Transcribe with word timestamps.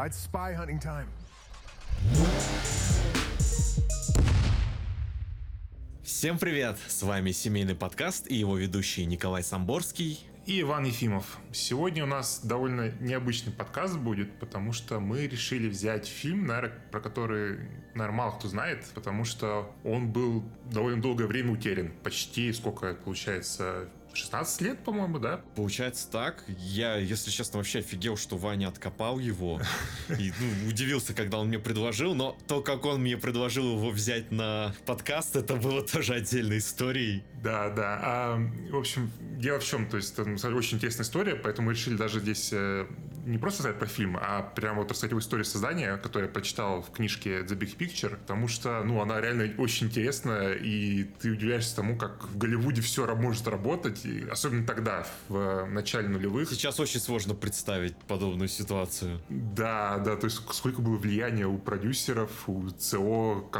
It's 0.00 0.30
spy 0.30 0.54
hunting 0.56 0.78
time. 0.80 1.06
Всем 6.04 6.38
привет! 6.38 6.76
С 6.86 7.02
вами 7.02 7.32
семейный 7.32 7.74
подкаст 7.74 8.30
и 8.30 8.36
его 8.36 8.56
ведущий 8.56 9.06
Николай 9.06 9.42
Самборский. 9.42 10.24
И 10.46 10.60
Иван 10.60 10.84
Ефимов. 10.84 11.38
Сегодня 11.52 12.04
у 12.04 12.06
нас 12.06 12.42
довольно 12.44 12.92
необычный 13.00 13.52
подкаст 13.52 13.98
будет, 13.98 14.38
потому 14.38 14.72
что 14.72 15.00
мы 15.00 15.26
решили 15.26 15.68
взять 15.68 16.06
фильм, 16.06 16.46
наверное, 16.46 16.78
про 16.92 17.00
который, 17.00 17.58
наверное, 17.94 18.18
мало 18.18 18.30
кто 18.38 18.46
знает, 18.46 18.86
потому 18.94 19.24
что 19.24 19.74
он 19.82 20.12
был 20.12 20.44
довольно 20.70 21.02
долгое 21.02 21.26
время 21.26 21.50
утерян. 21.50 21.90
Почти, 22.04 22.52
сколько 22.52 22.94
получается, 22.94 23.88
16 24.18 24.60
лет, 24.62 24.84
по-моему, 24.84 25.18
да? 25.18 25.40
Получается 25.54 26.10
так. 26.10 26.44
Я, 26.58 26.96
если 26.96 27.30
честно, 27.30 27.58
вообще 27.58 27.78
офигел, 27.78 28.16
что 28.16 28.36
Ваня 28.36 28.68
откопал 28.68 29.18
его. 29.18 29.60
И 30.18 30.32
ну, 30.40 30.68
удивился, 30.68 31.14
когда 31.14 31.38
он 31.38 31.48
мне 31.48 31.58
предложил, 31.58 32.14
но 32.14 32.36
то, 32.46 32.60
как 32.60 32.84
он 32.84 33.00
мне 33.00 33.16
предложил 33.16 33.76
его 33.76 33.90
взять 33.90 34.30
на 34.30 34.74
подкаст, 34.86 35.36
это 35.36 35.54
было 35.54 35.82
тоже 35.82 36.14
отдельной 36.14 36.58
историей. 36.58 37.22
Да, 37.42 37.70
да. 37.70 38.00
А, 38.02 38.50
в 38.70 38.76
общем, 38.76 39.10
дело 39.38 39.60
в 39.60 39.64
чем, 39.64 39.86
то 39.88 39.96
есть 39.96 40.18
это 40.18 40.24
очень 40.54 40.76
интересная 40.76 41.04
история, 41.04 41.34
поэтому 41.34 41.68
мы 41.68 41.74
решили 41.74 41.96
даже 41.96 42.20
здесь 42.20 42.50
э, 42.52 42.86
не 43.28 43.38
просто 43.38 43.60
сказать 43.60 43.78
про 43.78 43.86
фильм, 43.86 44.16
а 44.20 44.42
прямо 44.42 44.78
вот 44.78 44.90
рассказать 44.90 45.10
его 45.10 45.20
историю 45.20 45.44
создания, 45.44 45.96
которую 45.98 46.28
я 46.28 46.32
прочитал 46.32 46.82
в 46.82 46.90
книжке 46.90 47.40
The 47.40 47.58
Big 47.58 47.76
Picture, 47.76 48.16
потому 48.16 48.48
что, 48.48 48.82
ну, 48.84 49.00
она 49.00 49.20
реально 49.20 49.52
очень 49.58 49.88
интересная, 49.88 50.54
и 50.54 51.04
ты 51.04 51.30
удивляешься 51.30 51.76
тому, 51.76 51.96
как 51.96 52.24
в 52.24 52.38
Голливуде 52.38 52.80
все 52.80 53.06
может 53.14 53.46
работать, 53.46 54.04
и 54.04 54.26
особенно 54.28 54.66
тогда, 54.66 55.06
в 55.28 55.66
начале 55.66 56.08
нулевых. 56.08 56.48
Сейчас 56.48 56.80
очень 56.80 57.00
сложно 57.00 57.34
представить 57.34 57.96
подобную 57.96 58.48
ситуацию. 58.48 59.20
Да, 59.28 59.98
да, 59.98 60.16
то 60.16 60.24
есть 60.24 60.40
сколько 60.52 60.80
было 60.80 60.96
влияния 60.96 61.46
у 61.46 61.58
продюсеров, 61.58 62.30
у 62.48 62.70
ЦО 62.70 63.50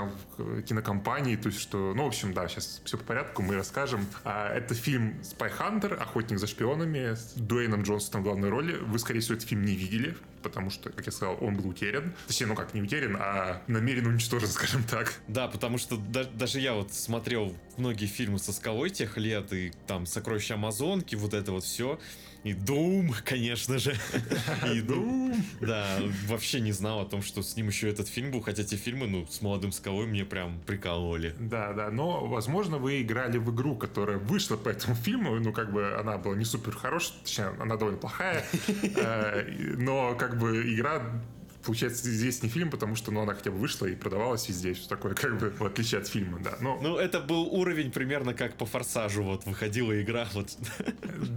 кинокомпаний, 0.67 1.37
то 1.37 1.49
есть 1.49 1.61
что, 1.61 1.93
ну, 1.95 2.05
в 2.05 2.09
общем, 2.09 2.33
да, 2.33 2.49
сейчас 2.49 2.81
все 2.85 2.97
по 2.97 3.05
порядку, 3.05 3.43
мы 3.43 3.57
расскажем. 3.69 4.07
А, 4.25 4.51
это 4.51 4.75
фильм 4.75 5.21
Spy 5.21 5.53
Hunter, 5.59 5.95
Охотник 5.95 6.39
за 6.39 6.47
шпионами, 6.47 7.15
с 7.15 7.35
Дуэйном 7.37 7.83
Джонсоном 7.83 8.23
в 8.23 8.25
главной 8.25 8.49
роли. 8.49 8.77
Вы, 8.77 8.99
скорее 8.99 9.21
всего, 9.21 9.35
этот 9.37 9.47
фильм 9.47 9.63
не 9.63 9.75
видели, 9.75 10.17
потому 10.43 10.71
что, 10.71 10.89
как 10.89 11.05
я 11.05 11.13
сказал, 11.13 11.37
он 11.43 11.55
был 11.55 11.69
утерян. 11.69 12.15
Точнее, 12.27 12.47
ну 12.47 12.55
как, 12.55 12.73
не 12.73 12.81
утерян, 12.81 13.19
а 13.21 13.63
намеренно 13.67 14.09
уничтожен, 14.09 14.49
скажем 14.59 14.85
так. 14.85 15.21
Да, 15.29 15.49
потому 15.49 15.77
что 15.77 15.99
да, 15.99 16.25
даже 16.25 16.61
я 16.61 16.73
вот 16.73 16.95
смотрел 16.95 17.55
многие 17.77 18.07
фильмы 18.07 18.39
со 18.39 18.55
скалой 18.55 18.89
тех 18.89 19.19
лет, 19.19 19.53
и 19.53 19.73
там 19.87 20.07
«Сокровища 20.07 20.55
Амазонки», 20.55 21.15
вот 21.15 21.35
это 21.35 21.53
вот 21.53 21.65
все. 21.65 22.01
И 22.45 22.53
Doom, 22.53 23.15
конечно 23.25 23.79
же. 23.79 23.91
И 24.65 24.81
Doom. 24.81 25.37
Да, 25.61 25.99
вообще 26.27 26.61
не 26.61 26.73
знал 26.73 27.01
о 27.01 27.05
том, 27.05 27.23
что 27.23 27.43
с 27.43 27.57
ним 27.57 27.69
еще 27.69 27.89
этот 27.89 28.09
фильм 28.09 28.31
был, 28.31 28.41
хотя 28.41 28.63
те 28.65 28.77
фильмы, 28.77 29.07
ну, 29.07 29.27
с 29.27 29.43
молодым 29.43 29.73
скалой 29.73 30.07
мне 30.07 30.25
прям 30.25 30.61
прикалывали. 30.61 31.35
Да, 31.39 31.73
да, 31.73 31.91
но, 31.91 32.27
возможно, 32.27 32.79
вы 32.79 33.03
играли 33.03 33.39
в 33.39 33.55
игру, 33.55 33.77
которая 33.77 34.19
вышла 34.19 34.57
по 34.57 34.69
этому 34.69 34.95
фильму, 34.95 35.35
ну, 35.41 35.53
как 35.53 35.73
бы 35.73 35.97
она 35.99 36.17
была 36.17 36.37
не 36.37 36.45
супер 36.45 36.73
хорошая, 36.73 37.19
точнее, 37.23 37.53
она 37.59 37.77
довольно 37.77 37.99
плохая, 37.99 38.45
э, 38.97 39.75
но, 39.77 40.15
как 40.15 40.39
бы, 40.39 40.75
игра 40.75 41.03
получается, 41.65 42.09
здесь 42.09 42.43
не 42.43 42.49
фильм, 42.49 42.71
потому 42.71 42.95
что 42.95 43.11
ну, 43.11 43.23
она 43.23 43.35
хотя 43.35 43.51
бы 43.51 43.59
вышла 43.59 43.87
и 43.87 43.95
продавалась 43.95 44.49
везде, 44.49 44.75
все 44.75 44.89
такое, 44.89 45.15
как 45.15 45.39
бы, 45.39 45.51
в 45.51 45.65
отличие 45.65 46.01
от 46.01 46.09
фильма, 46.09 46.39
да. 46.41 46.57
Но... 46.61 46.79
Ну, 46.81 46.97
это 46.97 47.21
был 47.21 47.43
уровень 47.49 47.91
примерно 47.91 48.35
как 48.35 48.55
по 48.55 48.67
«Форсажу», 48.67 49.23
вот, 49.23 49.45
выходила 49.47 50.01
игра, 50.01 50.29
вот. 50.35 50.57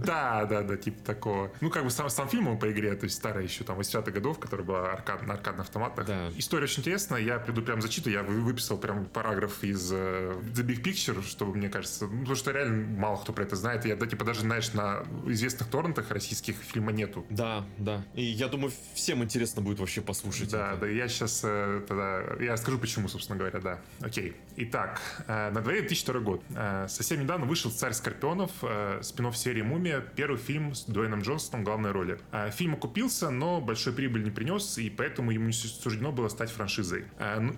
Да, 0.04 0.44
да, 0.46 0.62
да, 0.62 0.76
типа 0.76 1.02
такого. 1.04 1.52
Ну, 1.60 1.70
как 1.70 1.84
бы 1.84 1.90
сам, 1.90 2.08
сам 2.10 2.28
фильм 2.28 2.48
он 2.48 2.58
по 2.58 2.70
игре, 2.70 2.94
то 2.94 3.04
есть 3.04 3.16
старая 3.16 3.44
еще 3.44 3.64
там 3.64 3.78
80-х 3.78 4.10
годов, 4.10 4.38
который 4.38 4.64
была 4.64 4.92
аркад, 4.92 5.26
на 5.26 5.34
аркадных 5.34 5.66
автоматах. 5.66 6.06
Да. 6.06 6.30
История 6.36 6.64
очень 6.64 6.80
интересная, 6.80 7.20
я 7.20 7.38
приду 7.38 7.62
прям 7.62 7.80
зачитываю, 7.82 8.18
я 8.18 8.22
выписал 8.22 8.78
прям 8.78 9.06
параграф 9.06 9.62
из 9.62 9.92
uh, 9.92 10.40
The 10.52 10.64
Big 10.64 10.82
Picture, 10.82 11.22
чтобы, 11.26 11.54
мне 11.56 11.68
кажется, 11.68 12.06
ну, 12.06 12.20
потому 12.20 12.36
что 12.36 12.50
реально 12.52 12.86
мало 12.98 13.16
кто 13.16 13.32
про 13.32 13.44
это 13.44 13.56
знает. 13.56 13.84
Я, 13.84 13.96
да, 13.96 14.06
типа, 14.06 14.24
даже, 14.24 14.40
знаешь, 14.40 14.72
на 14.72 15.04
известных 15.26 15.68
торрентах 15.68 16.10
российских 16.10 16.56
фильма 16.56 16.92
нету. 16.92 17.24
Да, 17.30 17.64
да. 17.78 18.04
И 18.14 18.22
я 18.22 18.48
думаю, 18.48 18.72
всем 18.94 19.22
интересно 19.22 19.62
будет 19.62 19.78
вообще 19.78 20.00
послушать. 20.12 20.50
Да, 20.50 20.72
это. 20.72 20.80
да, 20.82 20.86
я 20.88 21.08
сейчас 21.08 21.40
э, 21.44 21.82
тогда, 21.88 22.22
я 22.38 22.52
расскажу, 22.52 22.78
почему, 22.78 23.08
собственно 23.08 23.38
говоря, 23.38 23.60
да. 23.60 23.78
Окей. 24.00 24.36
Итак, 24.56 25.00
э, 25.26 25.50
на 25.50 25.62
дворе 25.62 25.80
2002 25.80 26.20
год. 26.20 26.42
Э, 26.54 26.86
совсем 26.88 27.20
недавно 27.22 27.46
вышел 27.46 27.70
«Царь 27.70 27.92
Скорпионов», 27.92 28.50
спин 29.00 29.32
серии 29.32 29.62
«Мумия», 29.62 30.00
первый 30.00 30.36
фильм 30.38 30.74
с 30.74 30.84
Дуэйном 30.84 31.22
Джонсоном 31.22 31.62
в 31.62 31.64
главной 31.64 31.92
роли. 31.92 32.18
Фильм 32.50 32.74
окупился, 32.74 33.30
но 33.30 33.60
большой 33.60 33.92
прибыль 33.92 34.24
не 34.24 34.30
принес, 34.30 34.78
и 34.78 34.90
поэтому 34.90 35.30
ему 35.30 35.46
не 35.46 35.52
суждено 35.52 36.12
было 36.12 36.28
стать 36.28 36.50
франшизой. 36.50 37.04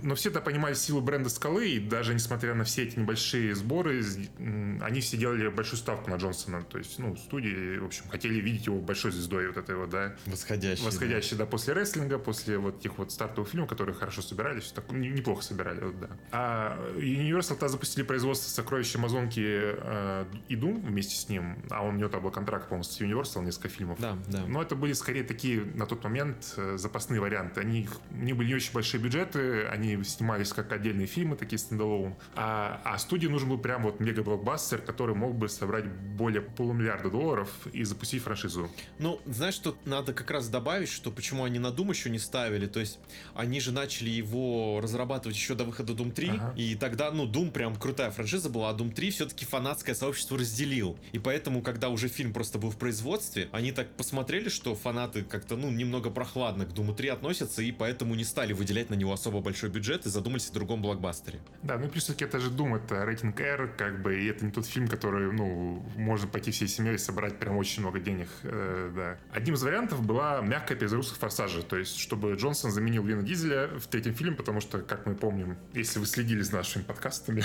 Но 0.02 0.14
все 0.14 0.28
это 0.28 0.40
понимали 0.40 0.74
силу 0.74 1.00
бренда 1.00 1.30
«Скалы», 1.30 1.68
и 1.70 1.80
даже 1.80 2.14
несмотря 2.14 2.54
на 2.54 2.64
все 2.64 2.84
эти 2.84 2.98
небольшие 2.98 3.54
сборы, 3.54 4.04
они 4.38 5.00
все 5.00 5.16
делали 5.16 5.48
большую 5.48 5.78
ставку 5.78 6.10
на 6.10 6.16
Джонсона. 6.16 6.62
То 6.62 6.78
есть, 6.78 6.98
ну, 6.98 7.16
студии, 7.16 7.78
в 7.78 7.86
общем, 7.86 8.04
хотели 8.10 8.34
видеть 8.34 8.66
его 8.66 8.78
большой 8.78 9.10
звездой 9.10 9.48
вот 9.48 9.56
этой 9.56 9.74
вот, 9.74 9.90
да. 9.90 10.14
Восходящей. 10.26 10.84
Восходящей, 10.84 11.36
да, 11.36 11.44
да 11.44 11.50
после 11.50 11.72
рестлинга, 11.72 12.18
после 12.18 12.43
после 12.44 12.58
вот 12.58 12.78
этих 12.78 12.98
вот 12.98 13.10
стартовых 13.10 13.50
фильмов, 13.50 13.68
которые 13.68 13.94
хорошо 13.94 14.22
собирались, 14.22 14.72
так 14.72 14.90
неплохо 14.90 15.42
собирали, 15.42 15.80
вот, 15.80 15.98
да. 15.98 16.08
А 16.30 16.78
Universal 16.96 17.50
тогда 17.50 17.68
запустили 17.68 18.04
производство 18.04 18.50
«Сокровища 18.50 18.98
Амазонки» 18.98 19.40
э, 19.40 20.26
и 20.48 20.56
Doom 20.56 20.86
вместе 20.86 21.16
с 21.16 21.28
ним, 21.28 21.58
а 21.70 21.82
он 21.82 21.94
у 21.94 21.98
него 21.98 22.08
там 22.08 22.22
был 22.22 22.30
контракт, 22.30 22.68
по-моему, 22.68 22.84
с 22.84 23.00
Universal, 23.00 23.44
несколько 23.44 23.68
фильмов. 23.68 23.98
Да, 23.98 24.18
да. 24.28 24.44
Но 24.46 24.62
это 24.62 24.76
были 24.76 24.92
скорее 24.92 25.24
такие 25.24 25.64
на 25.64 25.86
тот 25.86 26.04
момент 26.04 26.54
э, 26.56 26.76
запасные 26.76 27.20
варианты. 27.20 27.60
Они, 27.60 27.88
они 28.10 28.32
были 28.34 28.48
не 28.48 28.54
очень 28.54 28.72
большие 28.72 29.00
бюджеты, 29.00 29.64
они 29.66 30.02
снимались 30.04 30.52
как 30.52 30.72
отдельные 30.72 31.06
фильмы, 31.06 31.36
такие 31.36 31.58
стендалоун. 31.58 32.14
А, 32.34 32.80
а 32.84 32.98
студии 32.98 33.26
нужен 33.26 33.48
был 33.48 33.58
прям 33.58 33.82
вот 33.82 34.00
мега-блокбастер, 34.00 34.82
который 34.82 35.14
мог 35.14 35.34
бы 35.34 35.48
собрать 35.48 35.86
более 35.86 36.42
полумиллиарда 36.42 37.10
долларов 37.10 37.48
и 37.72 37.84
запустить 37.84 38.22
франшизу. 38.22 38.68
Ну, 38.98 39.20
знаешь, 39.24 39.58
тут 39.58 39.86
надо 39.86 40.12
как 40.12 40.30
раз 40.30 40.48
добавить, 40.48 40.90
что 40.90 41.10
почему 41.10 41.44
они 41.44 41.58
на 41.58 41.68
Doom 41.68 41.90
еще 41.90 42.10
не 42.10 42.18
ставили 42.18 42.33
ставили. 42.34 42.66
То 42.66 42.80
есть 42.80 42.98
они 43.36 43.60
же 43.60 43.70
начали 43.70 44.10
его 44.10 44.80
разрабатывать 44.82 45.36
еще 45.36 45.54
до 45.54 45.62
выхода 45.62 45.92
Doom 45.92 46.10
3. 46.10 46.28
Ага. 46.30 46.52
И 46.56 46.74
тогда, 46.74 47.12
ну, 47.12 47.26
Doom 47.26 47.52
прям 47.52 47.76
крутая 47.76 48.10
франшиза 48.10 48.50
была, 48.50 48.70
а 48.70 48.74
Doom 48.74 48.92
3 48.92 49.10
все-таки 49.10 49.44
фанатское 49.44 49.94
сообщество 49.94 50.36
разделил. 50.36 50.98
И 51.12 51.20
поэтому, 51.20 51.62
когда 51.62 51.90
уже 51.90 52.08
фильм 52.08 52.32
просто 52.32 52.58
был 52.58 52.70
в 52.70 52.76
производстве, 52.76 53.48
они 53.52 53.70
так 53.70 53.88
посмотрели, 53.90 54.48
что 54.48 54.74
фанаты 54.74 55.22
как-то, 55.22 55.56
ну, 55.56 55.70
немного 55.70 56.10
прохладно 56.10 56.66
к 56.66 56.70
Doom 56.70 56.96
3 56.96 57.08
относятся, 57.10 57.62
и 57.62 57.70
поэтому 57.70 58.16
не 58.16 58.24
стали 58.24 58.52
выделять 58.52 58.90
на 58.90 58.94
него 58.94 59.12
особо 59.12 59.40
большой 59.40 59.70
бюджет 59.70 60.06
и 60.06 60.08
задумались 60.08 60.50
о 60.50 60.54
другом 60.54 60.82
блокбастере. 60.82 61.38
Да, 61.62 61.78
ну 61.78 61.86
и 61.86 61.88
плюс 61.88 62.06
таки 62.06 62.24
это 62.24 62.40
же 62.40 62.50
Doom, 62.50 62.76
это 62.76 63.04
рейтинг 63.04 63.40
R, 63.40 63.74
как 63.78 64.02
бы, 64.02 64.20
и 64.20 64.26
это 64.26 64.44
не 64.44 64.50
тот 64.50 64.66
фильм, 64.66 64.88
который, 64.88 65.32
ну, 65.32 65.84
можно 65.94 66.26
пойти 66.26 66.50
всей 66.50 66.66
семьей 66.66 66.96
и 66.96 66.98
собрать 66.98 67.38
прям 67.38 67.56
очень 67.56 67.82
много 67.82 68.00
денег, 68.00 68.28
э, 68.42 68.90
да. 68.96 69.18
Одним 69.32 69.54
из 69.54 69.62
вариантов 69.62 70.04
была 70.04 70.40
мягкая 70.40 70.76
перезагрузка 70.76 71.16
Форсажа, 71.20 71.62
то 71.62 71.76
есть, 71.76 71.96
чтобы 71.98 72.23
Джонсон 72.32 72.70
заменил 72.70 73.04
Вина 73.04 73.22
Дизеля 73.22 73.68
в 73.78 73.86
третьем 73.86 74.14
фильме, 74.14 74.36
потому 74.36 74.60
что, 74.60 74.78
как 74.78 75.06
мы 75.06 75.14
помним, 75.14 75.58
если 75.72 75.98
вы 75.98 76.06
следили 76.06 76.42
за 76.42 76.54
нашими 76.54 76.82
подкастами, 76.82 77.44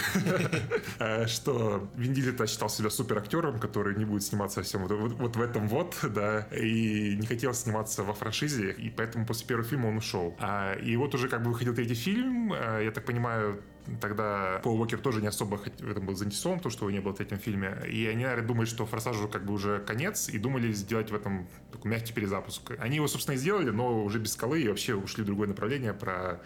э, 0.99 1.27
что 1.27 1.89
Вин 1.95 2.13
Дизель 2.13 2.35
считал 2.47 2.69
себя 2.69 2.89
супер 2.89 3.17
актером, 3.17 3.59
который 3.59 3.95
не 3.95 4.05
будет 4.05 4.23
сниматься 4.23 4.63
совсем 4.63 4.87
вот 4.87 5.35
в 5.35 5.41
этом 5.41 5.67
вот, 5.67 5.97
да, 6.03 6.47
и 6.51 7.15
не 7.15 7.27
хотел 7.27 7.53
сниматься 7.53 8.03
во 8.03 8.13
франшизе, 8.13 8.71
и 8.71 8.89
поэтому 8.89 9.25
после 9.25 9.47
первого 9.47 9.67
фильма 9.67 9.87
он 9.87 9.97
ушел. 9.97 10.35
А, 10.39 10.73
и 10.73 10.95
вот 10.95 11.13
уже 11.15 11.27
как 11.27 11.43
бы 11.43 11.51
выходил 11.51 11.75
третий 11.75 11.95
фильм, 11.95 12.53
э, 12.53 12.85
я 12.85 12.91
так 12.91 13.05
понимаю, 13.05 13.61
Тогда 14.01 14.59
Пол 14.63 14.79
Уокер 14.79 14.99
тоже 14.99 15.21
не 15.21 15.27
особо 15.27 15.57
в 15.57 15.89
этом 15.89 16.05
был 16.05 16.15
заинтересован, 16.15 16.59
то, 16.59 16.69
что 16.69 16.85
его 16.85 16.91
не 16.91 16.99
было 16.99 17.13
в 17.13 17.17
третьем 17.17 17.37
фильме. 17.39 17.77
И 17.87 18.05
они, 18.05 18.23
наверное, 18.23 18.47
думали, 18.47 18.65
что 18.65 18.85
«Форсажу» 18.85 19.27
как 19.27 19.45
бы 19.45 19.53
уже 19.53 19.79
конец, 19.79 20.29
и 20.29 20.37
думали 20.37 20.71
сделать 20.71 21.11
в 21.11 21.15
этом 21.15 21.47
такой 21.71 21.91
мягкий 21.91 22.13
перезапуск. 22.13 22.71
Они 22.79 22.97
его, 22.97 23.07
собственно, 23.07 23.35
и 23.35 23.37
сделали, 23.37 23.69
но 23.69 24.03
уже 24.03 24.19
без 24.19 24.33
скалы, 24.33 24.61
и 24.61 24.67
вообще 24.67 24.95
ушли 24.95 25.23
в 25.23 25.25
другое 25.25 25.47
направление 25.47 25.93
про 25.93 26.41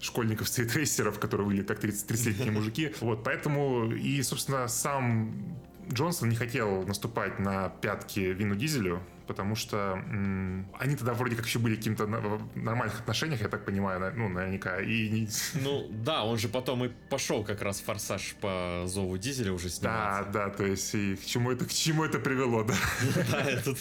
школьников 0.00 0.48
стритрейсеров, 0.48 1.18
которые 1.18 1.46
выглядят 1.46 1.68
как 1.68 1.84
30-летние 1.84 2.50
мужики. 2.52 2.94
Вот, 3.00 3.24
поэтому 3.24 3.92
и, 3.92 4.22
собственно, 4.22 4.68
сам 4.68 5.32
Джонсон 5.92 6.28
не 6.28 6.36
хотел 6.36 6.82
наступать 6.86 7.38
на 7.38 7.68
пятки 7.68 8.20
Вину 8.20 8.54
Дизелю, 8.54 9.02
потому 9.28 9.54
что 9.54 9.76
м- 10.10 10.68
они 10.78 10.96
тогда 10.96 11.14
вроде 11.14 11.36
как 11.36 11.46
еще 11.46 11.58
были 11.58 11.74
в 11.74 11.78
каких-то 11.78 12.06
нормальных 12.06 13.00
отношениях, 13.00 13.40
я 13.42 13.48
так 13.48 13.64
понимаю, 13.64 14.12
ну, 14.16 14.28
наверняка. 14.28 14.80
И... 14.80 15.28
Ну, 15.54 15.86
да, 15.90 16.24
он 16.24 16.38
же 16.38 16.48
потом 16.48 16.84
и 16.84 16.88
пошел 17.10 17.44
как 17.44 17.62
раз 17.62 17.80
«Форсаж» 17.80 18.34
по 18.40 18.84
зову 18.86 19.16
Дизеля 19.18 19.52
уже 19.52 19.68
сниматься. 19.68 20.30
Да, 20.32 20.46
да, 20.48 20.50
то 20.50 20.64
есть 20.66 20.94
и 20.94 21.14
к 21.16 21.24
чему 21.24 21.50
это, 21.52 21.64
к 21.66 21.72
чему 21.72 22.04
это 22.04 22.18
привело, 22.18 22.64
да. 22.64 22.74
Да, 23.30 23.40
это 23.42 23.74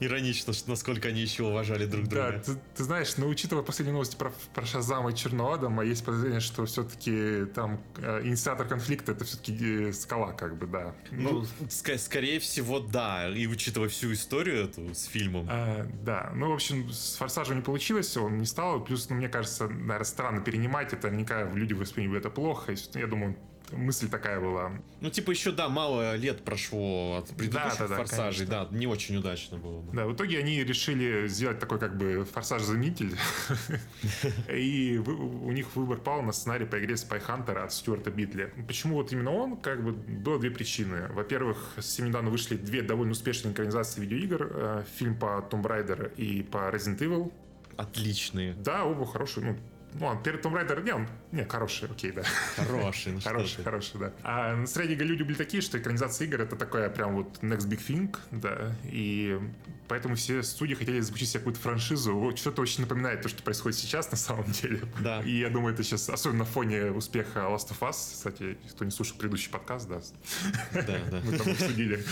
иронично, 0.00 0.52
насколько 0.66 1.08
они 1.08 1.20
еще 1.20 1.42
уважали 1.44 1.86
друг 1.86 2.06
друга. 2.08 2.32
Да, 2.32 2.38
ты, 2.54 2.58
ты 2.74 2.84
знаешь, 2.84 3.16
но 3.16 3.28
учитывая 3.28 3.62
последние 3.62 3.92
новости 3.92 4.16
про, 4.16 4.32
про 4.54 4.64
Шазама 4.66 5.10
и 5.10 5.14
Черноадама, 5.14 5.84
есть 5.84 6.04
подозрение, 6.04 6.40
что 6.40 6.64
все-таки 6.66 7.44
там 7.54 7.80
э, 7.98 8.22
инициатор 8.24 8.66
конфликта 8.66 9.12
это 9.12 9.24
все-таки 9.24 9.88
э, 9.88 9.92
скала, 9.92 10.32
как 10.32 10.56
бы, 10.56 10.66
да. 10.66 10.94
Ну, 11.10 11.40
ну 11.60 11.66
ск- 11.68 11.98
скорее 11.98 12.38
всего, 12.40 12.80
да. 12.80 13.28
И 13.28 13.46
учитывая 13.46 13.88
всю 13.88 14.12
историю 14.12 14.64
эту, 14.64 14.85
с 14.94 15.04
фильмом. 15.04 15.46
А, 15.50 15.86
да, 16.04 16.32
ну, 16.34 16.50
в 16.50 16.54
общем, 16.54 16.90
с 16.90 17.16
«Форсажем» 17.16 17.56
не 17.56 17.62
получилось, 17.62 18.16
он 18.16 18.38
не 18.38 18.46
стал. 18.46 18.84
Плюс, 18.84 19.08
ну, 19.08 19.16
мне 19.16 19.28
кажется, 19.28 19.68
наверное, 19.68 20.04
странно 20.04 20.40
перенимать 20.40 20.92
это, 20.92 21.08
наверняка 21.08 21.44
люди 21.52 21.72
восприняли 21.72 22.18
это 22.18 22.30
плохо. 22.30 22.74
Я 22.94 23.06
думаю, 23.06 23.36
мысль 23.72 24.08
такая 24.08 24.40
была. 24.40 24.72
Ну, 25.00 25.10
типа, 25.10 25.30
еще, 25.30 25.52
да, 25.52 25.68
мало 25.68 26.16
лет 26.16 26.44
прошло 26.44 27.18
от 27.18 27.28
предыдущих 27.36 27.78
да, 27.78 27.88
да, 27.88 27.96
форсажей, 27.96 28.46
да, 28.46 28.64
да, 28.64 28.76
не 28.76 28.86
очень 28.86 29.16
удачно 29.16 29.58
было. 29.58 29.82
Да. 29.82 29.92
да, 29.92 30.06
в 30.06 30.14
итоге 30.14 30.38
они 30.38 30.62
решили 30.62 31.28
сделать 31.28 31.58
такой, 31.58 31.78
как 31.78 31.96
бы, 31.96 32.26
форсаж-заменитель. 32.32 33.16
И 34.52 34.98
у 34.98 35.52
них 35.52 35.74
выбор 35.76 35.98
пал 35.98 36.22
на 36.22 36.32
сценарий 36.32 36.66
по 36.66 36.78
игре 36.78 36.94
Spy 36.94 37.24
Hunter 37.26 37.58
от 37.58 37.72
Стюарта 37.72 38.10
Битли. 38.10 38.52
Почему 38.66 38.96
вот 38.96 39.12
именно 39.12 39.32
он? 39.32 39.56
Как 39.56 39.82
бы, 39.82 39.92
было 39.92 40.38
две 40.38 40.50
причины. 40.50 41.08
Во-первых, 41.08 41.72
совсем 41.76 42.06
недавно 42.06 42.30
вышли 42.30 42.56
две 42.56 42.82
довольно 42.82 43.12
успешные 43.12 43.52
экранизации 43.52 44.00
видеоигр. 44.00 44.50
Э, 44.50 44.84
фильм 44.96 45.16
по 45.18 45.46
Tomb 45.50 45.62
Raider 45.62 46.14
и 46.16 46.42
по 46.42 46.70
Resident 46.70 46.98
Evil. 46.98 47.32
Отличные. 47.76 48.54
Да, 48.54 48.84
оба 48.84 49.06
хорошие. 49.06 49.46
Ну, 49.46 49.58
ну, 49.98 50.06
он 50.06 50.22
перед 50.22 50.44
Tomb 50.44 50.54
Raider, 50.54 50.82
не, 50.82 50.92
он, 50.92 51.08
не, 51.32 51.44
хороший, 51.44 51.88
окей, 51.88 52.12
да. 52.12 52.22
Хороший, 52.56 53.12
ну 53.12 53.20
Хороший, 53.20 53.64
хороший, 53.64 54.00
да. 54.00 54.12
А 54.22 54.56
настроения 54.56 54.94
люди 54.94 55.22
были 55.22 55.36
такие, 55.36 55.62
что 55.62 55.78
экранизация 55.78 56.26
игр 56.26 56.40
это 56.40 56.56
такая 56.56 56.90
прям 56.90 57.16
вот 57.16 57.38
next 57.42 57.68
big 57.68 57.80
thing, 57.86 58.16
да, 58.30 58.74
и 58.84 59.38
поэтому 59.88 60.16
все 60.16 60.42
студии 60.42 60.74
хотели 60.74 61.00
запустить 61.00 61.30
себе 61.30 61.40
какую-то 61.40 61.60
франшизу. 61.60 62.32
Что-то 62.36 62.62
очень 62.62 62.82
напоминает 62.82 63.22
то, 63.22 63.28
что 63.28 63.42
происходит 63.42 63.78
сейчас 63.78 64.10
на 64.10 64.16
самом 64.16 64.50
деле. 64.50 64.80
Да. 65.00 65.22
И 65.22 65.38
я 65.38 65.48
думаю, 65.48 65.74
это 65.74 65.82
сейчас, 65.82 66.08
особенно 66.08 66.40
на 66.40 66.44
фоне 66.44 66.90
успеха 66.90 67.40
Last 67.40 67.70
of 67.70 67.78
Us, 67.80 67.92
кстати, 67.92 68.58
кто 68.70 68.84
не 68.84 68.90
слушал 68.90 69.16
предыдущий 69.16 69.50
подкаст, 69.50 69.88
да. 69.88 70.00
Да, 70.72 70.98
да. 71.10 71.20
Мы 71.24 71.38
там 71.38 71.50
обсудили. 71.52 72.04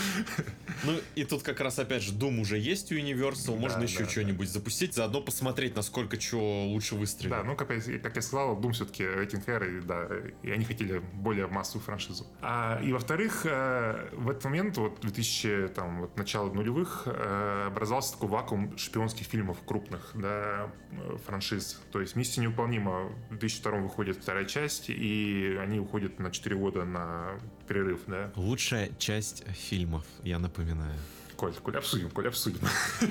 Ну, 0.83 0.99
и 1.15 1.23
тут 1.25 1.43
как 1.43 1.59
раз, 1.59 1.79
опять 1.79 2.01
же, 2.01 2.13
Doom 2.13 2.39
уже 2.39 2.57
есть 2.57 2.91
у 2.91 2.95
Universal, 2.95 3.57
можно 3.57 3.83
еще 3.83 4.05
что-нибудь 4.05 4.49
запустить, 4.49 4.93
заодно 4.93 5.21
посмотреть, 5.21 5.75
насколько 5.75 6.19
что 6.19 6.65
лучше 6.65 6.95
выстрелит. 6.95 7.31
Да, 7.31 7.43
ну, 7.43 7.55
как 7.55 7.74
как 8.01 8.15
я 8.15 8.21
сказал, 8.21 8.59
Doom 8.59 8.73
все-таки 8.73 9.05
рейтинг 9.05 9.47
R, 9.47 9.63
и, 9.63 9.81
да, 9.81 10.07
и 10.43 10.51
они 10.51 10.65
хотели 10.65 10.99
более 11.13 11.47
массовую 11.47 11.83
франшизу. 11.83 12.25
А, 12.41 12.79
и 12.83 12.91
во-вторых, 12.91 13.45
э, 13.45 14.09
в 14.13 14.29
этот 14.29 14.43
момент, 14.45 14.77
вот 14.77 14.99
2000, 15.01 15.69
там, 15.69 16.01
вот 16.01 16.17
начало 16.17 16.51
нулевых, 16.51 17.03
э, 17.05 17.67
образовался 17.67 18.13
такой 18.13 18.29
вакуум 18.29 18.77
шпионских 18.77 19.25
фильмов 19.27 19.57
крупных, 19.65 20.11
да, 20.13 20.69
э, 20.91 21.17
франшиз. 21.25 21.81
То 21.91 22.01
есть 22.01 22.15
«Миссия 22.15 22.41
невыполнима» 22.41 23.11
в 23.29 23.37
2002 23.37 23.79
выходит 23.79 24.17
вторая 24.17 24.45
часть, 24.45 24.89
и 24.89 25.57
они 25.61 25.79
уходят 25.79 26.19
на 26.19 26.31
4 26.31 26.55
года 26.55 26.85
на 26.85 27.39
перерыв, 27.67 28.01
да. 28.07 28.31
Лучшая 28.35 28.89
часть 28.97 29.45
фильмов, 29.51 30.05
я 30.23 30.39
напоминаю. 30.39 30.95
Коль, 31.35 31.53
Коль, 31.53 31.77
обсудим, 31.77 32.09
Коль, 32.09 32.27
обсудим. 32.27 32.59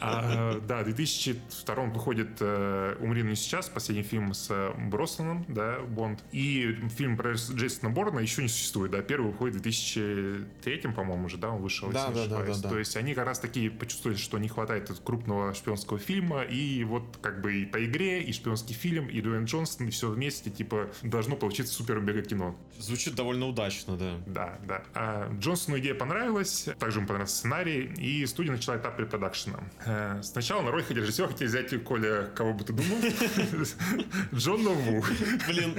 а, 0.00 0.60
да, 0.60 0.80
в 0.80 0.84
2002 0.84 1.74
выходит 1.84 2.36
э, 2.40 2.96
«Умри, 3.00 3.22
но 3.22 3.30
не 3.30 3.36
сейчас», 3.36 3.68
последний 3.68 4.02
фильм 4.02 4.34
с 4.34 4.48
э, 4.50 4.72
Броснаном, 4.88 5.44
да, 5.48 5.80
Бонд. 5.80 6.22
И 6.32 6.76
фильм 6.96 7.16
про 7.16 7.32
Джейсона 7.32 7.90
Борна 7.90 8.20
еще 8.20 8.42
не 8.42 8.48
существует, 8.48 8.90
да, 8.92 9.02
первый 9.02 9.30
выходит 9.30 9.56
в 9.56 9.60
2003, 9.60 10.78
по-моему, 10.94 11.26
уже, 11.26 11.36
да, 11.36 11.50
он 11.50 11.62
вышел, 11.62 11.90
да, 11.90 12.08
да, 12.08 12.26
да, 12.26 12.44
да. 12.44 12.68
То 12.68 12.78
есть 12.78 12.96
они 12.96 13.14
как 13.14 13.26
раз 13.26 13.38
таки 13.38 13.68
почувствовали, 13.68 14.16
что 14.16 14.38
не 14.38 14.48
хватает 14.48 14.90
крупного 15.04 15.54
шпионского 15.54 15.98
фильма, 15.98 16.42
и 16.42 16.84
вот 16.84 17.18
как 17.20 17.40
бы 17.40 17.62
и 17.62 17.66
по 17.66 17.84
игре, 17.84 18.22
и 18.22 18.32
шпионский 18.32 18.74
фильм, 18.74 19.08
и 19.08 19.20
Дуэйн 19.20 19.44
Джонсон, 19.44 19.88
и 19.88 19.90
все 19.90 20.10
вместе, 20.10 20.50
типа, 20.50 20.88
должно 21.02 21.36
получиться 21.36 21.74
супер-мега 21.74 22.22
кино. 22.22 22.56
Звучит 22.78 23.14
довольно 23.14 23.46
удачно, 23.46 23.96
да. 23.96 24.14
Да, 24.26 24.58
да. 24.64 24.82
А 24.94 25.32
Джонсону 25.38 25.78
идея 25.78 25.94
понравилась, 25.94 26.55
понравилось, 26.64 26.78
также 26.78 26.98
ему 26.98 27.06
понравился 27.06 27.36
сценарий, 27.36 27.92
и 27.98 28.26
студия 28.26 28.52
начала 28.52 28.76
этап 28.76 28.96
препродакшена. 28.96 29.60
Э, 29.84 30.20
сначала 30.22 30.62
на 30.62 30.70
роль 30.70 30.84
режиссера 30.88 31.28
хотели 31.28 31.48
взять 31.48 31.84
Коля, 31.84 32.30
кого 32.34 32.52
бы 32.52 32.64
ты 32.64 32.72
думал? 32.72 32.96
Джона 34.34 34.70
Ву. 34.70 35.04
Блин, 35.48 35.74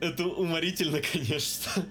это 0.00 0.24
уморительно, 0.26 1.00
конечно. 1.00 1.84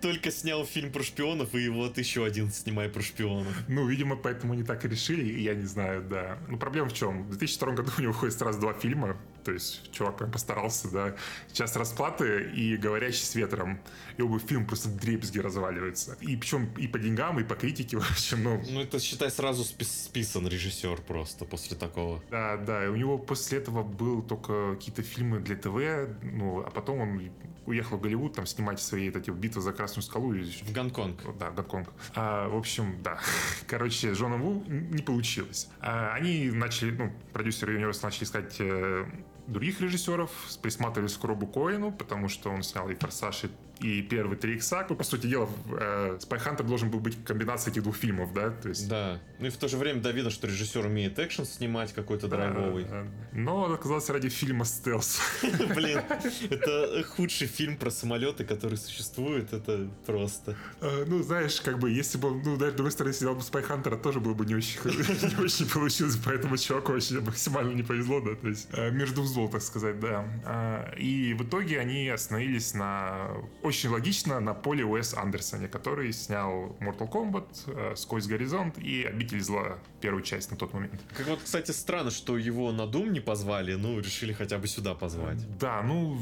Только 0.00 0.30
снял 0.30 0.64
фильм 0.64 0.92
про 0.92 1.02
шпионов, 1.02 1.54
и 1.54 1.68
вот 1.68 1.98
еще 1.98 2.24
один 2.24 2.50
снимай 2.50 2.88
про 2.88 3.02
шпионов. 3.02 3.52
Ну, 3.68 3.86
видимо, 3.86 4.16
поэтому 4.16 4.52
они 4.52 4.62
так 4.62 4.84
и 4.84 4.88
решили, 4.88 5.40
я 5.40 5.54
не 5.54 5.66
знаю, 5.66 6.02
да. 6.02 6.38
Ну, 6.48 6.58
проблема 6.58 6.88
в 6.88 6.94
чем? 6.94 7.24
В 7.24 7.30
2002 7.30 7.72
году 7.72 7.90
у 7.98 8.00
него 8.00 8.12
выходит 8.12 8.38
сразу 8.38 8.60
два 8.60 8.72
фильма, 8.72 9.16
то 9.48 9.54
есть 9.54 9.90
чувак 9.92 10.18
прям 10.18 10.30
постарался, 10.30 10.90
да. 10.90 11.16
Час 11.54 11.74
расплаты 11.74 12.50
и 12.54 12.76
Говорящий 12.76 13.24
с 13.24 13.34
ветром. 13.34 13.80
И 14.18 14.22
оба 14.22 14.38
фильм 14.38 14.66
просто 14.66 14.90
дребезги 14.90 15.38
разваливаются. 15.38 16.18
И 16.20 16.36
причем 16.36 16.68
и 16.76 16.86
по 16.86 16.98
деньгам, 16.98 17.40
и 17.40 17.44
по 17.44 17.54
критике, 17.54 17.96
в 17.98 18.10
общем, 18.10 18.44
ну... 18.44 18.62
Ну, 18.68 18.82
это, 18.82 19.00
считай, 19.00 19.30
сразу 19.30 19.64
спис 19.64 20.04
списан 20.04 20.46
режиссер 20.46 21.00
просто 21.00 21.46
после 21.46 21.78
такого. 21.78 22.22
Да, 22.30 22.58
да, 22.58 22.84
и 22.84 22.88
у 22.88 22.96
него 22.96 23.16
после 23.16 23.56
этого 23.56 23.82
был 23.82 24.20
только 24.20 24.74
какие-то 24.74 25.00
фильмы 25.02 25.40
для 25.40 25.56
ТВ, 25.56 26.12
ну, 26.22 26.60
а 26.60 26.70
потом 26.70 27.00
он 27.00 27.30
уехал 27.68 27.96
в 27.96 28.00
Голливуд 28.00 28.34
там 28.34 28.46
снимать 28.46 28.80
свои 28.80 29.08
эти 29.08 29.30
битвы 29.30 29.62
за 29.62 29.72
Красную 29.72 30.02
скалу. 30.02 30.34
В 30.34 30.72
Гонконг. 30.72 31.38
Да, 31.38 31.50
Гонконг. 31.50 31.88
А, 32.14 32.48
в 32.48 32.56
общем, 32.56 32.96
да. 33.02 33.18
Короче, 33.66 34.14
с 34.14 34.18
Джоном 34.18 34.42
Ву 34.42 34.64
не 34.66 35.02
получилось. 35.02 35.68
А, 35.80 36.12
они 36.14 36.50
начали, 36.50 36.90
ну, 36.90 37.12
продюсеры 37.32 37.78
Universal 37.78 38.04
начали 38.04 38.24
искать 38.24 38.56
э, 38.58 39.06
других 39.48 39.80
режиссеров, 39.80 40.30
присматривались 40.62 41.16
к 41.16 41.24
Робу 41.24 41.46
Коэну, 41.46 41.90
потому 41.90 42.28
что 42.28 42.50
он 42.50 42.62
снял 42.62 42.88
и 42.90 42.94
«Форсаж», 42.94 43.44
и 43.44 43.50
и 43.80 44.02
первый 44.02 44.36
3 44.36 44.56
икса. 44.56 44.86
Ну, 44.88 44.96
по 44.96 45.04
сути 45.04 45.26
дела, 45.26 45.48
э, 45.66 46.18
Spy 46.20 46.44
Hunter 46.44 46.62
должен 46.62 46.90
был 46.90 47.00
быть 47.00 47.16
комбинацией 47.24 47.72
этих 47.72 47.82
двух 47.82 47.96
фильмов, 47.96 48.32
да? 48.32 48.50
То 48.50 48.68
есть... 48.68 48.88
Да. 48.88 49.20
Ну 49.38 49.46
и 49.46 49.50
в 49.50 49.56
то 49.56 49.68
же 49.68 49.76
время, 49.76 50.00
да, 50.00 50.10
видно, 50.12 50.30
что 50.30 50.46
режиссер 50.46 50.86
умеет 50.86 51.18
экшен 51.18 51.44
снимать 51.44 51.92
какой-то 51.92 52.28
драйвовый. 52.28 52.86
Но 53.32 53.62
он 53.62 53.72
оказался 53.72 54.12
ради 54.12 54.28
фильма 54.28 54.64
«Стелс». 54.64 55.20
Блин, 55.74 56.00
это 56.50 57.04
худший 57.04 57.46
фильм 57.46 57.76
про 57.76 57.90
самолеты, 57.90 58.44
который 58.44 58.78
существует, 58.78 59.52
это 59.52 59.88
просто. 60.06 60.56
Э, 60.80 61.04
ну, 61.06 61.22
знаешь, 61.22 61.60
как 61.60 61.78
бы, 61.78 61.90
если 61.90 62.18
бы 62.18 62.30
ну, 62.30 62.56
даже, 62.56 62.72
другой 62.72 62.92
стороны, 62.92 63.14
сидел 63.14 63.34
бы 63.34 63.40
Spy 63.40 63.66
Hunter, 63.66 64.00
тоже 64.00 64.20
было 64.20 64.34
бы 64.34 64.44
не 64.46 64.54
очень, 64.54 64.78
не 64.84 65.42
очень 65.42 65.68
получилось, 65.68 66.18
поэтому 66.24 66.56
чуваку 66.56 66.92
очень 66.92 67.20
максимально 67.20 67.72
не 67.72 67.82
повезло, 67.82 68.20
да, 68.20 68.34
то 68.34 68.48
есть 68.48 68.68
э, 68.72 68.90
между 68.90 69.22
взвол, 69.22 69.48
так 69.48 69.62
сказать, 69.62 70.00
да. 70.00 70.92
И 70.96 71.34
в 71.34 71.44
итоге 71.44 71.80
они 71.80 72.08
остановились 72.08 72.74
на 72.74 73.30
очень 73.68 73.90
логично 73.90 74.40
на 74.40 74.54
поле 74.54 74.82
Уэс 74.82 75.14
Андерсоне, 75.14 75.68
который 75.68 76.12
снял 76.12 76.74
Mortal 76.80 77.10
Kombat, 77.10 77.46
э, 77.66 77.94
Сквозь 77.96 78.26
горизонт 78.26 78.78
и 78.78 79.04
Обитель 79.04 79.42
зла, 79.42 79.78
первую 80.00 80.22
часть 80.22 80.50
на 80.50 80.56
тот 80.56 80.72
момент. 80.72 81.00
Как 81.14 81.26
вот, 81.26 81.40
кстати, 81.44 81.70
странно, 81.72 82.10
что 82.10 82.38
его 82.38 82.72
на 82.72 82.86
Дум 82.86 83.12
не 83.12 83.20
позвали, 83.20 83.74
ну, 83.74 84.00
решили 84.00 84.32
хотя 84.32 84.58
бы 84.58 84.66
сюда 84.66 84.94
позвать. 84.94 85.38
Да, 85.58 85.82
ну, 85.82 86.18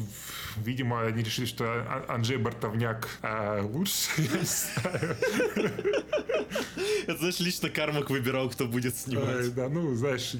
видимо, 0.56 1.02
они 1.02 1.22
решили, 1.22 1.46
что 1.46 1.64
а-, 1.64 2.04
Анджей 2.08 2.36
Бартовняк 2.36 3.08
а, 3.22 3.62
лучше, 3.62 4.10
я 4.16 4.38
не 4.38 4.44
знаю. 4.44 5.16
Это, 7.06 7.18
знаешь, 7.18 7.38
лично 7.38 7.70
Кармак 7.70 8.10
выбирал, 8.10 8.50
кто 8.50 8.66
будет 8.66 8.96
снимать. 8.96 9.54
Да, 9.54 9.68
ну, 9.68 9.94
знаешь, 9.94 10.34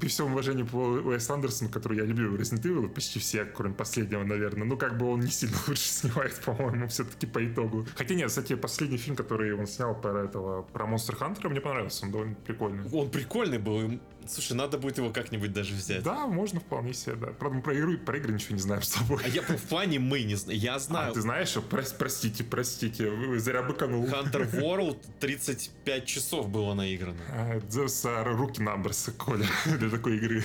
при 0.00 0.08
всем 0.08 0.32
уважении 0.32 0.62
по 0.62 0.76
Уэс 0.76 1.30
Андерсону, 1.30 1.70
который 1.70 1.98
я 1.98 2.04
люблю 2.04 2.36
Resident 2.36 2.62
Evil, 2.62 2.88
почти 2.88 3.18
все, 3.18 3.44
кроме 3.46 3.74
последнего, 3.74 4.22
наверное, 4.22 4.66
ну, 4.66 4.76
как 4.76 4.98
бы 4.98 5.06
он 5.06 5.20
не 5.20 5.30
сильно 5.30 5.56
лучше 5.66 5.82
снимает, 5.88 6.33
по-моему, 6.44 6.88
все-таки 6.88 7.26
по 7.26 7.44
итогу. 7.44 7.86
Хотя 7.96 8.14
нет, 8.14 8.28
кстати, 8.28 8.54
последний 8.54 8.98
фильм, 8.98 9.16
который 9.16 9.54
он 9.54 9.66
снял 9.66 9.94
про 9.94 10.24
этого, 10.24 10.62
про 10.62 10.86
Монстр 10.86 11.16
Хантера, 11.16 11.48
мне 11.48 11.60
понравился, 11.60 12.04
он 12.04 12.12
довольно 12.12 12.34
прикольный. 12.34 12.84
Он 12.92 13.10
прикольный 13.10 13.58
был, 13.58 13.98
Слушай, 14.28 14.54
надо 14.54 14.78
будет 14.78 14.98
его 14.98 15.10
как-нибудь 15.10 15.52
даже 15.52 15.74
взять. 15.74 16.02
Да, 16.02 16.26
можно 16.26 16.60
вполне 16.60 16.94
себе, 16.94 17.16
да. 17.16 17.26
Правда, 17.28 17.56
мы 17.56 17.62
про 17.62 17.78
игру, 17.78 17.98
про 17.98 18.16
игры 18.18 18.32
ничего 18.32 18.54
не 18.54 18.60
знаем 18.60 18.82
с 18.82 18.90
тобой. 18.90 19.20
А 19.24 19.28
я 19.28 19.42
в 19.42 19.62
плане 19.62 19.98
мы 19.98 20.22
не 20.22 20.34
знаем. 20.34 20.60
Я 20.60 20.78
знаю. 20.78 21.10
А, 21.10 21.14
ты 21.14 21.20
знаешь, 21.20 21.48
что? 21.48 21.62
простите, 21.62 22.44
простите, 22.44 23.10
вы 23.10 23.38
зря 23.38 23.62
быканул. 23.62 24.04
Hunter 24.06 24.50
World 24.60 24.98
35 25.20 26.06
часов 26.06 26.48
было 26.48 26.74
наиграно. 26.74 27.20
А, 27.30 27.60
Зевс, 27.68 28.04
руки 28.04 28.62
набрался, 28.62 29.12
Коля, 29.12 29.46
для 29.78 29.90
такой 29.90 30.16
игры. 30.16 30.44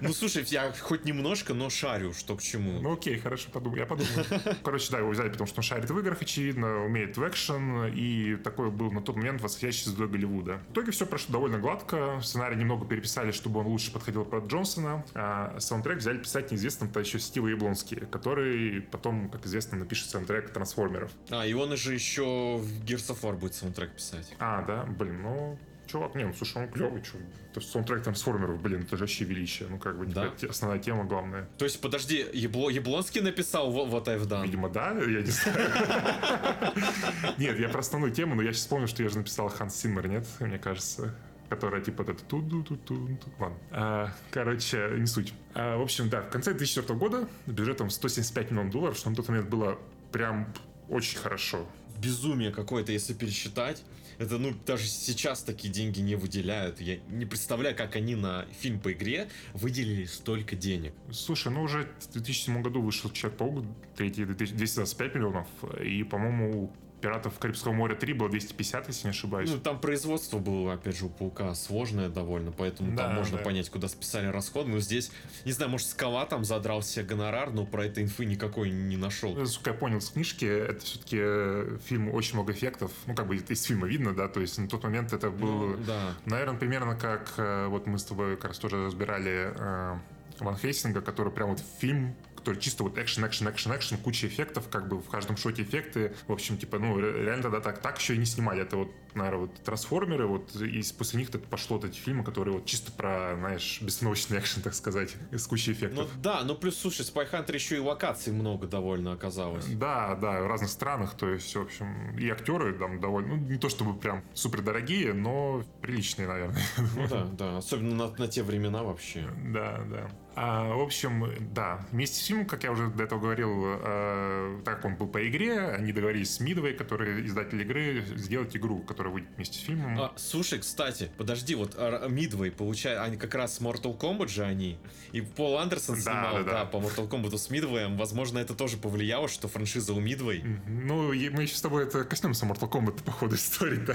Ну, 0.00 0.12
слушай, 0.12 0.44
я 0.48 0.72
хоть 0.80 1.04
немножко, 1.04 1.54
но 1.54 1.70
шарю, 1.70 2.12
что 2.14 2.36
к 2.36 2.42
чему. 2.42 2.80
Ну, 2.80 2.94
окей, 2.94 3.18
хорошо, 3.18 3.48
подумай, 3.52 3.80
я 3.80 3.86
подумаю. 3.86 4.24
Короче, 4.64 4.90
да, 4.90 4.98
его 4.98 5.10
взяли, 5.10 5.28
потому 5.28 5.46
что 5.46 5.60
он 5.60 5.62
шарит 5.62 5.90
в 5.90 5.98
играх, 5.98 6.22
очевидно, 6.22 6.84
умеет 6.84 7.16
в 7.16 7.28
экшен, 7.28 7.92
и 7.94 8.36
такой 8.36 8.70
был 8.70 8.90
на 8.90 9.02
тот 9.02 9.16
момент 9.16 9.40
восходящий 9.40 9.84
звездой 9.84 10.08
Голливуда. 10.08 10.60
В 10.68 10.72
итоге 10.72 10.92
все 10.92 11.06
прошло 11.06 11.32
довольно 11.32 11.58
гладко, 11.58 12.20
сценарий 12.22 12.56
немного 12.56 12.86
переписали, 12.86 13.19
чтобы 13.32 13.60
он 13.60 13.66
лучше 13.66 13.92
подходил 13.92 14.24
под 14.24 14.46
Джонсона, 14.46 15.04
а 15.14 15.56
саундтрек 15.60 15.98
взяли 15.98 16.18
писать 16.18 16.50
неизвестным-то 16.50 17.00
еще 17.00 17.18
Стива 17.18 17.48
Яблонский, 17.48 17.96
который 17.96 18.80
потом, 18.80 19.28
как 19.30 19.46
известно, 19.46 19.78
напишет 19.78 20.10
саундтрек 20.10 20.50
Трансформеров. 20.52 21.10
А, 21.30 21.46
и 21.46 21.52
он 21.52 21.76
же 21.76 21.94
еще 21.94 22.56
в 22.58 22.84
Gears 22.84 23.10
of 23.14 23.20
War 23.22 23.36
будет 23.36 23.54
саундтрек 23.54 23.92
писать. 23.94 24.34
А, 24.38 24.62
да? 24.62 24.84
Блин, 24.84 25.22
ну 25.22 25.58
чувак, 25.86 26.14
не, 26.14 26.24
ну 26.24 26.32
слушай, 26.34 26.62
он 26.62 26.68
клевый, 26.70 27.02
что. 27.02 27.18
То 27.52 27.58
есть 27.58 27.72
саундтрек 27.72 28.04
трансформеров, 28.04 28.62
блин, 28.62 28.82
это 28.82 28.96
же 28.96 29.02
вообще 29.02 29.24
величие. 29.24 29.68
Ну, 29.68 29.76
как 29.80 29.98
бы, 29.98 30.06
Да. 30.06 30.26
типа, 30.26 30.36
те- 30.38 30.46
основная 30.46 30.78
тема 30.78 31.02
главная. 31.04 31.48
То 31.58 31.64
есть, 31.64 31.80
подожди, 31.80 32.24
Ябло- 32.32 32.70
Яблонский 32.70 33.20
написал 33.20 33.72
вот 33.72 33.88
вот 33.88 34.06
I've 34.06 34.28
done? 34.28 34.44
Видимо, 34.44 34.68
да, 34.68 34.90
я 34.92 35.20
не 35.20 35.24
знаю. 35.30 35.68
Нет, 37.38 37.58
я 37.58 37.68
про 37.68 37.80
основную 37.80 38.12
тему, 38.12 38.36
но 38.36 38.42
я 38.42 38.52
сейчас 38.52 38.62
вспомнил, 38.62 38.86
что 38.86 39.02
я 39.02 39.08
же 39.08 39.18
написал 39.18 39.48
Ханс 39.48 39.74
Симмер, 39.74 40.06
нет, 40.06 40.26
мне 40.38 40.58
кажется 40.58 41.12
которая 41.50 41.82
типа 41.82 42.04
вот 42.04 42.14
это 42.14 42.24
ту 42.24 42.40
ду 42.40 42.62
ту 42.62 42.76
ту 42.76 43.18
ладно. 43.38 43.58
А, 43.72 44.12
короче, 44.30 44.94
не 44.96 45.06
суть. 45.06 45.34
А, 45.54 45.76
в 45.76 45.82
общем, 45.82 46.08
да, 46.08 46.22
в 46.22 46.30
конце 46.30 46.52
2004 46.52 46.98
года 46.98 47.28
с 47.46 47.50
бюджетом 47.50 47.90
175 47.90 48.52
миллионов 48.52 48.72
долларов, 48.72 48.96
что 48.96 49.10
на 49.10 49.16
тот 49.16 49.28
момент 49.28 49.48
было 49.48 49.78
прям 50.12 50.54
очень 50.88 51.18
хорошо. 51.18 51.66
Безумие 51.98 52.52
какое-то, 52.52 52.92
если 52.92 53.12
пересчитать. 53.12 53.82
Это, 54.18 54.38
ну, 54.38 54.54
даже 54.66 54.84
сейчас 54.84 55.42
такие 55.42 55.72
деньги 55.72 56.00
не 56.00 56.14
выделяют. 56.14 56.80
Я 56.80 56.98
не 57.08 57.24
представляю, 57.26 57.74
как 57.74 57.96
они 57.96 58.14
на 58.14 58.46
фильм 58.60 58.78
по 58.78 58.92
игре 58.92 59.28
выделили 59.54 60.04
столько 60.04 60.56
денег. 60.56 60.92
Слушай, 61.10 61.52
ну 61.52 61.62
уже 61.62 61.88
в 62.00 62.12
2007 62.12 62.62
году 62.62 62.82
вышел 62.82 63.10
Человек-паук, 63.10 63.64
третий 63.96 64.24
225 64.24 65.14
миллионов, 65.14 65.48
и, 65.82 66.04
по-моему, 66.04 66.70
Пиратов 67.00 67.38
Карибского 67.38 67.72
моря 67.72 67.94
3 67.94 68.12
было 68.12 68.28
250, 68.28 68.88
если 68.88 69.04
не 69.06 69.10
ошибаюсь. 69.10 69.50
Ну, 69.50 69.58
там 69.58 69.80
производство 69.80 70.38
было, 70.38 70.74
опять 70.74 70.96
же, 70.96 71.06
у 71.06 71.08
Паука 71.08 71.54
сложное 71.54 72.08
довольно, 72.08 72.52
поэтому 72.52 72.94
Да, 72.96 73.06
там 73.06 73.14
можно 73.16 73.38
да. 73.38 73.44
понять, 73.44 73.70
куда 73.70 73.88
списали 73.88 74.26
расход. 74.26 74.66
Но 74.66 74.78
здесь, 74.80 75.10
не 75.44 75.52
знаю, 75.52 75.70
может, 75.70 75.88
Скала 75.88 76.26
там 76.26 76.44
задрал 76.44 76.82
себе 76.82 77.04
гонорар, 77.04 77.50
но 77.50 77.64
про 77.66 77.86
это 77.86 78.02
инфы 78.02 78.24
никакой 78.24 78.70
не 78.70 78.96
нашел. 78.96 79.34
Насколько 79.34 79.70
я 79.70 79.76
понял 79.76 80.00
с 80.00 80.10
книжки, 80.10 80.44
это 80.44 80.80
все-таки 80.84 81.78
фильм 81.86 82.10
очень 82.14 82.34
много 82.34 82.52
эффектов. 82.52 82.92
Ну, 83.06 83.14
как 83.14 83.26
бы 83.26 83.36
из 83.36 83.62
фильма 83.62 83.86
видно, 83.86 84.14
да, 84.14 84.28
то 84.28 84.40
есть 84.40 84.58
на 84.58 84.68
тот 84.68 84.82
момент 84.82 85.12
это 85.12 85.30
был, 85.30 85.68
Ну, 85.68 85.76
да. 85.86 86.14
наверное, 86.26 86.58
примерно 86.58 86.96
как 86.96 87.32
э, 87.36 87.66
вот 87.68 87.86
мы 87.86 87.98
с 87.98 88.04
тобой 88.04 88.36
как 88.36 88.50
раз 88.50 88.58
тоже 88.58 88.84
разбирали 88.84 89.52
э, 89.54 89.98
Ван 90.40 90.56
Хейсинга, 90.56 91.00
который 91.00 91.32
прям 91.32 91.50
вот 91.50 91.62
фильм 91.80 92.14
который 92.40 92.58
чисто 92.60 92.82
вот 92.82 92.98
экшен, 92.98 93.26
экшен, 93.26 93.48
экшен, 93.50 93.74
экшен, 93.76 93.98
куча 93.98 94.26
эффектов, 94.26 94.68
как 94.68 94.88
бы 94.88 94.98
в 95.00 95.08
каждом 95.08 95.36
шоте 95.36 95.62
эффекты. 95.62 96.14
В 96.26 96.32
общем, 96.32 96.58
типа, 96.58 96.78
ну, 96.78 96.98
ре- 96.98 97.22
реально 97.24 97.42
тогда 97.44 97.60
так, 97.60 97.80
так 97.80 97.98
еще 97.98 98.14
и 98.14 98.18
не 98.18 98.24
снимали. 98.26 98.62
Это 98.62 98.76
вот, 98.76 98.90
наверное, 99.14 99.40
вот 99.42 99.54
трансформеры, 99.62 100.26
вот, 100.26 100.54
и 100.56 100.82
после 100.98 101.20
них 101.20 101.30
так 101.30 101.42
пошло 101.44 101.76
вот 101.76 101.84
эти 101.86 101.98
фильмы, 101.98 102.24
которые 102.24 102.54
вот 102.54 102.66
чисто 102.66 102.92
про, 102.92 103.36
знаешь, 103.38 103.78
бессмолочный 103.80 104.38
экшен, 104.38 104.62
так 104.62 104.74
сказать, 104.74 105.14
с 105.32 105.46
кучей 105.46 105.70
Ну 105.70 105.76
эффектов. 105.76 106.20
да, 106.20 106.42
ну 106.44 106.54
плюс, 106.54 106.76
слушай, 106.78 107.02
Spy 107.02 107.30
Hunter 107.30 107.54
еще 107.54 107.76
и 107.76 107.78
локаций 107.80 108.32
много 108.32 108.66
довольно 108.66 109.12
оказалось. 109.12 109.66
Да, 109.66 110.14
да, 110.16 110.42
в 110.42 110.46
разных 110.46 110.70
странах, 110.70 111.16
то 111.16 111.28
есть, 111.28 111.54
в 111.54 111.60
общем, 111.60 112.16
и 112.18 112.28
актеры 112.28 112.72
там 112.74 113.00
довольно, 113.00 113.36
ну, 113.36 113.36
не 113.36 113.58
то 113.58 113.68
чтобы 113.68 113.94
прям 113.98 114.22
супер 114.34 114.62
дорогие, 114.62 115.12
но 115.12 115.62
приличные, 115.82 116.26
наверное. 116.28 116.62
Ну 116.96 117.06
да, 117.08 117.24
да, 117.24 117.56
особенно 117.58 117.94
на, 117.94 118.16
на 118.16 118.28
те 118.28 118.42
времена 118.42 118.82
вообще. 118.82 119.28
Да, 119.46 119.80
да. 119.90 120.10
А, 120.36 120.74
в 120.74 120.80
общем, 120.80 121.32
да, 121.52 121.86
вместе 121.90 122.20
с 122.22 122.26
фильмом, 122.26 122.46
как 122.46 122.64
я 122.64 122.72
уже 122.72 122.88
до 122.88 123.04
этого 123.04 123.20
говорил, 123.20 123.50
э, 123.64 124.60
так 124.64 124.84
он 124.84 124.96
был 124.96 125.08
по 125.08 125.28
игре, 125.28 125.58
они 125.58 125.92
договорились 125.92 126.34
с 126.34 126.40
Midway, 126.40 126.74
которые 126.74 127.26
издатель 127.26 127.60
игры, 127.60 128.04
сделать 128.16 128.56
игру, 128.56 128.80
которая 128.80 129.12
выйдет 129.12 129.30
вместе 129.36 129.58
с 129.58 129.62
фильмом. 129.62 130.00
А, 130.00 130.12
слушай, 130.16 130.58
кстати, 130.58 131.10
подожди, 131.16 131.54
вот 131.54 131.74
а, 131.76 132.08
Midway, 132.08 132.50
получается, 132.50 133.02
они 133.02 133.16
как 133.16 133.34
раз 133.34 133.60
Mortal 133.60 133.98
Kombat 133.98 134.28
же 134.28 134.44
они, 134.44 134.78
и 135.12 135.20
Пол 135.20 135.58
Андерсон 135.58 135.96
Да, 135.96 136.00
снимал, 136.02 136.34
да, 136.38 136.42
да, 136.42 136.52
да. 136.52 136.64
по 136.66 136.76
Mortal 136.76 137.08
Kombat 137.08 137.36
с 137.36 137.50
Midway, 137.50 137.96
возможно, 137.96 138.38
это 138.38 138.54
тоже 138.54 138.76
повлияло, 138.76 139.28
что 139.28 139.48
франшиза 139.48 139.92
у 139.92 140.00
Midway. 140.00 140.42
Ну, 140.66 141.08
мы 141.08 141.42
еще 141.42 141.54
с 141.56 141.60
тобой 141.60 141.84
это 141.84 142.04
коснемся 142.04 142.46
Mortal 142.46 142.70
Kombat 142.70 143.02
по 143.02 143.12
ходу 143.12 143.36
истории, 143.36 143.76
да. 143.76 143.94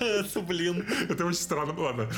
Это, 0.00 0.40
блин. 0.46 0.86
Это 1.08 1.24
очень 1.24 1.38
странно. 1.38 1.72
Ладно, 1.78 2.10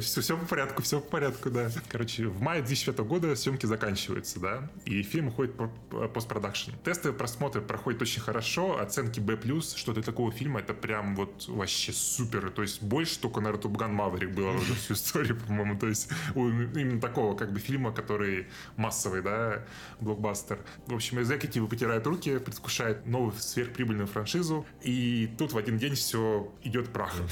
все, 0.00 0.36
по 0.36 0.46
порядку, 0.46 0.82
все 0.82 1.00
по 1.00 1.10
порядку, 1.10 1.50
да. 1.50 1.70
Короче, 1.88 2.26
в 2.26 2.40
мае 2.40 2.62
2005 2.86 3.06
года 3.06 3.36
съемки 3.36 3.66
заканчиваются, 3.66 4.40
да, 4.40 4.70
и 4.84 5.02
фильм 5.02 5.28
уходит 5.28 5.56
по 5.56 5.68
по- 5.90 6.08
постпродакшн. 6.08 6.72
Тестовые 6.84 7.16
просмотры 7.16 7.60
проходят 7.62 8.02
очень 8.02 8.20
хорошо, 8.20 8.78
оценки 8.78 9.20
B+, 9.20 9.38
что 9.76 9.92
для 9.92 10.02
такого 10.02 10.30
фильма 10.30 10.60
это 10.60 10.74
прям 10.74 11.16
вот 11.16 11.46
вообще 11.48 11.92
супер. 11.92 12.50
То 12.50 12.62
есть 12.62 12.82
больше 12.82 13.18
только, 13.18 13.40
наверное, 13.40 13.62
Тубган 13.62 13.92
Маврик 13.94 14.30
было 14.30 14.58
за 14.58 14.74
всю 14.74 14.94
историю, 14.94 15.36
по-моему. 15.36 15.78
То 15.78 15.88
есть 15.88 16.10
именно 16.34 17.00
такого 17.00 17.36
как 17.36 17.52
бы 17.52 17.58
фильма, 17.58 17.92
который 17.92 18.46
массовый, 18.76 19.22
да, 19.22 19.64
блокбастер. 20.00 20.58
В 20.86 20.94
общем, 20.94 21.20
экзекутивы 21.20 21.68
потирают 21.68 22.06
руки, 22.06 22.38
предвкушают 22.38 23.06
новую 23.06 23.32
сверхприбыльную 23.32 24.06
франшизу, 24.06 24.66
и 24.82 25.30
тут 25.38 25.52
в 25.52 25.58
один 25.58 25.78
день 25.78 25.94
все 25.94 26.52
идет 26.62 26.92
прахом. 26.92 27.26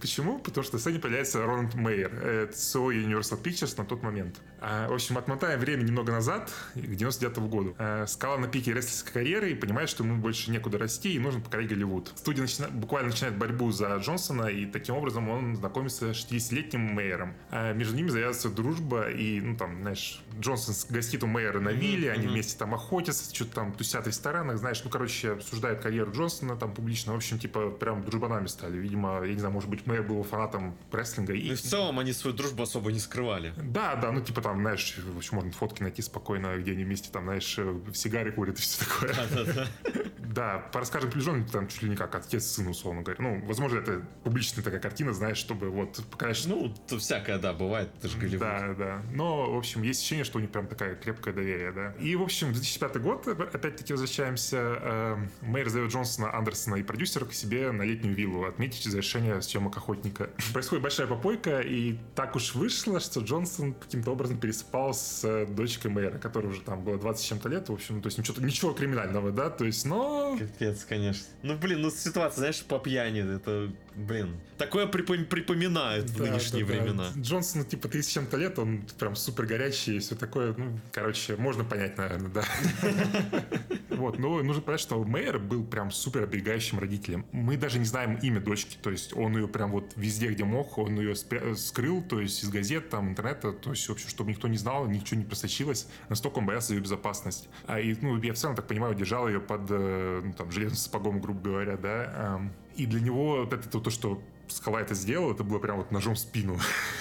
Почему? 0.00 0.38
Потому 0.38 0.64
что 0.64 0.74
на 0.76 0.80
сцене 0.80 0.98
появляется 0.98 1.44
Рональд 1.44 1.74
Мейер, 1.74 2.48
CEO 2.52 2.88
Universal 2.92 3.42
Pictures 3.42 3.74
на 3.78 3.84
тот 3.84 4.02
момент. 4.02 4.40
А, 4.60 4.88
В 4.88 4.94
общем, 4.94 5.16
отмотаем 5.18 5.58
время 5.60 5.82
немного 5.82 6.12
назад, 6.12 6.50
к 6.74 6.78
99 6.78 7.38
году. 7.50 7.74
А, 7.78 8.06
Скала 8.06 8.36
на 8.38 8.48
пике 8.48 8.72
рестлерской 8.72 9.12
карьеры 9.12 9.50
и 9.52 9.54
понимает, 9.54 9.88
что 9.88 10.04
ему 10.04 10.16
больше 10.20 10.50
некуда 10.50 10.78
расти 10.78 11.14
и 11.14 11.18
нужно 11.18 11.40
покорить 11.40 11.68
Голливуд. 11.68 12.12
Студия 12.16 12.42
начина- 12.42 12.68
буквально 12.68 13.10
начинает 13.10 13.36
борьбу 13.36 13.70
за 13.70 13.94
Джонсона, 13.96 14.46
и 14.46 14.66
таким 14.66 14.96
образом 14.96 15.28
он 15.28 15.56
знакомится 15.56 16.12
с 16.12 16.16
60-летним 16.16 16.94
Мейером. 16.94 17.34
А 17.50 17.72
Между 17.72 17.94
ними 17.96 18.08
завязывается 18.08 18.50
дружба, 18.50 19.08
и, 19.10 19.40
ну, 19.40 19.56
там, 19.56 19.80
знаешь, 19.82 20.22
Джонсон 20.40 20.74
гостит 20.88 21.22
у 21.22 21.26
Мейера 21.26 21.60
на 21.60 21.70
вилле, 21.70 22.10
они 22.12 22.24
мгм. 22.24 22.32
вместе 22.32 22.58
там 22.58 22.74
охотятся, 22.74 23.32
что-то 23.34 23.52
там 23.54 23.72
тусят 23.72 24.04
в 24.04 24.08
ресторанах, 24.08 24.58
знаешь, 24.58 24.82
ну, 24.84 24.90
короче, 24.90 25.32
обсуждают 25.32 25.80
карьеру 25.80 26.12
Джонсона 26.12 26.56
там 26.56 26.72
публично. 26.74 27.12
В 27.12 27.16
общем, 27.16 27.38
типа, 27.38 27.70
прям 27.70 28.04
дружбанами 28.04 28.46
стали. 28.46 28.76
Видимо, 28.78 29.22
я 29.24 29.32
не 29.32 29.38
знаю, 29.38 29.54
может 29.60 29.68
быть, 29.70 29.86
Мейер 29.86 30.02
был 30.02 30.22
фанатом 30.22 30.74
рестлинга. 30.90 31.34
И... 31.34 31.50
Ну, 31.50 31.54
в 31.54 31.60
целом 31.60 31.98
они 31.98 32.12
свою 32.14 32.34
дружбу 32.34 32.62
особо 32.62 32.90
не 32.92 32.98
скрывали. 32.98 33.52
Да, 33.62 33.94
да, 33.96 34.10
ну 34.10 34.20
типа 34.22 34.40
там, 34.40 34.60
знаешь, 34.60 34.96
в 34.96 35.16
общем, 35.18 35.36
можно 35.36 35.52
фотки 35.52 35.82
найти 35.82 36.00
спокойно, 36.02 36.56
где 36.56 36.72
они 36.72 36.84
вместе 36.84 37.10
там, 37.12 37.24
знаешь, 37.24 37.54
э, 37.58 37.80
сигары 37.92 38.32
курят 38.32 38.58
и 38.58 38.62
все 38.62 38.84
такое. 38.84 39.14
Да-да-да. 39.14 39.66
Да, 40.30 40.58
по 40.72 40.78
рассказам 40.78 41.10
приближенным, 41.10 41.44
там 41.44 41.66
чуть 41.66 41.82
ли 41.82 41.88
не 41.88 41.96
как 41.96 42.14
отец 42.14 42.44
сыну, 42.46 42.70
условно 42.70 43.02
говоря. 43.02 43.20
Ну, 43.20 43.44
возможно, 43.46 43.78
это 43.78 44.00
публичная 44.22 44.62
такая 44.62 44.78
картина, 44.78 45.12
знаешь, 45.12 45.36
чтобы 45.38 45.70
вот 45.70 46.04
показать, 46.08 46.46
Ну, 46.46 46.72
то 46.88 46.98
всякое, 46.98 47.36
да, 47.40 47.52
бывает, 47.52 47.90
это 47.98 48.06
же 48.06 48.16
Голливуд. 48.16 48.38
да, 48.38 48.74
да. 48.78 49.02
Но, 49.12 49.52
в 49.52 49.56
общем, 49.58 49.82
есть 49.82 49.98
ощущение, 49.98 50.24
что 50.24 50.38
у 50.38 50.40
них 50.40 50.52
прям 50.52 50.68
такая 50.68 50.94
крепкое 50.94 51.34
доверие, 51.34 51.72
да. 51.72 51.94
И, 51.98 52.14
в 52.14 52.22
общем, 52.22 52.52
2005 52.52 53.00
год, 53.02 53.26
опять-таки 53.26 53.92
возвращаемся. 53.92 54.56
э, 54.80 55.16
Мэр 55.40 55.68
зовет 55.68 55.90
Джонсона, 55.90 56.32
Андерсона 56.32 56.76
и 56.76 56.84
продюсера 56.84 57.24
к 57.24 57.32
себе 57.34 57.72
на 57.72 57.82
летнюю 57.82 58.14
виллу 58.14 58.44
отметить 58.44 58.84
завершение 58.84 59.42
съемок 59.50 59.76
«Охотника». 59.76 60.30
Происходит 60.52 60.82
большая 60.82 61.06
попойка, 61.06 61.60
и 61.60 61.96
так 62.14 62.36
уж 62.36 62.54
вышло, 62.54 63.00
что 63.00 63.20
Джонсон 63.20 63.74
каким-то 63.74 64.12
образом 64.12 64.38
переспал 64.38 64.94
с 64.94 65.22
э, 65.24 65.46
дочкой 65.46 65.90
мэра, 65.90 66.18
которой 66.18 66.46
уже 66.46 66.62
там 66.62 66.82
было 66.82 66.98
20 66.98 67.22
с 67.22 67.28
чем-то 67.28 67.48
лет, 67.48 67.68
в 67.68 67.72
общем, 67.72 68.00
то 68.02 68.06
есть 68.06 68.18
ничего, 68.18 68.40
ничего 68.44 68.72
криминального, 68.72 69.30
да, 69.30 69.50
то 69.50 69.64
есть, 69.64 69.84
но... 69.84 70.36
Капец, 70.38 70.84
конечно. 70.84 71.26
Ну, 71.42 71.56
блин, 71.56 71.82
ну 71.82 71.90
ситуация, 71.90 72.38
знаешь, 72.38 72.62
по 72.62 72.78
пьяни, 72.78 73.36
это, 73.36 73.72
блин, 73.94 74.36
такое 74.58 74.86
припом- 74.86 75.24
припоминают 75.24 76.10
в 76.10 76.18
Да, 76.18 76.24
нынешние 76.24 76.64
да, 76.64 76.74
да. 76.74 76.80
времена. 76.82 77.08
Джонсону, 77.16 77.64
типа, 77.64 77.88
30 77.88 78.10
с 78.10 78.14
чем-то 78.14 78.36
лет, 78.36 78.58
он 78.58 78.82
прям 78.98 79.16
супер 79.16 79.46
горячий 79.46 79.96
и 79.96 79.98
все 80.00 80.14
такое. 80.14 80.54
Ну, 80.56 80.78
короче, 80.92 81.36
можно 81.36 81.64
понять, 81.64 81.96
наверное, 81.98 82.30
да. 82.30 82.44
Вот, 83.90 84.18
но 84.18 84.42
нужно 84.42 84.62
понять, 84.62 84.80
что 84.80 85.02
Мэйер 85.04 85.38
был 85.38 85.62
прям 85.62 85.90
супер 85.90 86.22
оберегающим 86.22 86.78
родителем. 86.78 87.26
Мы 87.32 87.58
даже 87.58 87.78
не 87.78 87.84
знаем 87.84 88.14
имя 88.22 88.40
дочки, 88.40 88.78
то 88.80 88.90
есть 88.90 89.14
он 89.14 89.36
ее 89.36 89.46
прям 89.46 89.70
вот 89.72 89.92
везде, 89.96 90.28
где 90.28 90.42
мог, 90.44 90.78
он 90.78 90.98
ее 90.98 91.12
спря- 91.14 91.54
скрыл, 91.54 92.00
то 92.02 92.18
есть 92.18 92.42
из 92.42 92.48
газет, 92.48 92.88
там, 92.88 93.10
интернета, 93.10 93.52
то 93.52 93.70
есть, 93.70 93.86
в 93.86 93.92
общем, 93.92 94.08
чтобы 94.08 94.30
никто 94.30 94.48
не 94.48 94.56
знал, 94.56 94.86
ничего 94.86 95.18
не 95.20 95.26
просочилось. 95.26 95.86
Настолько 96.08 96.38
он 96.38 96.46
боялся 96.46 96.72
ее 96.72 96.80
безопасность. 96.80 97.48
А, 97.66 97.78
и, 97.78 97.94
ну, 98.00 98.16
я 98.22 98.32
в 98.32 98.36
целом 98.36 98.56
так 98.56 98.66
понимаю, 98.66 98.94
держал 98.94 99.28
ее 99.28 99.40
под, 99.40 99.62
э, 99.68 100.22
ну, 100.24 100.32
там, 100.32 100.50
железным 100.50 100.78
сапогом, 100.78 101.20
грубо 101.20 101.40
говоря, 101.50 101.76
да. 101.76 102.40
И 102.76 102.86
для 102.86 103.00
него 103.00 103.44
это 103.44 103.68
то, 103.68 103.80
то, 103.80 103.90
что 103.90 104.20
Скала 104.52 104.80
это 104.80 104.94
сделал, 104.94 105.32
это 105.32 105.44
было 105.44 105.58
прям 105.58 105.78
вот 105.78 105.90
ножом 105.90 106.14
в 106.14 106.18
спину. 106.18 106.58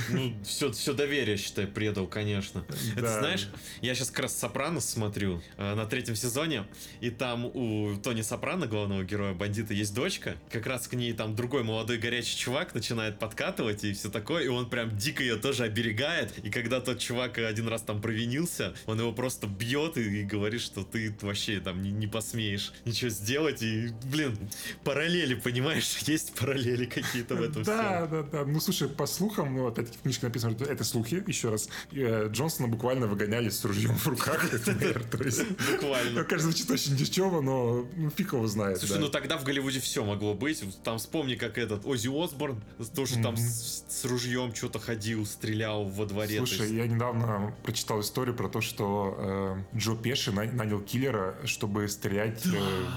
Ну, 0.10 0.34
все, 0.44 0.72
все 0.72 0.94
доверие, 0.94 1.38
считай, 1.38 1.68
предал, 1.68 2.08
конечно. 2.08 2.66
Это 2.94 3.02
Да. 3.02 3.20
знаешь, 3.20 3.48
я 3.82 3.96
сейчас 3.96 4.10
как 4.10 4.22
раз 4.24 4.38
Сопрано 4.38 4.80
смотрю 4.82 5.42
э, 5.58 5.76
на 5.76 5.86
третьем 5.86 6.16
сезоне, 6.16 6.66
и 7.02 7.10
там 7.10 7.46
у 7.46 7.96
Тони 8.04 8.22
Сопрано, 8.22 8.68
главного 8.68 9.04
героя 9.04 9.34
бандита, 9.34 9.74
есть 9.74 9.94
дочка. 9.94 10.36
Как 10.52 10.66
раз 10.66 10.88
к 10.88 10.94
ней 10.94 11.14
там 11.14 11.36
другой 11.36 11.64
молодой 11.64 11.98
горячий 11.98 12.38
чувак 12.38 12.74
начинает 12.74 13.20
подкатывать 13.20 13.84
и 13.84 13.94
все 13.94 14.10
такое, 14.10 14.44
и 14.44 14.48
он 14.48 14.70
прям 14.70 14.96
дико 14.98 15.22
ее 15.24 15.36
тоже 15.38 15.64
оберегает. 15.64 16.38
И 16.44 16.50
когда 16.50 16.80
тот 16.82 17.00
чувак 17.00 17.38
один 17.38 17.68
раз 17.68 17.82
там 17.82 18.02
провинился, 18.02 18.74
он 18.86 19.00
его 19.00 19.12
просто 19.12 19.48
бьет 19.48 19.98
и, 19.98 20.22
и 20.22 20.24
говорит, 20.24 20.62
что 20.62 20.84
ты 20.84 21.16
вообще 21.22 21.60
там 21.60 21.82
не, 21.82 21.92
не 21.92 22.08
посмеешь 22.08 22.72
ничего 22.86 23.10
сделать. 23.10 23.62
И, 23.62 23.90
блин, 24.06 24.38
параллели, 24.84 25.36
понимаешь, 25.36 25.98
есть 26.08 26.34
параллели 26.36 26.86
какие-то 26.86 27.36
в 27.40 27.44
этом 27.44 27.64
Да, 27.64 28.08
да, 28.08 28.24
да. 28.24 28.46
Ну, 28.46 28.60
слушай, 28.60 28.88
по 28.88 29.06
слухам, 29.06 29.56
ну, 29.56 29.68
опять-таки 29.68 29.98
в 29.98 30.02
книжке 30.02 30.28
написано, 30.28 30.54
что 30.54 30.66
это 30.66 30.84
слухи, 30.84 31.24
еще 31.28 31.50
раз. 31.50 31.70
Э, 31.92 32.30
Джонсона 32.32 32.68
буквально 32.68 33.08
выгоняли 33.08 33.50
с 33.50 33.64
ружьем 33.66 33.96
в 33.96 34.08
руках. 34.08 34.50
То 35.12 35.24
есть, 35.24 35.44
Буквально. 35.72 36.24
Кажется, 36.24 36.52
звучит 36.52 36.70
очень 36.72 36.96
дешево, 36.96 37.42
но 37.42 37.88
ну, 37.96 38.10
фиг 38.10 38.34
его 38.34 38.48
знает. 38.48 38.80
Слушай, 38.80 39.00
ну 39.00 39.10
тогда 39.10 39.38
в 39.38 39.44
Голливуде 39.44 39.80
все 39.80 40.04
могло 40.04 40.34
быть. 40.34 40.64
Там 40.84 40.98
вспомни, 40.98 41.36
как 41.36 41.58
этот 41.58 41.86
Оззи 41.86 42.10
Осборн 42.10 42.62
тоже 42.96 43.22
там 43.22 43.36
с 43.38 44.06
ружьем 44.06 44.54
что-то 44.54 44.80
ходил, 44.80 45.26
стрелял 45.26 45.86
во 45.86 46.06
дворе. 46.06 46.38
Слушай, 46.38 46.74
я 46.74 46.88
недавно 46.88 47.54
прочитал 47.64 48.02
историю 48.02 48.36
про 48.36 48.50
то, 48.50 48.62
что 48.62 49.64
э, 49.74 49.78
Джо 49.78 49.96
Пеши 49.96 50.32
нанял 50.32 50.82
киллера, 50.82 51.36
чтобы 51.46 51.88
стрелять 51.88 52.46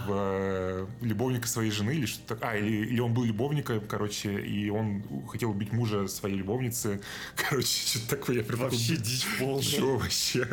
в 0.06 0.88
любовника 1.00 1.49
своей 1.49 1.70
жены 1.70 1.92
или 1.92 2.06
что-то. 2.06 2.38
А, 2.46 2.56
или 2.56 3.00
он 3.00 3.14
был 3.14 3.25
любовником, 3.25 3.80
короче, 3.87 4.31
и 4.38 4.70
он 4.70 5.02
хотел 5.28 5.50
убить 5.50 5.72
мужа 5.72 6.06
своей 6.08 6.36
любовницы. 6.36 7.00
Короче, 7.36 7.68
что-то 7.68 8.16
такое. 8.16 8.36
Я 8.36 8.56
вообще 8.56 8.96
дичь 8.96 9.26
полная. 9.38 9.62
Что 9.62 9.96
вообще? 9.96 10.46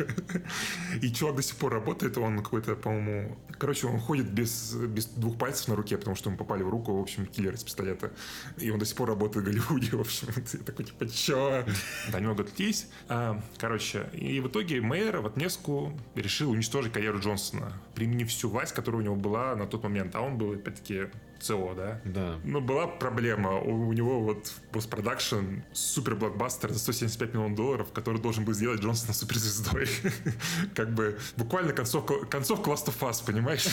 И 1.02 1.12
чувак 1.12 1.36
до 1.36 1.42
сих 1.42 1.56
пор 1.56 1.72
работает, 1.72 2.16
он 2.18 2.38
какой-то, 2.42 2.76
по-моему... 2.76 3.36
Короче, 3.58 3.86
он 3.86 3.98
ходит 3.98 4.30
без, 4.30 4.74
без 4.74 5.06
двух 5.06 5.38
пальцев 5.38 5.68
на 5.68 5.76
руке, 5.76 5.98
потому 5.98 6.16
что 6.16 6.30
ему 6.30 6.38
попали 6.38 6.62
в 6.62 6.68
руку, 6.68 6.96
в 6.96 7.00
общем, 7.00 7.26
киллер 7.26 7.54
из 7.54 7.64
пистолета. 7.64 8.12
И 8.58 8.70
он 8.70 8.78
до 8.78 8.86
сих 8.86 8.96
пор 8.96 9.08
работает 9.08 9.44
в 9.44 9.48
Голливуде, 9.48 9.90
в 9.96 10.00
общем. 10.00 10.28
Я 10.52 10.58
такой, 10.60 10.84
типа, 10.84 11.08
чё? 11.08 11.64
Да, 12.10 12.20
немного 12.20 12.46
есть. 12.56 12.88
А, 13.08 13.42
короче, 13.58 14.08
и 14.12 14.40
в 14.40 14.48
итоге 14.48 14.80
мэр 14.80 15.18
в 15.18 15.26
отместку 15.26 15.92
решил 16.14 16.50
уничтожить 16.50 16.92
карьеру 16.92 17.20
Джонсона, 17.20 17.72
применив 17.94 18.28
всю 18.28 18.48
власть, 18.48 18.74
которая 18.74 19.00
у 19.00 19.04
него 19.04 19.16
была 19.16 19.56
на 19.56 19.66
тот 19.66 19.82
момент. 19.82 20.14
А 20.14 20.20
он 20.20 20.38
был, 20.38 20.52
опять-таки, 20.52 21.06
ЦО, 21.40 21.74
да? 21.74 22.00
Да. 22.04 22.38
Но 22.44 22.60
была 22.60 22.86
проблема. 22.86 23.58
У, 23.58 23.88
у 23.88 23.92
него 23.92 24.20
вот 24.20 24.52
постпродакшн 24.72 25.60
супер 25.72 26.14
блокбастер 26.14 26.70
за 26.70 26.78
175 26.78 27.30
миллионов 27.30 27.56
долларов, 27.56 27.92
который 27.92 28.20
должен 28.20 28.44
был 28.44 28.52
сделать 28.52 28.80
Джонсона 28.80 29.12
суперзвездой. 29.14 29.88
как 30.74 30.94
бы 30.94 31.18
буквально 31.36 31.72
концовка, 31.72 32.26
концовка 32.26 32.70
Last 32.70 32.86
of 32.86 32.98
Us, 33.00 33.24
понимаешь? 33.24 33.66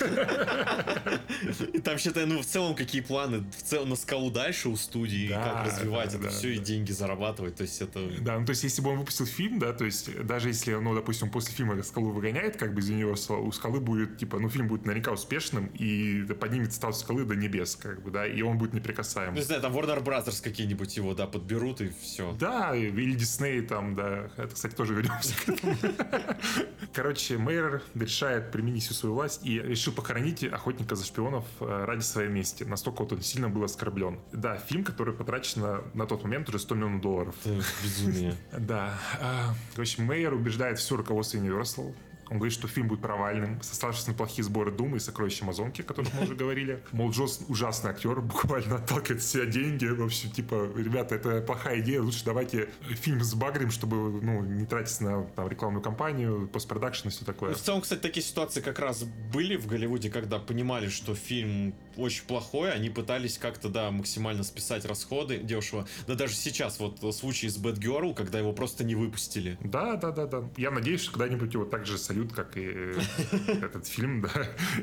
И 1.72 1.80
там, 1.80 1.98
считай, 1.98 2.26
ну, 2.26 2.42
в 2.42 2.46
целом, 2.46 2.74
какие 2.74 3.00
планы 3.00 3.44
в 3.56 3.62
целом 3.62 3.90
на 3.90 3.96
скалу 3.96 4.30
дальше 4.30 4.68
у 4.68 4.76
студии, 4.76 5.28
как 5.28 5.66
развивать 5.66 6.14
это 6.14 6.28
все 6.28 6.54
и 6.54 6.58
деньги 6.58 6.92
зарабатывать, 6.92 7.56
то 7.56 7.62
есть 7.62 7.80
это... 7.80 8.08
Да, 8.20 8.38
ну, 8.38 8.46
то 8.46 8.50
есть, 8.50 8.64
если 8.64 8.82
бы 8.82 8.90
он 8.90 8.98
выпустил 8.98 9.26
фильм, 9.26 9.58
да, 9.58 9.72
то 9.72 9.84
есть, 9.84 10.24
даже 10.24 10.48
если, 10.48 10.74
ну, 10.74 10.94
допустим, 10.94 11.30
после 11.30 11.54
фильма 11.54 11.82
скалу 11.82 12.10
выгоняет, 12.10 12.56
как 12.56 12.74
бы 12.74 12.80
из 12.80 12.90
Universal, 12.90 13.40
у 13.40 13.52
скалы 13.52 13.80
будет, 13.80 14.18
типа, 14.18 14.38
ну, 14.38 14.48
фильм 14.48 14.68
будет 14.68 14.84
наверняка 14.84 15.12
успешным, 15.12 15.66
и 15.66 16.22
поднимет 16.40 16.72
статус 16.72 17.05
скалы 17.06 17.24
до 17.24 17.36
небес, 17.36 17.76
как 17.76 18.02
бы, 18.02 18.10
да, 18.10 18.26
и 18.26 18.42
он 18.42 18.58
будет 18.58 18.72
неприкасаем. 18.72 19.30
Ну, 19.32 19.38
не 19.38 19.44
знаю, 19.44 19.62
там 19.62 19.72
Warner 19.72 20.02
Brothers 20.02 20.42
какие-нибудь 20.42 20.96
его, 20.96 21.14
да, 21.14 21.28
подберут 21.28 21.80
и 21.80 21.90
все. 22.02 22.32
Да, 22.32 22.74
или 22.74 23.14
Дисней 23.14 23.62
там, 23.62 23.94
да, 23.94 24.28
это, 24.36 24.52
кстати, 24.52 24.74
тоже 24.74 24.94
вернемся 24.94 25.34
к 25.36 25.48
этому. 25.48 25.76
Короче, 26.92 27.38
мэр 27.38 27.82
решает 27.94 28.50
применить 28.50 28.82
всю 28.84 28.94
свою 28.94 29.14
власть 29.14 29.46
и 29.46 29.60
решил 29.60 29.92
похоронить 29.92 30.42
охотника 30.42 30.96
за 30.96 31.04
шпионов 31.04 31.44
э, 31.60 31.84
ради 31.84 32.02
своей 32.02 32.28
мести. 32.28 32.64
Настолько 32.64 33.02
вот 33.02 33.12
он 33.12 33.22
сильно 33.22 33.48
был 33.48 33.62
оскорблен. 33.62 34.18
Да, 34.32 34.56
фильм, 34.56 34.82
который 34.82 35.14
потрачено 35.14 35.84
на 35.94 36.06
тот 36.06 36.24
момент 36.24 36.48
уже 36.48 36.58
100 36.58 36.74
миллионов 36.74 37.00
долларов. 37.02 37.34
Это 37.44 37.62
безумие. 37.84 38.34
Да. 38.58 38.98
А, 39.20 39.54
короче, 39.74 40.02
Мейер 40.02 40.32
убеждает 40.34 40.78
все 40.78 40.96
руководство 40.96 41.38
Universal 41.38 41.94
он 42.28 42.38
говорит, 42.38 42.52
что 42.52 42.68
фильм 42.68 42.88
будет 42.88 43.00
провальным, 43.00 43.60
сославшись 43.62 44.06
на 44.06 44.14
плохие 44.14 44.44
сборы 44.44 44.72
Думы 44.72 44.96
и 44.96 45.00
Сокровища 45.00 45.44
Амазонки, 45.44 45.82
о 45.82 45.84
которых 45.84 46.12
мы 46.14 46.22
уже 46.24 46.34
говорили. 46.34 46.82
Мол, 46.92 47.10
Джонс 47.10 47.40
ужасный 47.48 47.90
актер, 47.90 48.20
буквально 48.20 48.76
отталкивает 48.76 49.22
все 49.22 49.46
деньги. 49.46 49.86
В 49.86 50.02
общем, 50.02 50.30
типа, 50.30 50.68
ребята, 50.76 51.14
это 51.14 51.40
плохая 51.40 51.80
идея, 51.80 52.02
лучше 52.02 52.24
давайте 52.24 52.68
фильм 52.88 53.22
с 53.22 53.36
сбагрим, 53.36 53.70
чтобы 53.70 54.20
ну, 54.22 54.42
не 54.42 54.66
тратить 54.66 55.00
на 55.00 55.24
там, 55.36 55.48
рекламную 55.48 55.82
кампанию, 55.82 56.48
постпродакшн 56.48 57.08
и 57.08 57.10
все 57.10 57.24
такое. 57.24 57.54
В 57.54 57.60
целом, 57.60 57.82
кстати, 57.82 58.00
такие 58.00 58.24
ситуации 58.24 58.60
как 58.60 58.78
раз 58.78 59.04
были 59.04 59.56
в 59.56 59.66
Голливуде, 59.66 60.10
когда 60.10 60.38
понимали, 60.38 60.88
что 60.88 61.14
фильм 61.14 61.74
очень 61.96 62.24
плохой, 62.24 62.72
они 62.72 62.90
пытались 62.90 63.38
как-то, 63.38 63.68
да, 63.68 63.90
максимально 63.90 64.42
списать 64.42 64.84
расходы 64.84 65.38
дешево. 65.38 65.86
Да 66.06 66.14
даже 66.14 66.34
сейчас, 66.34 66.78
вот 66.78 66.98
случай 67.14 67.48
с 67.48 67.58
Bad 67.58 67.78
Girl, 67.78 68.14
когда 68.14 68.38
его 68.38 68.52
просто 68.52 68.84
не 68.84 68.94
выпустили. 68.94 69.58
Да, 69.60 69.96
да, 69.96 70.10
да, 70.10 70.26
да. 70.26 70.48
Я 70.56 70.70
надеюсь, 70.70 71.00
что 71.00 71.12
когда-нибудь 71.12 71.52
его 71.52 71.64
так 71.64 71.86
же 71.86 71.98
сольют, 72.16 72.32
как 72.32 72.56
и 72.56 72.94
этот 73.62 73.86
фильм, 73.86 74.22
да. 74.22 74.30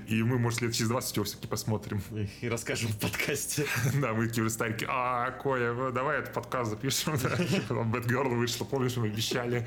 И 0.08 0.22
мы, 0.24 0.38
может, 0.38 0.62
лет 0.62 0.74
через 0.74 0.90
20 0.90 1.16
его 1.16 1.26
все-таки 1.26 1.48
посмотрим. 1.48 2.02
И 2.42 2.50
расскажем 2.50 2.90
в 2.90 3.00
подкасте. 3.00 3.66
Да, 4.02 4.14
мы 4.14 4.28
такие 4.28 4.50
старики, 4.50 4.86
а, 4.88 5.32
Коля, 5.32 5.92
давай 5.92 6.20
этот 6.20 6.34
подкаст 6.34 6.72
запишем, 6.72 7.14
Bad 7.14 8.08
Girl 8.08 8.36
вышла, 8.36 8.66
помнишь, 8.66 8.98
мы 8.98 9.08
обещали. 9.08 9.66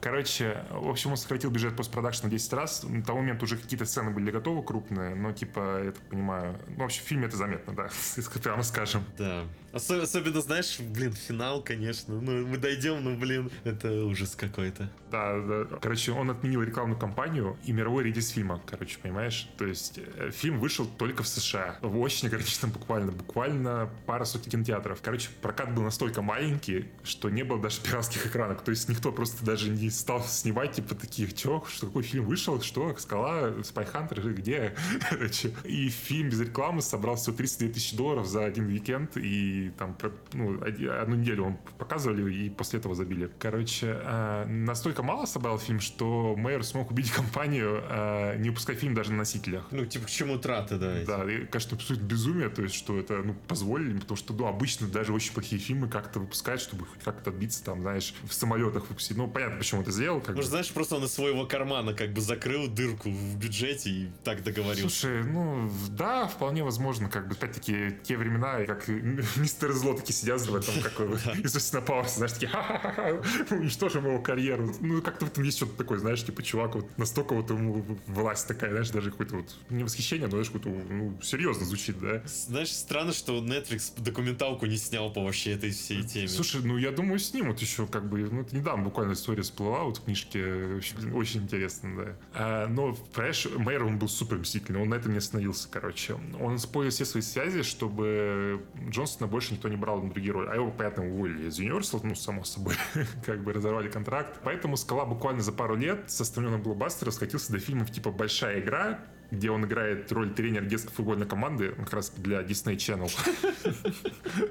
Короче, 0.00 0.64
в 0.70 0.88
общем, 0.88 1.10
он 1.10 1.16
сократил 1.16 1.50
бюджет 1.50 1.76
постпродакшна 1.76 2.28
10 2.28 2.52
раз. 2.52 2.82
На 2.84 3.02
того 3.02 3.18
момента 3.20 3.44
уже 3.44 3.56
какие-то 3.56 3.86
сцены 3.86 4.10
были 4.10 4.30
готовы 4.30 4.62
крупные, 4.62 5.14
но, 5.14 5.32
типа, 5.32 5.84
я 5.84 5.92
так 5.92 6.02
понимаю, 6.08 6.58
ну, 6.68 6.82
вообще 6.82 7.00
в 7.00 7.04
фильме 7.04 7.26
это 7.26 7.36
заметно, 7.36 7.74
да, 7.74 7.88
прямо 8.42 8.62
скажем. 8.62 9.04
Да. 9.16 9.44
Особ- 9.72 10.00
особенно, 10.00 10.40
знаешь, 10.40 10.80
блин, 10.80 11.12
финал, 11.12 11.62
конечно. 11.62 12.14
Ну, 12.14 12.46
мы 12.46 12.56
дойдем, 12.56 13.04
ну, 13.04 13.16
блин, 13.16 13.50
это 13.64 14.04
ужас 14.04 14.34
какой-то. 14.34 14.90
Да, 15.10 15.38
да. 15.40 15.78
Короче, 15.80 16.12
он 16.12 16.30
отменил 16.30 16.57
рекламную 16.66 16.98
кампанию 16.98 17.56
и 17.64 17.72
мировой 17.72 18.04
релиз 18.04 18.30
фильма, 18.30 18.60
короче, 18.66 18.98
понимаешь? 18.98 19.50
То 19.56 19.66
есть 19.66 19.98
э, 19.98 20.30
фильм 20.32 20.58
вышел 20.58 20.86
только 20.86 21.22
в 21.22 21.28
США. 21.28 21.78
В 21.82 21.98
очень 21.98 22.28
ограниченном 22.28 22.72
буквально, 22.72 23.12
буквально 23.12 23.90
пара 24.06 24.24
сотен 24.24 24.50
кинотеатров. 24.50 25.00
Короче, 25.02 25.30
прокат 25.42 25.74
был 25.74 25.82
настолько 25.82 26.22
маленький, 26.22 26.88
что 27.02 27.30
не 27.30 27.42
было 27.42 27.60
даже 27.60 27.80
пиратских 27.80 28.26
экранов. 28.26 28.62
То 28.62 28.70
есть 28.70 28.88
никто 28.88 29.12
просто 29.12 29.44
даже 29.44 29.70
не 29.70 29.90
стал 29.90 30.22
снимать, 30.22 30.72
типа, 30.72 30.94
таких, 30.94 31.34
чё, 31.34 31.64
что 31.68 31.86
какой 31.86 32.02
фильм 32.02 32.26
вышел, 32.26 32.60
что, 32.60 32.94
Скала, 32.98 33.62
Спайхантер, 33.62 34.20
где? 34.32 34.74
Короче, 35.10 35.54
и 35.64 35.88
фильм 35.88 36.30
без 36.30 36.40
рекламы 36.40 36.82
собрал 36.82 37.16
всего 37.16 37.36
32 37.36 37.72
тысячи 37.72 37.96
долларов 37.96 38.26
за 38.26 38.44
один 38.44 38.66
уикенд, 38.66 39.16
и 39.16 39.72
там 39.78 39.96
ну, 40.32 40.60
одну 40.62 41.16
неделю 41.16 41.44
он 41.44 41.56
показывали, 41.78 42.32
и 42.32 42.50
после 42.50 42.78
этого 42.78 42.94
забили. 42.94 43.30
Короче, 43.38 43.98
э, 44.02 44.44
настолько 44.46 45.02
мало 45.02 45.26
собрал 45.26 45.58
фильм, 45.58 45.80
что 45.80 46.34
Мэйр 46.48 46.64
смог 46.64 46.90
убить 46.90 47.10
компанию, 47.10 47.84
э, 47.90 48.38
не 48.38 48.48
выпускать 48.48 48.78
фильм 48.78 48.94
даже 48.94 49.10
на 49.10 49.18
носителях. 49.18 49.66
Ну, 49.70 49.84
типа, 49.84 50.06
к 50.06 50.10
чему 50.10 50.38
траты, 50.38 50.78
да? 50.78 50.94
Да, 51.06 51.30
и, 51.30 51.44
конечно, 51.44 51.76
абсолютно 51.76 52.06
безумие, 52.06 52.48
то 52.48 52.62
есть, 52.62 52.74
что 52.74 52.98
это, 52.98 53.18
ну, 53.18 53.34
позволили, 53.46 53.98
потому 53.98 54.16
что, 54.16 54.32
ну, 54.32 54.46
обычно 54.46 54.88
даже 54.88 55.12
очень 55.12 55.34
плохие 55.34 55.60
фильмы 55.60 55.88
как-то 55.88 56.20
выпускают, 56.20 56.62
чтобы 56.62 56.86
хоть 56.86 57.02
как-то 57.02 57.28
отбиться, 57.28 57.62
там, 57.62 57.82
знаешь, 57.82 58.14
в 58.24 58.32
самолетах 58.32 58.88
выпустить. 58.88 59.18
Ну, 59.18 59.28
понятно, 59.28 59.58
почему 59.58 59.82
это 59.82 59.90
сделал. 59.90 60.20
Как 60.20 60.36
Может, 60.36 60.48
бы. 60.48 60.50
знаешь, 60.52 60.70
просто 60.70 60.96
он 60.96 61.04
из 61.04 61.12
своего 61.12 61.44
кармана 61.44 61.92
как 61.92 62.14
бы 62.14 62.22
закрыл 62.22 62.66
дырку 62.66 63.10
в 63.10 63.36
бюджете 63.36 63.90
и 63.90 64.10
так 64.24 64.42
договорился. 64.42 64.88
Слушай, 64.88 65.24
ну, 65.24 65.70
да, 65.90 66.28
вполне 66.28 66.64
возможно, 66.64 67.10
как 67.10 67.28
бы, 67.28 67.34
опять-таки, 67.34 67.98
те 68.04 68.16
времена, 68.16 68.64
как 68.64 68.88
мистер 68.88 69.72
Зло 69.72 69.92
таки 69.92 70.14
сидят 70.14 70.40
в 70.40 70.56
этом, 70.56 70.74
как 70.82 70.98
естественно, 71.44 71.82
паузе, 71.82 72.08
знаешь, 72.16 72.32
такие, 72.32 72.48
ха-ха-ха, 72.48 73.20
уничтожим 73.50 74.06
его 74.06 74.22
карьеру. 74.22 74.74
Ну, 74.80 75.02
как-то 75.02 75.26
в 75.26 75.28
этом 75.28 75.44
есть 75.44 75.58
что-то 75.58 75.76
такое, 75.76 75.98
знаешь, 75.98 76.24
типа, 76.24 76.37
чувак, 76.42 76.74
вот 76.74 76.98
настолько 76.98 77.34
вот 77.34 77.50
ему 77.50 77.84
власть 78.06 78.46
такая, 78.48 78.70
знаешь, 78.70 78.90
даже 78.90 79.10
какое-то 79.10 79.36
вот, 79.36 79.56
не 79.70 79.84
восхищение, 79.84 80.26
но, 80.26 80.32
знаешь, 80.32 80.50
какое-то, 80.50 80.68
ну, 80.68 81.18
серьезно 81.22 81.64
звучит, 81.64 81.98
да. 81.98 82.22
Знаешь, 82.26 82.72
странно, 82.72 83.12
что 83.12 83.38
Netflix 83.42 84.00
документалку 84.00 84.66
не 84.66 84.76
снял 84.76 85.12
по 85.12 85.22
вообще 85.22 85.52
этой 85.52 85.70
всей 85.70 86.02
теме. 86.02 86.28
Слушай, 86.28 86.62
ну, 86.64 86.76
я 86.76 86.90
думаю, 86.90 87.18
снимут 87.18 87.60
еще, 87.60 87.86
как 87.86 88.08
бы, 88.08 88.20
ну, 88.30 88.46
недавно 88.52 88.84
буквально 88.84 89.12
история 89.12 89.42
всплыла 89.42 89.84
вот 89.84 89.98
в 89.98 90.04
книжке, 90.04 90.74
очень, 90.76 91.12
очень 91.12 91.42
интересно, 91.42 91.96
да. 91.96 92.16
А, 92.34 92.66
но, 92.68 92.94
понимаешь, 93.14 93.46
Мэйр, 93.56 93.84
он 93.84 93.98
был 93.98 94.08
супер 94.08 94.38
мстительный, 94.38 94.80
он 94.80 94.88
на 94.88 94.94
этом 94.94 95.12
не 95.12 95.18
остановился, 95.18 95.68
короче. 95.70 96.14
Он 96.40 96.56
использовал 96.56 96.90
все 96.90 97.04
свои 97.04 97.22
связи, 97.22 97.62
чтобы 97.62 98.62
Джонсона 98.88 99.26
больше 99.26 99.54
никто 99.54 99.68
не 99.68 99.76
брал 99.76 100.02
на 100.02 100.10
другие 100.10 100.32
роли. 100.32 100.48
А 100.48 100.54
его, 100.54 100.70
понятно, 100.70 101.06
уволили 101.08 101.48
из 101.48 101.58
Universal, 101.58 102.00
ну, 102.02 102.14
само 102.14 102.44
собой, 102.44 102.74
как 103.26 103.42
бы 103.42 103.52
разорвали 103.52 103.88
контракт. 103.88 104.40
Поэтому 104.42 104.76
Скала 104.76 105.04
буквально 105.04 105.42
за 105.42 105.52
пару 105.52 105.76
лет 105.76 106.10
со 106.10 106.24
стремленным 106.28 106.62
блокбастера 106.62 107.10
скатился 107.10 107.52
до 107.52 107.58
фильмов 107.58 107.90
типа 107.90 108.10
«Большая 108.10 108.60
игра», 108.60 109.00
где 109.30 109.50
он 109.50 109.64
играет 109.64 110.10
роль 110.12 110.32
тренера 110.32 110.64
детской 110.64 110.90
футбольной 110.90 111.26
команды, 111.26 111.72
как 111.72 111.92
раз 111.92 112.10
для 112.16 112.40
Disney 112.40 112.76
Channel. 112.76 113.10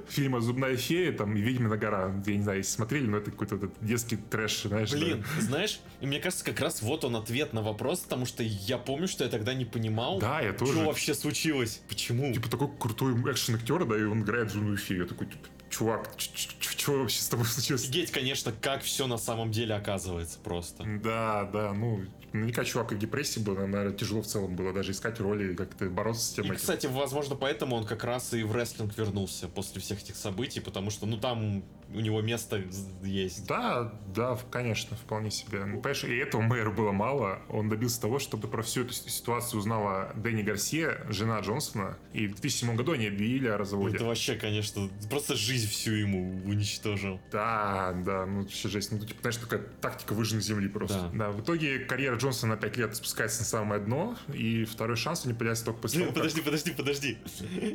Фильма 0.10 0.40
«Зубная 0.40 0.78
фея» 0.78 1.12
там 1.14 1.36
и 1.36 1.42
«Ведьмина 1.42 1.78
гора». 1.78 2.14
Я 2.26 2.36
не 2.36 2.44
знаю, 2.44 2.60
если 2.60 2.72
смотрели, 2.72 3.08
но 3.08 3.18
это 3.18 3.32
какой-то 3.32 3.72
детский 3.82 4.18
трэш, 4.18 4.64
знаешь. 4.64 4.92
Блин, 4.92 5.24
да. 5.36 5.42
знаешь, 5.42 5.80
и 6.00 6.06
мне 6.06 6.20
кажется, 6.20 6.46
как 6.46 6.60
раз 6.60 6.82
вот 6.82 7.06
он 7.06 7.16
ответ 7.16 7.54
на 7.54 7.62
вопрос, 7.64 8.02
потому 8.02 8.26
что 8.26 8.44
я 8.44 8.78
помню, 8.78 9.08
что 9.08 9.24
я 9.24 9.30
тогда 9.30 9.54
не 9.54 9.66
понимал, 9.66 10.20
да, 10.20 10.42
я 10.42 10.54
тоже. 10.54 10.74
что 10.74 10.86
вообще 10.86 11.14
случилось, 11.16 11.82
почему. 11.90 12.32
Типа 12.34 12.50
такой 12.50 12.70
крутой 12.78 13.16
экшен-актер, 13.16 13.86
да, 13.86 13.98
и 13.98 14.04
он 14.04 14.22
играет 14.22 14.52
«Зубную 14.52 14.78
фею». 14.78 15.02
Я 15.02 15.08
такой, 15.08 15.28
типа, 15.28 15.48
чувак, 15.70 16.10
что 16.18 17.00
вообще 17.00 17.22
с 17.22 17.28
тобой 17.28 17.46
случилось? 17.46 17.84
Офигеть, 17.84 18.12
конечно, 18.12 18.52
как 18.52 18.82
все 18.84 19.08
на 19.08 19.18
самом 19.18 19.52
деле 19.52 19.76
оказывается 19.76 20.40
просто. 20.40 20.84
Да, 20.86 21.46
да, 21.52 21.74
ну, 21.74 22.06
наверняка 22.34 22.64
чувак 22.64 22.92
в 22.92 22.98
депрессии 22.98 23.40
был, 23.40 23.56
наверное, 23.56 23.92
тяжело 23.94 24.22
в 24.22 24.28
целом 24.28 24.56
было 24.56 24.74
даже 24.74 24.92
искать 24.92 25.20
роли, 25.20 25.54
как-то 25.56 25.90
бороться 25.90 26.26
с 26.26 26.34
тем 26.34 26.46
И, 26.46 26.48
этим. 26.50 26.58
кстати, 26.58 26.88
возможно, 26.88 27.36
поэтому 27.36 27.76
он 27.76 27.86
как 27.86 28.04
раз 28.04 28.34
и 28.34 28.44
в 28.44 28.56
рестлинг 28.56 28.98
вернулся 28.98 29.48
после 29.48 29.82
всех 29.82 30.02
этих 30.02 30.16
событий, 30.16 30.60
потому 30.60 30.90
что, 30.90 31.06
ну, 31.06 31.18
там 31.18 31.64
у 31.94 32.00
него 32.00 32.22
место 32.22 32.62
есть. 33.04 33.48
Да, 33.48 33.94
да, 34.14 34.38
конечно, 34.52 34.98
вполне 34.98 35.32
себе. 35.32 35.64
Ну, 35.64 35.78
Понимаешь, 35.82 36.04
и 36.04 36.16
этого 36.18 36.42
мэру 36.42 36.74
было 36.74 36.92
мало. 36.92 37.42
Он 37.50 37.70
добился 37.70 38.02
того, 38.02 38.20
чтобы 38.20 38.48
про 38.50 38.62
всю 38.62 38.82
эту 38.82 38.94
ситуацию 38.94 39.60
узнала 39.60 40.12
Дэнни 40.16 40.42
Гарсия, 40.42 41.06
жена 41.10 41.40
Джонсона. 41.40 41.98
И 42.14 42.28
в 42.28 42.32
2007 42.32 42.76
году 42.76 42.92
они 42.92 43.08
объявили 43.08 43.48
о 43.48 43.58
разводе. 43.58 43.96
Это 43.96 44.06
вообще, 44.06 44.36
конечно, 44.36 44.90
просто 45.10 45.36
жизнь 45.36 45.70
всю 45.70 45.92
ему 45.92 46.42
уничтожил. 46.46 47.22
Да, 47.32 47.94
да, 48.06 48.26
ну 48.26 48.42
вообще 48.42 48.68
жесть. 48.68 48.92
Ну, 48.92 49.00
типа, 49.00 49.22
знаешь, 49.22 49.38
такая 49.38 49.62
тактика 49.82 50.14
выжженной 50.14 50.44
земли 50.44 50.68
просто. 50.68 51.10
Да. 51.14 51.28
Да. 51.28 51.32
в 51.32 51.42
итоге 51.42 51.80
карьера 51.80 52.17
Джонсона 52.18 52.56
на 52.56 52.62
5 52.62 52.78
лет 52.78 52.96
спускается 52.96 53.40
на 53.40 53.46
самое 53.46 53.82
дно, 53.82 54.18
и 54.34 54.66
второй 54.66 54.98
шанс 54.98 55.26
у 55.26 55.30
него 55.30 55.38
появляется 55.38 55.66
только 55.66 55.80
после 55.82 56.00
того, 56.02 56.12
как- 56.12 56.18
Подожди, 56.24 56.42
подожди, 56.42 56.72
подожди. 56.72 57.18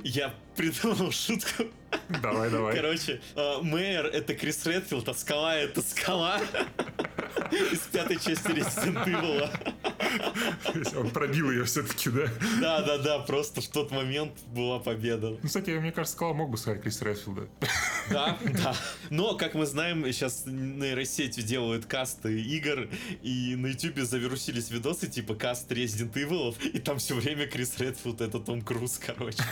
Я 0.05 0.35
придумал 0.57 1.11
шутку. 1.13 1.65
Давай, 2.23 2.51
давай. 2.51 2.75
Короче, 2.77 3.21
э, 3.35 3.59
Мэйер 3.63 4.07
это 4.07 4.35
Крис 4.35 4.65
Редфилд, 4.67 5.09
а 5.09 5.15
Скала 5.15 5.57
это 5.57 5.83
Скала. 5.83 6.41
Из 7.51 7.81
пятой 7.93 8.17
части 8.17 8.47
Resident 8.49 9.05
Evil. 9.07 10.97
Он 10.99 11.11
пробил 11.11 11.51
ее 11.51 11.65
все-таки, 11.65 12.11
да? 12.11 12.27
Да, 12.61 12.83
да, 12.83 12.99
да, 12.99 13.19
просто 13.21 13.61
в 13.61 13.69
тот 13.69 13.91
момент 13.91 14.33
была 14.47 14.79
победа. 14.79 15.31
Ну, 15.31 15.39
кстати, 15.47 15.71
мне 15.71 15.93
кажется, 15.93 16.17
Скала 16.17 16.33
мог 16.33 16.51
бы 16.51 16.57
сказать 16.57 16.83
Крис 16.83 17.01
Редфилда. 17.03 17.49
Да, 18.11 18.39
да. 18.43 18.75
Но, 19.11 19.37
как 19.37 19.55
мы 19.55 19.67
знаем, 19.67 20.05
сейчас 20.07 20.45
нейросетью 20.47 21.45
делают 21.45 21.87
касты 21.87 22.41
игр, 22.41 22.89
и 23.23 23.55
на 23.57 23.69
ютубе 23.69 24.05
завирусились 24.33 24.71
видосы 24.71 25.09
типа 25.09 25.35
каст 25.35 25.71
Resident 25.71 26.13
Evil, 26.15 26.57
и 26.73 26.79
там 26.79 26.99
все 26.99 27.15
время 27.15 27.47
Крис 27.47 27.79
Редфилд 27.79 28.21
это 28.21 28.39
Том 28.41 28.63
Круз, 28.63 28.99
короче. 28.99 29.43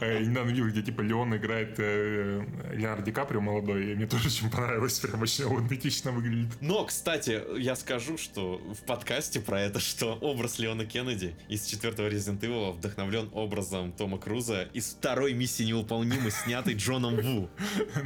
Я 0.00 0.20
недавно 0.20 0.50
видел, 0.50 0.68
где 0.68 0.82
типа 0.82 1.00
Леон 1.00 1.36
играет 1.36 1.74
э, 1.78 2.44
Леонардо 2.74 3.02
Ди 3.06 3.12
Каприо 3.12 3.40
молодой, 3.40 3.92
и 3.92 3.94
мне 3.94 4.06
тоже 4.06 4.28
очень 4.28 4.50
понравилось, 4.50 4.98
прям 5.00 5.22
очень 5.22 5.44
аутентично 5.44 6.12
выглядит. 6.12 6.50
Но, 6.60 6.84
кстати, 6.84 7.42
я 7.58 7.74
скажу, 7.76 8.16
что 8.18 8.58
в 8.58 8.84
подкасте 8.86 9.40
про 9.40 9.60
это, 9.60 9.80
что 9.80 10.14
образ 10.20 10.58
Леона 10.58 10.84
Кеннеди 10.84 11.34
из 11.48 11.66
четвертого 11.66 12.08
Resident 12.08 12.40
Evil 12.40 12.72
вдохновлен 12.72 13.28
образом 13.32 13.92
Тома 13.92 14.18
Круза 14.18 14.68
из 14.72 14.90
второй 14.90 15.32
миссии 15.32 15.64
невыполнимой, 15.64 16.30
снятой 16.30 16.74
Джоном 16.74 17.16
Ву. 17.16 17.48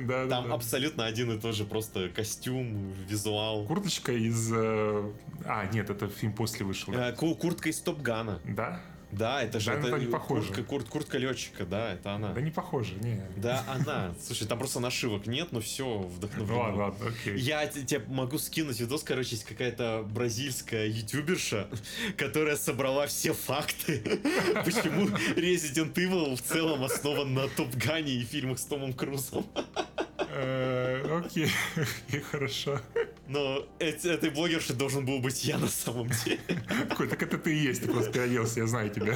Да, 0.07 0.27
Там 0.29 0.49
да. 0.49 0.55
абсолютно 0.55 1.05
один 1.07 1.33
и 1.33 1.39
тот 1.41 1.55
же 1.55 1.65
просто 1.65 2.09
костюм, 2.09 2.93
визуал. 3.09 3.67
Курточка 3.67 4.13
из... 4.13 4.51
э, 4.53 5.10
А, 5.45 5.67
нет, 5.73 5.91
это 5.91 6.09
фильм 6.09 6.33
после 6.33 6.65
вышел. 6.67 6.93
Э, 6.95 7.13
ку- 7.13 7.35
Куртка 7.35 7.69
из 7.69 7.81
Топгана. 7.81 8.41
Да? 8.45 8.81
Да, 9.13 9.43
это 9.43 9.59
же 9.59 9.73
Да, 9.73 9.79
это 9.79 9.89
это 9.89 9.99
не 9.99 10.07
похоже. 10.07 10.47
куртка, 10.47 10.63
курт- 10.63 10.89
куртка 10.89 11.19
летчика, 11.19 11.67
да, 11.67 11.95
это 11.95 12.13
она. 12.15 12.33
Да 12.33 12.41
не 12.41 12.53
похоже, 12.53 12.95
не. 13.01 13.21
Да, 13.39 13.65
она. 13.69 14.15
Слушай, 14.25 14.47
там 14.47 14.57
просто 14.61 14.79
нашивок 14.79 15.27
нет, 15.27 15.51
но 15.51 15.59
все 15.61 15.85
Ну 15.85 16.03
вдохновлено. 16.07 16.59
ладно, 16.61 16.83
ладно, 16.85 17.07
окей. 17.09 17.37
Я 17.37 17.67
тебе 17.67 18.05
могу 18.07 18.39
скинуть 18.39 18.79
видос, 18.79 19.03
короче, 19.03 19.31
есть 19.31 19.43
какая-то 19.47 20.07
бразильская 20.09 20.87
ютуберша, 20.87 21.69
которая 22.17 22.55
собрала 22.55 23.09
все 23.09 23.33
факты, 23.33 23.99
почему 24.65 25.07
Resident 25.35 25.93
Evil 25.95 26.37
в 26.37 26.43
целом 26.43 26.85
основан 26.85 27.35
на 27.35 27.49
Топ 27.49 27.75
Гане 27.75 28.13
и 28.13 28.23
фильмах 28.23 28.61
с 28.61 28.65
Томом 28.65 28.93
Крузом. 28.93 29.45
Э, 30.33 31.21
окей, 31.25 31.49
хорошо. 32.31 32.81
Но 33.31 33.65
эт- 33.79 34.09
этой 34.09 34.31
блогершей 34.31 34.75
должен 34.75 35.07
был 35.07 35.21
быть 35.21 35.45
я 35.45 35.57
на 35.57 35.69
самом 35.69 36.09
деле. 36.09 36.41
Такой, 36.89 37.07
так 37.07 37.23
это 37.23 37.39
ты 37.39 37.55
и 37.57 37.59
есть, 37.59 37.83
ты 37.83 37.89
просто 37.89 38.11
переоделся, 38.11 38.61
я 38.61 38.67
знаю 38.67 38.91
тебя. 38.91 39.15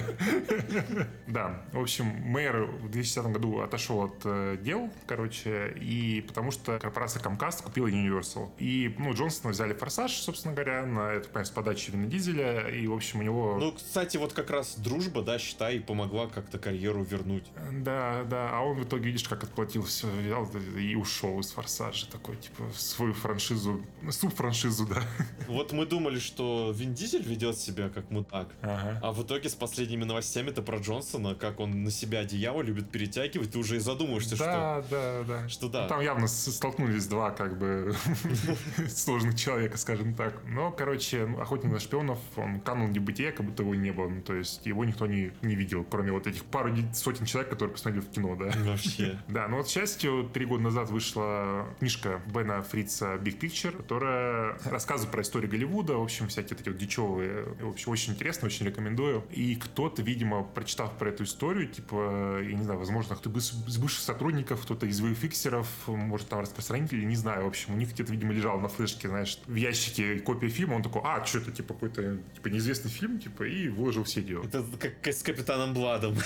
Да, 1.27 1.65
в 1.73 1.81
общем, 1.81 2.07
мэр 2.07 2.65
в 2.65 2.91
2010 2.91 3.33
году 3.33 3.61
отошел 3.61 4.03
от 4.03 4.21
э, 4.25 4.57
дел, 4.63 4.89
короче, 5.07 5.75
и 5.81 6.25
потому 6.29 6.53
что 6.53 6.79
корпорация 6.79 7.21
Comcast 7.23 7.65
купила 7.65 7.89
Universal. 7.89 8.51
И, 8.59 8.95
ну, 8.99 9.15
Джонсона 9.15 9.51
взяли 9.51 9.73
«Форсаж», 9.75 10.13
собственно 10.13 10.55
говоря, 10.55 10.87
на, 10.87 11.13
это, 11.15 11.29
понимаю, 11.29 11.47
с 11.47 11.51
подачи 11.51 11.91
Вина 11.91 12.07
Дизеля, 12.07 12.69
и, 12.69 12.87
в 12.87 12.95
общем, 12.95 13.19
у 13.19 13.23
него... 13.23 13.57
Ну, 13.59 13.73
кстати, 13.73 14.17
вот 14.17 14.33
как 14.33 14.51
раз 14.51 14.79
дружба, 14.79 15.23
да, 15.23 15.41
считай, 15.41 15.81
помогла 15.81 16.29
как-то 16.29 16.59
карьеру 16.59 17.03
вернуть. 17.03 17.47
Да, 17.73 18.23
да, 18.31 18.51
а 18.53 18.61
он 18.61 18.79
в 18.79 18.85
итоге, 18.85 19.07
видишь, 19.07 19.29
как 19.29 19.43
отплатил 19.43 19.83
все, 19.83 20.07
взял 20.07 20.49
и 20.79 20.95
ушел 20.95 21.41
из 21.41 21.51
«Форсажа», 21.51 22.07
такой, 22.07 22.37
типа, 22.37 22.63
свою 22.77 23.13
франшизу, 23.13 23.85
суб-франшизу, 24.11 24.87
да. 24.87 25.03
Вот 25.49 25.73
мы 25.73 25.87
думали, 25.87 26.19
что 26.19 26.73
Вин 26.75 26.95
Дизель 26.95 27.23
ведет 27.23 27.59
себя 27.59 27.89
как 27.89 28.11
мудак. 28.11 28.49
Ага. 28.63 29.01
А 29.03 29.13
в 29.13 29.23
итоге 29.23 29.49
с 29.49 29.55
последними 29.55 30.05
новостями-то 30.05 30.63
про 30.63 30.79
Джонсона, 30.79 31.35
как 31.35 31.61
он 31.61 31.85
на 31.85 31.91
себя 31.91 32.21
одеяло 32.21 32.63
любит 32.63 32.91
перетягивать, 32.91 33.53
ты 33.53 33.59
уже 33.59 33.77
и 33.77 33.79
задумываешься, 33.79 34.37
что... 34.37 34.45
Да, 34.45 34.85
да, 34.91 35.23
да. 35.23 35.49
Что 35.49 35.69
да. 35.69 35.83
Ну, 35.83 35.89
Там 35.89 36.01
явно 36.01 36.27
столкнулись 36.27 37.07
два, 37.07 37.31
как 37.31 37.59
бы, 37.59 37.95
сложных 38.89 39.37
человека, 39.37 39.77
скажем 39.77 40.15
так. 40.15 40.41
Но, 40.47 40.71
короче, 40.71 41.27
ну, 41.27 41.41
охотник 41.41 41.73
на 41.73 41.81
шпионов, 41.81 42.19
он 42.37 42.61
канул 42.61 42.89
в 42.89 42.93
небытие, 42.93 43.33
как 43.33 43.47
будто 43.47 43.63
его 43.63 43.75
не 43.75 43.93
было. 43.93 44.09
Ну, 44.09 44.23
то 44.23 44.35
есть 44.35 44.67
его 44.67 44.85
никто 44.85 45.07
не, 45.07 45.33
не 45.43 45.55
видел, 45.55 45.85
кроме 45.85 46.13
вот 46.13 46.27
этих 46.27 46.45
пару 46.45 46.75
сотен 46.93 47.27
человек, 47.27 47.51
которые 47.51 47.73
посмотрели 47.73 48.05
в 48.05 48.11
кино, 48.11 48.37
да. 48.37 48.51
Вообще. 48.65 49.19
Да, 49.29 49.49
но 49.49 49.59
вот, 49.59 49.67
к 49.67 49.71
счастью, 49.71 50.31
три 50.33 50.45
года 50.45 50.65
назад 50.65 50.91
вышла 50.91 51.67
книжка 51.79 52.21
Бена 52.33 52.63
Фрица 52.63 53.15
«Big 53.15 53.39
Picture», 53.39 53.83
которая 53.95 54.59
рассказывает 54.65 55.13
про 55.13 55.23
историю 55.23 55.49
Голливуда, 55.51 55.95
в 55.95 56.03
общем, 56.03 56.27
всякие 56.27 56.59
эти 56.59 56.69
вот 56.69 56.79
дичевые. 56.79 57.45
В 57.61 57.69
общем, 57.69 57.93
очень 57.93 58.13
интересно, 58.15 58.47
очень 58.47 58.67
рекомендую. 58.67 59.25
И 59.31 59.55
кто-то, 59.55 60.03
видимо, 60.03 60.43
прочитав 60.43 60.99
про 60.99 61.11
эту 61.11 61.23
историю, 61.23 61.69
типа, 61.69 62.41
я 62.43 62.55
не 62.55 62.65
знаю, 62.65 62.81
возможно, 62.81 63.15
кто-то 63.15 63.39
из 63.39 63.79
бывших 63.79 64.01
сотрудников, 64.01 64.63
кто-то 64.63 64.87
из 64.87 65.01
фиксеров, 65.17 65.69
может, 65.87 66.29
там 66.29 66.41
распространители, 66.41 67.05
не 67.05 67.15
знаю, 67.15 67.45
в 67.45 67.49
общем, 67.49 67.75
у 67.75 67.77
них 67.77 67.93
где-то, 67.93 68.11
видимо, 68.11 68.33
лежал 68.33 68.59
на 68.59 68.69
флешке, 68.69 69.07
знаешь, 69.09 69.39
в 69.47 69.55
ящике 69.55 70.19
копия 70.19 70.49
фильма, 70.49 70.75
он 70.75 70.83
такой, 70.83 71.03
а, 71.05 71.25
что 71.25 71.39
это, 71.39 71.53
типа, 71.53 71.75
какой-то, 71.75 72.19
типа, 72.35 72.49
неизвестный 72.49 72.91
фильм, 72.91 73.21
типа, 73.21 73.45
и 73.45 73.69
выложил 73.69 74.03
все 74.03 74.23
дело. 74.23 74.45
Это 74.45 74.65
как 74.81 75.07
с 75.07 75.23
Капитаном 75.23 75.73
Бладом. 75.73 76.17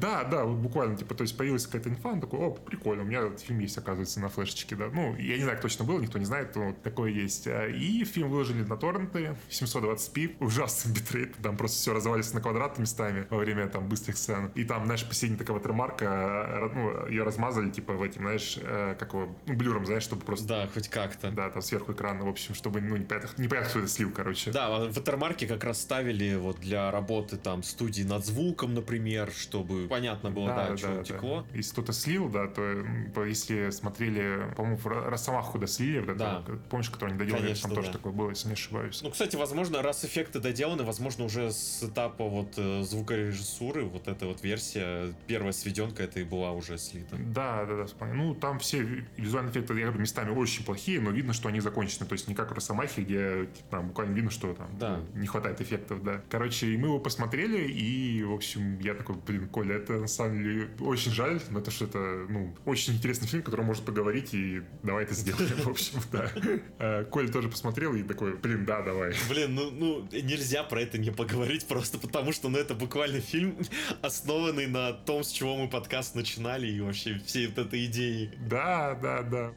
Да, 0.00 0.22
да, 0.24 0.44
вот 0.44 0.58
буквально, 0.58 0.96
типа, 0.96 1.14
то 1.14 1.22
есть 1.22 1.36
появилась 1.36 1.66
какая-то 1.66 1.88
инфа, 1.88 2.10
он 2.10 2.20
такой, 2.20 2.38
о, 2.38 2.50
прикольно, 2.50 3.02
у 3.02 3.06
меня 3.06 3.20
этот 3.20 3.40
фильм 3.40 3.58
есть, 3.58 3.76
оказывается, 3.78 4.20
на 4.20 4.28
флешечке, 4.28 4.76
да. 4.76 4.88
Ну, 4.92 5.16
я 5.16 5.36
не 5.36 5.42
знаю, 5.42 5.56
как 5.56 5.62
точно 5.62 5.84
было, 5.84 6.00
никто 6.00 6.18
не 6.18 6.24
знает, 6.24 6.54
но 6.54 6.67
вот 6.68 6.82
такое 6.82 7.10
есть. 7.10 7.46
А, 7.46 7.66
И 7.66 8.04
фильм 8.04 8.30
выложили 8.30 8.62
на 8.62 8.76
торренты, 8.76 9.36
720p, 9.50 10.36
ужасный 10.40 10.92
битрейт, 10.92 11.34
там 11.42 11.56
просто 11.56 11.78
все 11.78 11.92
развалится 11.92 12.34
на 12.34 12.40
квадраты 12.40 12.80
местами 12.80 13.26
во 13.30 13.38
время 13.38 13.68
там 13.68 13.88
быстрых 13.88 14.16
сцен. 14.16 14.50
И 14.54 14.64
там, 14.64 14.84
знаешь, 14.86 15.06
последняя 15.06 15.38
такая 15.38 15.56
ватермарка, 15.56 16.04
э, 16.04 16.70
ну, 16.74 17.06
ее 17.08 17.22
размазали, 17.22 17.70
типа, 17.70 17.92
в 17.94 18.02
этим, 18.02 18.22
знаешь, 18.22 18.58
э, 18.60 18.96
как 18.98 19.12
его, 19.12 19.36
ну, 19.46 19.54
блюром, 19.54 19.86
знаешь, 19.86 20.02
чтобы 20.02 20.22
просто... 20.22 20.46
Да, 20.48 20.68
хоть 20.72 20.88
как-то. 20.88 21.30
Да, 21.30 21.50
там 21.50 21.62
сверху 21.62 21.92
экрана, 21.92 22.24
в 22.24 22.28
общем, 22.28 22.54
чтобы, 22.54 22.80
ну, 22.80 22.96
непонятно, 22.96 23.42
непонятно 23.42 23.70
кто 23.70 23.78
это 23.80 23.88
слил, 23.88 24.10
короче. 24.10 24.50
Да, 24.50 24.66
а 24.68 24.88
ватермарки 24.90 25.46
как 25.46 25.64
раз 25.64 25.80
ставили 25.80 26.36
вот 26.36 26.60
для 26.60 26.90
работы 26.90 27.36
там 27.36 27.62
студии 27.62 28.02
над 28.02 28.24
звуком, 28.24 28.74
например, 28.74 29.30
чтобы 29.32 29.86
понятно 29.88 30.30
было, 30.30 30.48
да, 30.48 30.76
что 30.76 31.02
текло. 31.04 31.46
Если 31.54 31.72
кто-то 31.72 31.92
слил, 31.92 32.28
да, 32.28 32.46
то 32.46 33.24
если 33.24 33.70
смотрели, 33.70 34.52
по-моему, 34.56 34.78
Росомаху, 34.84 35.52
куда 35.52 35.66
слили, 35.66 36.00
вот 36.00 36.08
это, 36.10 36.18
Да. 36.18 36.44
Помнишь, 36.70 36.90
который 36.90 37.10
они 37.10 37.18
доделали, 37.18 37.42
Конечно, 37.42 37.62
там 37.68 37.74
тоже 37.76 37.86
да. 37.88 37.92
такое 37.94 38.12
было, 38.12 38.30
если 38.30 38.48
не 38.48 38.54
ошибаюсь. 38.54 39.00
Ну, 39.02 39.10
кстати, 39.10 39.36
возможно, 39.36 39.82
раз 39.82 40.04
эффекты 40.04 40.40
доделаны, 40.40 40.82
возможно, 40.84 41.24
уже 41.24 41.50
с 41.52 41.82
этапа 41.82 42.24
вот 42.24 42.54
э, 42.56 42.82
звукорежиссуры, 42.82 43.84
вот 43.84 44.08
эта 44.08 44.26
вот 44.26 44.42
версия, 44.42 45.12
первая 45.26 45.52
сведенка, 45.52 46.02
это 46.02 46.20
и 46.20 46.24
была 46.24 46.52
уже 46.52 46.78
слита. 46.78 47.16
Да, 47.16 47.64
да, 47.64 47.76
да, 47.78 47.86
вполне. 47.86 48.14
Ну, 48.14 48.34
там 48.34 48.58
все 48.58 48.80
ви- 48.82 49.04
визуальные 49.16 49.52
эффекты, 49.52 49.74
я 49.74 49.86
говорю, 49.86 50.00
местами 50.00 50.30
очень 50.30 50.64
плохие, 50.64 51.00
но 51.00 51.10
видно, 51.10 51.32
что 51.32 51.48
они 51.48 51.60
закончены. 51.60 52.06
То 52.06 52.12
есть 52.14 52.28
не 52.28 52.34
как 52.34 52.50
в 52.50 52.54
Росомахе, 52.54 53.02
где 53.02 53.46
типа, 53.54 53.68
там, 53.70 53.88
буквально 53.88 54.14
видно, 54.14 54.30
что 54.30 54.54
там 54.54 54.68
Да. 54.78 55.00
не 55.14 55.26
хватает 55.26 55.60
эффектов, 55.60 56.02
да. 56.02 56.22
Короче, 56.30 56.66
и 56.68 56.76
мы 56.76 56.88
его 56.88 56.98
посмотрели, 56.98 57.68
и, 57.68 58.22
в 58.22 58.32
общем, 58.32 58.78
я 58.80 58.94
такой, 58.94 59.16
блин, 59.16 59.48
Коля, 59.48 59.76
это 59.76 59.94
на 59.94 60.06
самом 60.08 60.42
деле 60.42 60.68
очень 60.80 61.12
жаль, 61.12 61.40
но 61.50 61.60
это 61.60 61.70
что 61.70 61.84
это, 61.86 61.98
ну, 62.28 62.54
очень 62.64 62.94
интересный 62.94 63.28
фильм, 63.28 63.42
который 63.42 63.64
может 63.64 63.84
поговорить, 63.84 64.34
и 64.34 64.62
давай 64.82 65.04
это 65.04 65.14
сделаем, 65.14 65.56
в 65.62 65.68
общем, 65.68 65.98
да. 66.12 66.30
Э, 66.78 67.04
Коля 67.04 67.28
тоже 67.28 67.48
посмотрел 67.48 67.94
и 67.94 68.02
такой, 68.02 68.36
блин, 68.36 68.64
да, 68.64 68.82
давай. 68.82 69.12
Блин, 69.28 69.54
ну, 69.54 69.70
ну, 69.70 70.08
нельзя 70.12 70.62
про 70.62 70.80
это 70.80 70.96
не 70.96 71.10
поговорить, 71.10 71.66
просто 71.66 71.98
потому 71.98 72.32
что, 72.32 72.48
ну, 72.48 72.58
это 72.58 72.74
буквально 72.74 73.20
фильм, 73.20 73.56
основанный 74.02 74.66
на 74.66 74.92
том, 74.92 75.24
с 75.24 75.30
чего 75.30 75.56
мы 75.56 75.68
подкаст 75.68 76.14
начинали, 76.14 76.68
и 76.68 76.80
вообще 76.80 77.20
всей 77.26 77.48
вот 77.48 77.58
этой 77.58 77.86
идеи. 77.86 78.30
Да, 78.48 78.98
да, 79.02 79.22
да. 79.22 79.52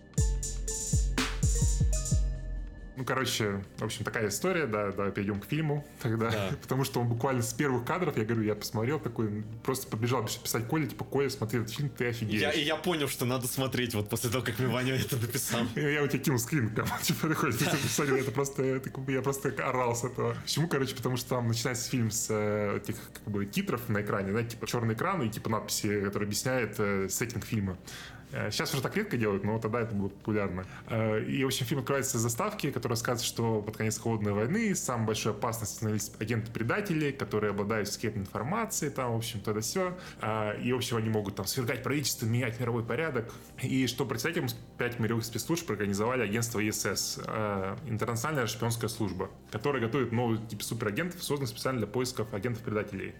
Ну, 3.02 3.06
короче, 3.06 3.64
в 3.80 3.84
общем, 3.84 4.06
такая 4.06 4.30
история, 4.30 4.68
да, 4.68 4.92
да, 4.92 5.10
перейдем 5.10 5.40
к 5.40 5.46
фильму 5.48 5.84
тогда. 6.04 6.30
Да. 6.30 6.52
Потому 6.62 6.84
что 6.84 7.00
он 7.00 7.08
буквально 7.08 7.42
с 7.42 7.52
первых 7.52 7.84
кадров, 7.84 8.16
я 8.16 8.26
говорю, 8.26 8.44
я 8.44 8.54
посмотрел 8.54 9.00
такой, 9.00 9.44
просто 9.64 9.88
побежал 9.88 10.24
писать 10.24 10.68
Коле, 10.68 10.86
типа, 10.86 11.04
Коля, 11.04 11.28
смотри 11.32 11.62
этот 11.62 11.74
фильм, 11.74 11.90
ты 11.90 12.10
офигеешь. 12.10 12.40
Я, 12.40 12.52
и 12.52 12.62
я 12.62 12.76
понял, 12.76 13.08
что 13.08 13.26
надо 13.26 13.48
смотреть 13.48 13.96
вот 13.96 14.08
после 14.08 14.30
того, 14.30 14.44
как 14.44 14.60
мне 14.60 14.68
Ваня 14.68 14.94
это 14.94 15.18
написал. 15.18 15.62
Я 15.76 16.04
у 16.04 16.08
тебя 16.08 16.20
кинул 16.20 16.38
скрин, 16.38 16.70
типа, 17.02 17.28
такой, 17.28 17.52
это 18.20 18.32
просто, 18.32 18.80
я 19.08 19.22
просто 19.24 19.50
орал 19.50 19.96
с 19.96 20.04
этого. 20.04 20.36
Почему, 20.44 20.68
короче, 20.68 20.96
потому 20.96 21.18
что 21.18 21.30
там 21.30 21.48
начинается 21.48 21.90
фильм 21.90 22.12
с 22.12 22.28
э, 22.30 22.78
этих, 22.78 22.98
как 23.16 23.24
бы, 23.34 23.48
титров 23.48 23.90
на 23.90 24.04
экране, 24.04 24.30
знаете, 24.30 24.52
типа, 24.52 24.68
черный 24.68 24.94
экран 24.94 25.24
и, 25.24 25.30
типа, 25.30 25.50
надписи, 25.50 26.02
которые 26.02 26.28
объясняют 26.28 26.76
э, 26.78 27.08
сеттинг 27.10 27.46
фильма. 27.46 27.80
Э, 28.32 28.52
сейчас 28.52 28.74
уже 28.74 28.82
так 28.82 28.96
редко 28.96 29.18
делают, 29.18 29.44
но 29.44 29.60
тогда 29.60 29.82
это 29.82 29.94
было 29.94 30.10
популярно. 30.10 30.66
Э, 30.88 31.24
и, 31.24 31.44
в 31.44 31.48
общем, 31.48 31.66
фильм 31.66 31.82
открывается 31.82 32.18
с 32.18 32.22
заставки, 32.22 32.72
которая 32.72 32.96
рассказывает, 32.96 33.28
что 33.28 33.62
под 33.62 33.78
конец 33.78 34.00
холодной 34.00 34.34
войны 34.34 34.74
самой 34.76 35.08
большой 35.08 35.34
опасностью 35.34 35.78
становились 35.78 36.12
агенты-предатели, 36.20 37.12
которые 37.12 37.52
обладают 37.52 37.90
секретной 37.90 38.24
информацией, 38.24 38.92
там, 38.92 39.14
в 39.14 39.18
общем, 39.18 39.42
то 39.42 39.54
да 39.54 39.62
все. 39.62 39.98
Э, 40.22 40.60
и, 40.62 40.72
в 40.74 40.78
общем, 40.78 40.98
они 40.98 41.10
могут 41.10 41.36
там 41.36 41.46
свергать 41.46 41.84
правительство, 41.84 42.26
менять 42.26 42.60
мировой 42.60 42.84
порядок. 42.84 43.34
И 43.62 43.88
что 43.88 44.06
против 44.06 44.26
этим 44.26 44.48
пять 44.78 45.00
мировых 45.00 45.26
спецслужб 45.26 45.70
организовали 45.70 46.24
агентство 46.24 46.68
ИСС, 46.68 47.20
Интернациональная 47.86 48.48
шпионская 48.48 48.90
служба, 48.90 49.30
которая 49.52 49.82
готовит 49.82 50.12
новый 50.12 50.40
тип 50.40 50.62
суперагентов, 50.62 51.24
созданный 51.24 51.48
специально 51.48 51.80
для 51.80 51.88
поисков 51.88 52.34
агентов-предателей. 52.34 53.14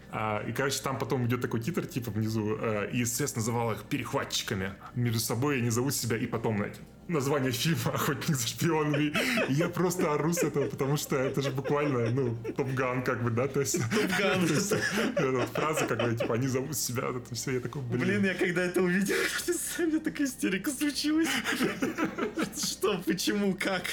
И, 0.48 0.52
короче, 0.54 0.82
там 0.82 0.98
потом 0.98 1.26
идет 1.26 1.42
такой 1.42 1.62
титр, 1.62 1.86
типа, 1.86 2.12
внизу, 2.12 2.56
ИСС 2.92 3.36
называл 3.36 3.74
их 3.74 3.84
перехватчиками 3.84 4.74
между 5.02 5.20
собой 5.20 5.58
они 5.58 5.70
зовут 5.70 5.94
себя 5.94 6.18
и 6.18 6.26
потом, 6.26 6.58
знаете, 6.58 6.80
название 7.08 7.52
фильма 7.52 7.94
«Охотник 7.94 8.36
за 8.36 8.48
шпионами». 8.48 9.14
И 9.50 9.54
я 9.54 9.70
просто 9.70 10.14
ору 10.14 10.34
с 10.34 10.44
этого, 10.44 10.68
потому 10.68 10.98
что 10.98 11.16
это 11.16 11.42
же 11.42 11.52
буквально, 11.52 12.10
ну, 12.12 12.38
Top 12.56 12.76
Gun, 12.76 13.04
как 13.04 13.24
бы, 13.24 13.30
да, 13.32 13.48
то 13.48 13.60
есть... 13.60 13.78
Top 13.92 14.15
Gun. 14.15 14.46
Эта 14.46 15.48
фраза, 15.48 15.86
когда, 15.86 16.14
типа, 16.14 16.36
они 16.36 16.48
зовут 16.48 16.76
себя, 16.76 17.10
это 17.10 17.36
все, 17.36 17.52
я 17.52 17.60
такой, 17.60 17.82
блин. 17.82 18.02
Блин, 18.02 18.26
я 18.26 18.34
когда 18.34 18.64
это 18.64 18.82
увидел, 18.82 19.16
у 19.80 19.82
меня 19.82 20.00
такая 20.00 20.28
истерика 20.28 20.72
случилась. 20.72 21.30
Что, 22.64 23.02
почему, 23.06 23.56
как? 23.60 23.84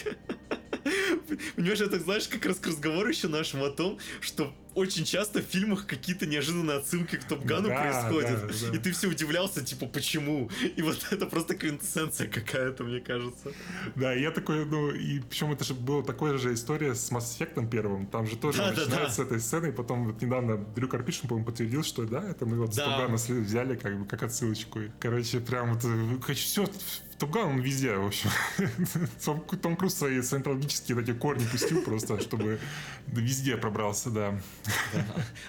Понимаешь, 1.57 1.81
это 1.81 1.98
знаешь, 1.98 2.29
как 2.29 2.46
раз 2.46 2.59
к 2.59 2.66
разговору 2.66 3.09
еще 3.09 3.29
нашему 3.29 3.64
о 3.64 3.70
том, 3.70 3.98
что 4.20 4.53
очень 4.79 5.05
часто 5.05 5.40
в 5.40 5.44
фильмах 5.44 5.87
какие-то 5.87 6.27
неожиданные 6.27 6.79
отсылки 6.79 7.16
к 7.16 7.24
Топ-Гану 7.24 7.68
да, 7.68 7.81
происходят. 7.81 8.46
Да, 8.46 8.70
да. 8.70 8.77
И 8.77 8.79
ты 8.79 8.92
все 8.92 9.09
удивлялся, 9.09 9.64
типа, 9.64 9.87
почему? 9.87 10.51
И 10.77 10.83
вот 10.83 11.05
это 11.11 11.27
просто 11.27 11.57
квинтэссенция 11.57 12.29
какая-то, 12.29 12.85
мне 12.85 13.01
кажется. 13.01 13.53
Да, 13.96 14.12
я 14.12 14.31
такой, 14.31 14.64
ну, 14.64 14.90
и 14.90 15.20
причем 15.20 15.53
это 15.53 15.64
же 15.64 15.74
была 15.74 16.03
такая 16.03 16.38
же 16.38 16.55
история 16.55 16.94
с 16.94 17.11
Mass 17.11 17.38
Effect 17.38 17.68
первым. 17.68 18.07
Там 18.07 18.27
же 18.27 18.37
тоже 18.37 18.59
да, 18.59 18.70
начинается 18.70 18.96
да, 18.96 19.05
да. 19.05 19.11
с 19.11 19.18
этой 19.18 19.40
сцены, 19.40 19.68
и 19.68 19.72
потом 19.72 20.07
вот 20.07 20.22
недавно 20.22 20.57
Дрю 20.57 20.88
Карпишин, 20.88 21.29
по-моему, 21.29 21.46
подтверждил, 21.46 21.83
что 21.83 22.05
да, 22.05 22.22
это 22.29 22.46
мы 22.46 22.59
вот 22.59 22.74
да. 22.74 22.74
с 22.74 22.77
Топ-Гана 22.77 23.42
взяли 23.42 23.77
как 23.77 23.98
бы 23.98 24.07
как 24.07 24.22
отсылочку. 24.22 24.81
Короче, 25.01 25.40
прям 25.40 25.74
вот, 25.74 25.85
э, 25.85 26.35
все 26.35 26.68
Топган, 27.18 27.48
он 27.48 27.61
везде, 27.61 27.96
в 27.96 28.07
общем. 28.07 28.31
Том, 29.24 29.40
Том 29.40 29.76
Круз 29.76 29.94
свои 29.94 30.22
саентологические 30.22 31.00
эти 31.00 31.12
корни 31.12 31.44
пустил 31.50 31.83
просто, 31.83 32.20
чтобы 32.20 32.61
везде 33.09 33.57
пробрался, 33.57 34.11
да. 34.11 34.40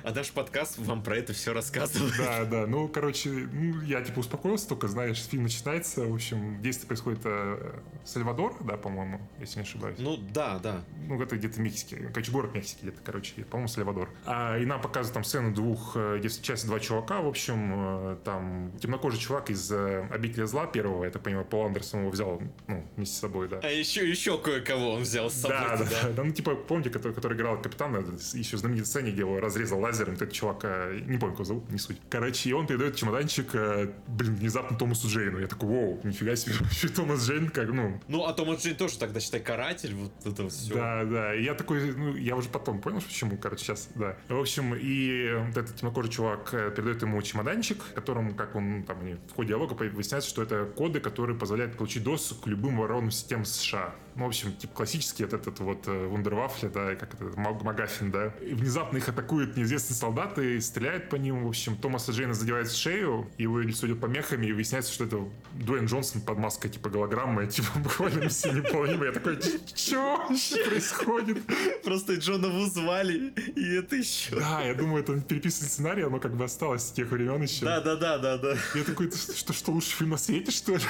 А 0.03 0.11
наш 0.11 0.31
подкаст 0.31 0.79
вам 0.79 1.03
про 1.03 1.17
это 1.17 1.33
все 1.33 1.53
рассказывает. 1.53 2.13
Да, 2.17 2.45
да. 2.45 2.67
Ну, 2.67 2.87
короче, 2.87 3.29
ну, 3.29 3.81
я 3.81 4.01
типа 4.01 4.19
успокоился, 4.19 4.67
только, 4.67 4.87
знаешь, 4.87 5.23
фильм 5.23 5.43
начинается, 5.43 6.05
в 6.05 6.13
общем, 6.13 6.59
действие 6.61 6.87
происходит 6.87 7.19
э, 7.25 7.79
Сальвадор, 8.03 8.55
да, 8.61 8.75
по-моему, 8.75 9.21
если 9.39 9.59
не 9.59 9.63
ошибаюсь. 9.63 9.97
Ну, 9.99 10.17
да, 10.17 10.57
да. 10.59 10.81
Ну, 11.07 11.21
это 11.21 11.37
где-то 11.37 11.55
в 11.55 11.59
Мексике. 11.59 12.09
Короче, 12.11 12.31
город 12.31 12.53
Мексики 12.55 12.81
где-то, 12.81 13.01
короче, 13.03 13.43
по-моему, 13.43 13.67
Сальвадор. 13.67 14.09
А, 14.25 14.57
и 14.57 14.65
нам 14.65 14.81
показывают 14.81 15.13
там 15.13 15.23
сцену 15.23 15.53
двух, 15.53 15.95
если 15.95 16.41
часть 16.41 16.65
два 16.65 16.79
чувака, 16.79 17.21
в 17.21 17.27
общем, 17.27 17.73
э, 17.75 18.17
там 18.23 18.71
темнокожий 18.79 19.19
чувак 19.19 19.51
из 19.51 19.71
э, 19.71 20.07
«Обители 20.09 20.45
зла» 20.45 20.65
первого, 20.65 21.03
это, 21.03 21.19
понимаю, 21.19 21.45
Пол 21.59 21.67
Андерсон 21.67 21.99
его 22.01 22.09
взял, 22.09 22.41
ну, 22.67 22.85
вместе 22.95 23.15
с 23.15 23.19
собой, 23.19 23.49
да. 23.49 23.59
А 23.61 23.67
еще, 23.67 24.09
еще 24.09 24.37
кое-кого 24.37 24.91
он 24.93 25.01
взял 25.01 25.29
с 25.29 25.33
собой. 25.33 25.57
Да, 25.57 25.75
да, 25.75 25.83
да. 25.83 26.09
да. 26.15 26.23
Ну, 26.23 26.31
типа, 26.31 26.55
помните, 26.55 26.89
который, 26.89 27.11
который 27.13 27.35
играл 27.37 27.61
капитана, 27.61 27.97
еще 28.33 28.55
в 28.55 28.59
знаменитой 28.61 28.85
сцене, 28.85 29.11
где 29.11 29.21
его 29.21 29.41
разрезал 29.41 29.81
лазером, 29.81 30.13
этот 30.13 30.31
чувак, 30.31 30.61
э, 30.63 31.01
не 31.05 31.17
помню, 31.17 31.35
как 31.35 31.39
его 31.39 31.43
зовут, 31.43 31.69
не 31.69 31.77
суть. 31.77 31.97
Короче, 32.09 32.49
и 32.49 32.53
он 32.53 32.65
передает 32.65 32.95
чемоданчик, 32.95 33.53
э, 33.55 33.91
блин, 34.07 34.35
внезапно 34.35 34.77
Томасу 34.77 35.09
Джейну. 35.09 35.39
Я 35.39 35.47
такой, 35.47 35.67
вау, 35.67 35.99
нифига 36.05 36.37
себе, 36.37 36.55
вообще 36.61 36.87
Томас 36.87 37.27
Джейн, 37.27 37.49
как, 37.49 37.67
ну... 37.67 37.99
Ну, 38.07 38.23
а 38.23 38.31
Томас 38.31 38.63
Джейн 38.63 38.77
тоже 38.77 38.97
тогда, 38.97 39.19
считай, 39.19 39.41
каратель, 39.41 39.93
вот 39.95 40.13
это 40.25 40.47
все. 40.47 40.73
Да, 40.73 41.03
да, 41.03 41.35
и 41.35 41.43
я 41.43 41.55
такой, 41.55 41.91
ну, 41.93 42.15
я 42.15 42.37
уже 42.37 42.47
потом 42.47 42.79
понял, 42.79 43.01
почему, 43.01 43.37
короче, 43.37 43.65
сейчас, 43.65 43.89
да. 43.95 44.15
В 44.29 44.39
общем, 44.39 44.75
и 44.75 45.33
вот 45.47 45.57
этот 45.57 45.75
темнокожий 45.75 46.09
чувак 46.09 46.53
э, 46.53 46.71
передает 46.73 47.01
ему 47.01 47.21
чемоданчик, 47.21 47.83
которым, 47.93 48.33
как 48.33 48.55
он, 48.55 48.83
там, 48.83 48.97
в 49.27 49.35
ходе 49.35 49.49
диалога 49.49 49.73
выясняется, 49.73 50.29
что 50.29 50.41
это 50.41 50.63
коды, 50.63 51.01
которые 51.01 51.37
позволяют 51.37 51.48
получить 51.75 52.03
доступ 52.03 52.41
к 52.41 52.47
любым 52.47 52.77
воронным 52.77 53.11
системам 53.11 53.45
США. 53.45 53.93
Ну, 54.19 54.25
в 54.25 54.27
общем, 54.27 54.53
типа 54.53 54.73
классический 54.73 55.23
этот, 55.23 55.47
этот 55.47 55.59
вот 55.61 55.87
вундервафли, 55.87 56.67
да, 56.67 56.95
как 56.95 57.13
это, 57.13 57.23
Магафин, 57.39 58.11
да. 58.11 58.33
И 58.41 58.53
внезапно 58.53 58.97
их 58.97 59.07
атакуют 59.07 59.55
неизвестные 59.55 59.95
солдаты, 59.95 60.59
стреляют 60.59 61.09
по 61.09 61.15
ним. 61.15 61.45
В 61.45 61.47
общем, 61.47 61.77
Томаса 61.77 62.11
Джейна 62.11 62.33
задевает 62.33 62.67
в 62.67 62.75
шею, 62.75 63.29
его 63.37 63.59
лицо 63.61 63.87
идет 63.87 64.01
помехами, 64.01 64.47
и 64.47 64.51
выясняется, 64.51 64.91
что 64.91 65.05
это 65.05 65.23
Дуэйн 65.53 65.85
Джонсон 65.85 66.19
под 66.19 66.37
маской, 66.37 66.67
типа, 66.67 66.89
голограммы, 66.89 67.47
типа, 67.51 67.79
буквально 67.79 68.25
миссия 68.25 68.51
неполнима. 68.51 69.05
Я 69.05 69.13
такой, 69.13 69.39
что 69.73 70.27
происходит? 70.67 71.37
Просто 71.85 72.15
Джона 72.15 72.49
Ву 72.49 72.65
звали, 72.65 73.33
и 73.55 73.75
это 73.75 73.95
еще. 73.95 74.35
Да, 74.37 74.61
я 74.63 74.73
думаю, 74.73 75.01
это 75.01 75.17
переписанный 75.21 75.69
сценарий, 75.69 76.03
оно 76.03 76.19
как 76.19 76.35
бы 76.35 76.43
осталось 76.43 76.83
с 76.83 76.91
тех 76.91 77.09
времен 77.09 77.41
еще. 77.41 77.63
Да, 77.63 77.79
да, 77.79 77.95
да, 77.95 78.17
да, 78.17 78.37
да. 78.37 78.57
Я 78.75 78.83
такой, 78.83 79.09
что, 79.11 79.53
что 79.53 79.71
лучший 79.71 79.93
фильм 79.93 80.09
на 80.09 80.17
свете, 80.17 80.51
что 80.51 80.73
ли? 80.73 80.81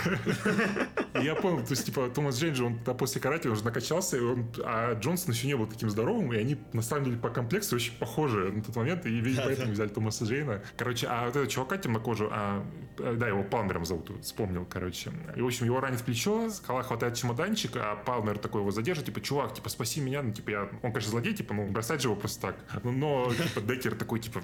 Я 1.22 1.36
понял, 1.36 1.64
то 1.64 1.72
есть, 1.72 1.86
типа, 1.86 2.10
Томас 2.10 2.40
Джейн 2.40 2.56
же, 2.56 2.66
он 2.66 2.80
после 2.80 3.19
карате 3.20 3.50
уже 3.50 3.64
накачался, 3.64 4.18
и 4.18 4.22
он, 4.22 4.52
а 4.64 4.94
Джонсон 4.94 5.34
еще 5.34 5.48
не 5.48 5.56
был 5.56 5.68
таким 5.68 5.90
здоровым, 5.90 6.34
и 6.34 6.38
они, 6.38 6.58
на 6.74 6.82
самом 6.82 7.06
деле, 7.06 7.18
по 7.18 7.30
комплексу 7.30 7.76
очень 7.76 7.94
похожи 7.98 8.52
на 8.52 8.64
тот 8.64 8.76
момент, 8.76 9.06
и, 9.06 9.10
видимо, 9.10 9.46
поэтому 9.46 9.72
взяли 9.72 9.90
Томаса 9.90 10.26
Джейна. 10.26 10.62
Короче, 10.78 11.08
а 11.08 11.26
вот 11.26 11.30
этого 11.32 11.48
чувака 11.48 11.78
темнокожего, 11.78 12.30
а, 12.32 12.66
да, 12.98 13.28
его 13.28 13.44
Палмером 13.44 13.86
зовут, 13.86 14.12
вспомнил, 14.22 14.66
короче. 14.66 15.12
И, 15.36 15.42
в 15.42 15.46
общем, 15.46 15.66
его 15.66 15.80
ранит 15.80 16.02
в 16.02 16.04
плечо, 16.04 16.50
скала 16.50 16.84
хватает 16.84 17.16
чемоданчик, 17.16 17.72
а 17.76 17.96
Палмер 17.96 18.38
такой 18.38 18.62
его 18.62 18.72
задержит, 18.72 19.06
типа, 19.06 19.22
чувак, 19.22 19.54
типа, 19.54 19.70
спаси 19.70 20.02
меня, 20.02 20.22
ну, 20.22 20.34
типа, 20.34 20.50
я... 20.50 20.70
Он, 20.82 20.92
конечно, 20.92 21.12
злодей, 21.12 21.34
типа, 21.34 21.54
ну, 21.54 21.68
бросать 21.68 22.02
же 22.02 22.08
его 22.08 22.16
просто 22.16 22.42
так. 22.42 22.84
Но, 22.84 22.92
но 22.92 23.34
типа, 23.34 23.62
Деккер 23.62 23.96
такой, 23.96 24.20
типа, 24.20 24.42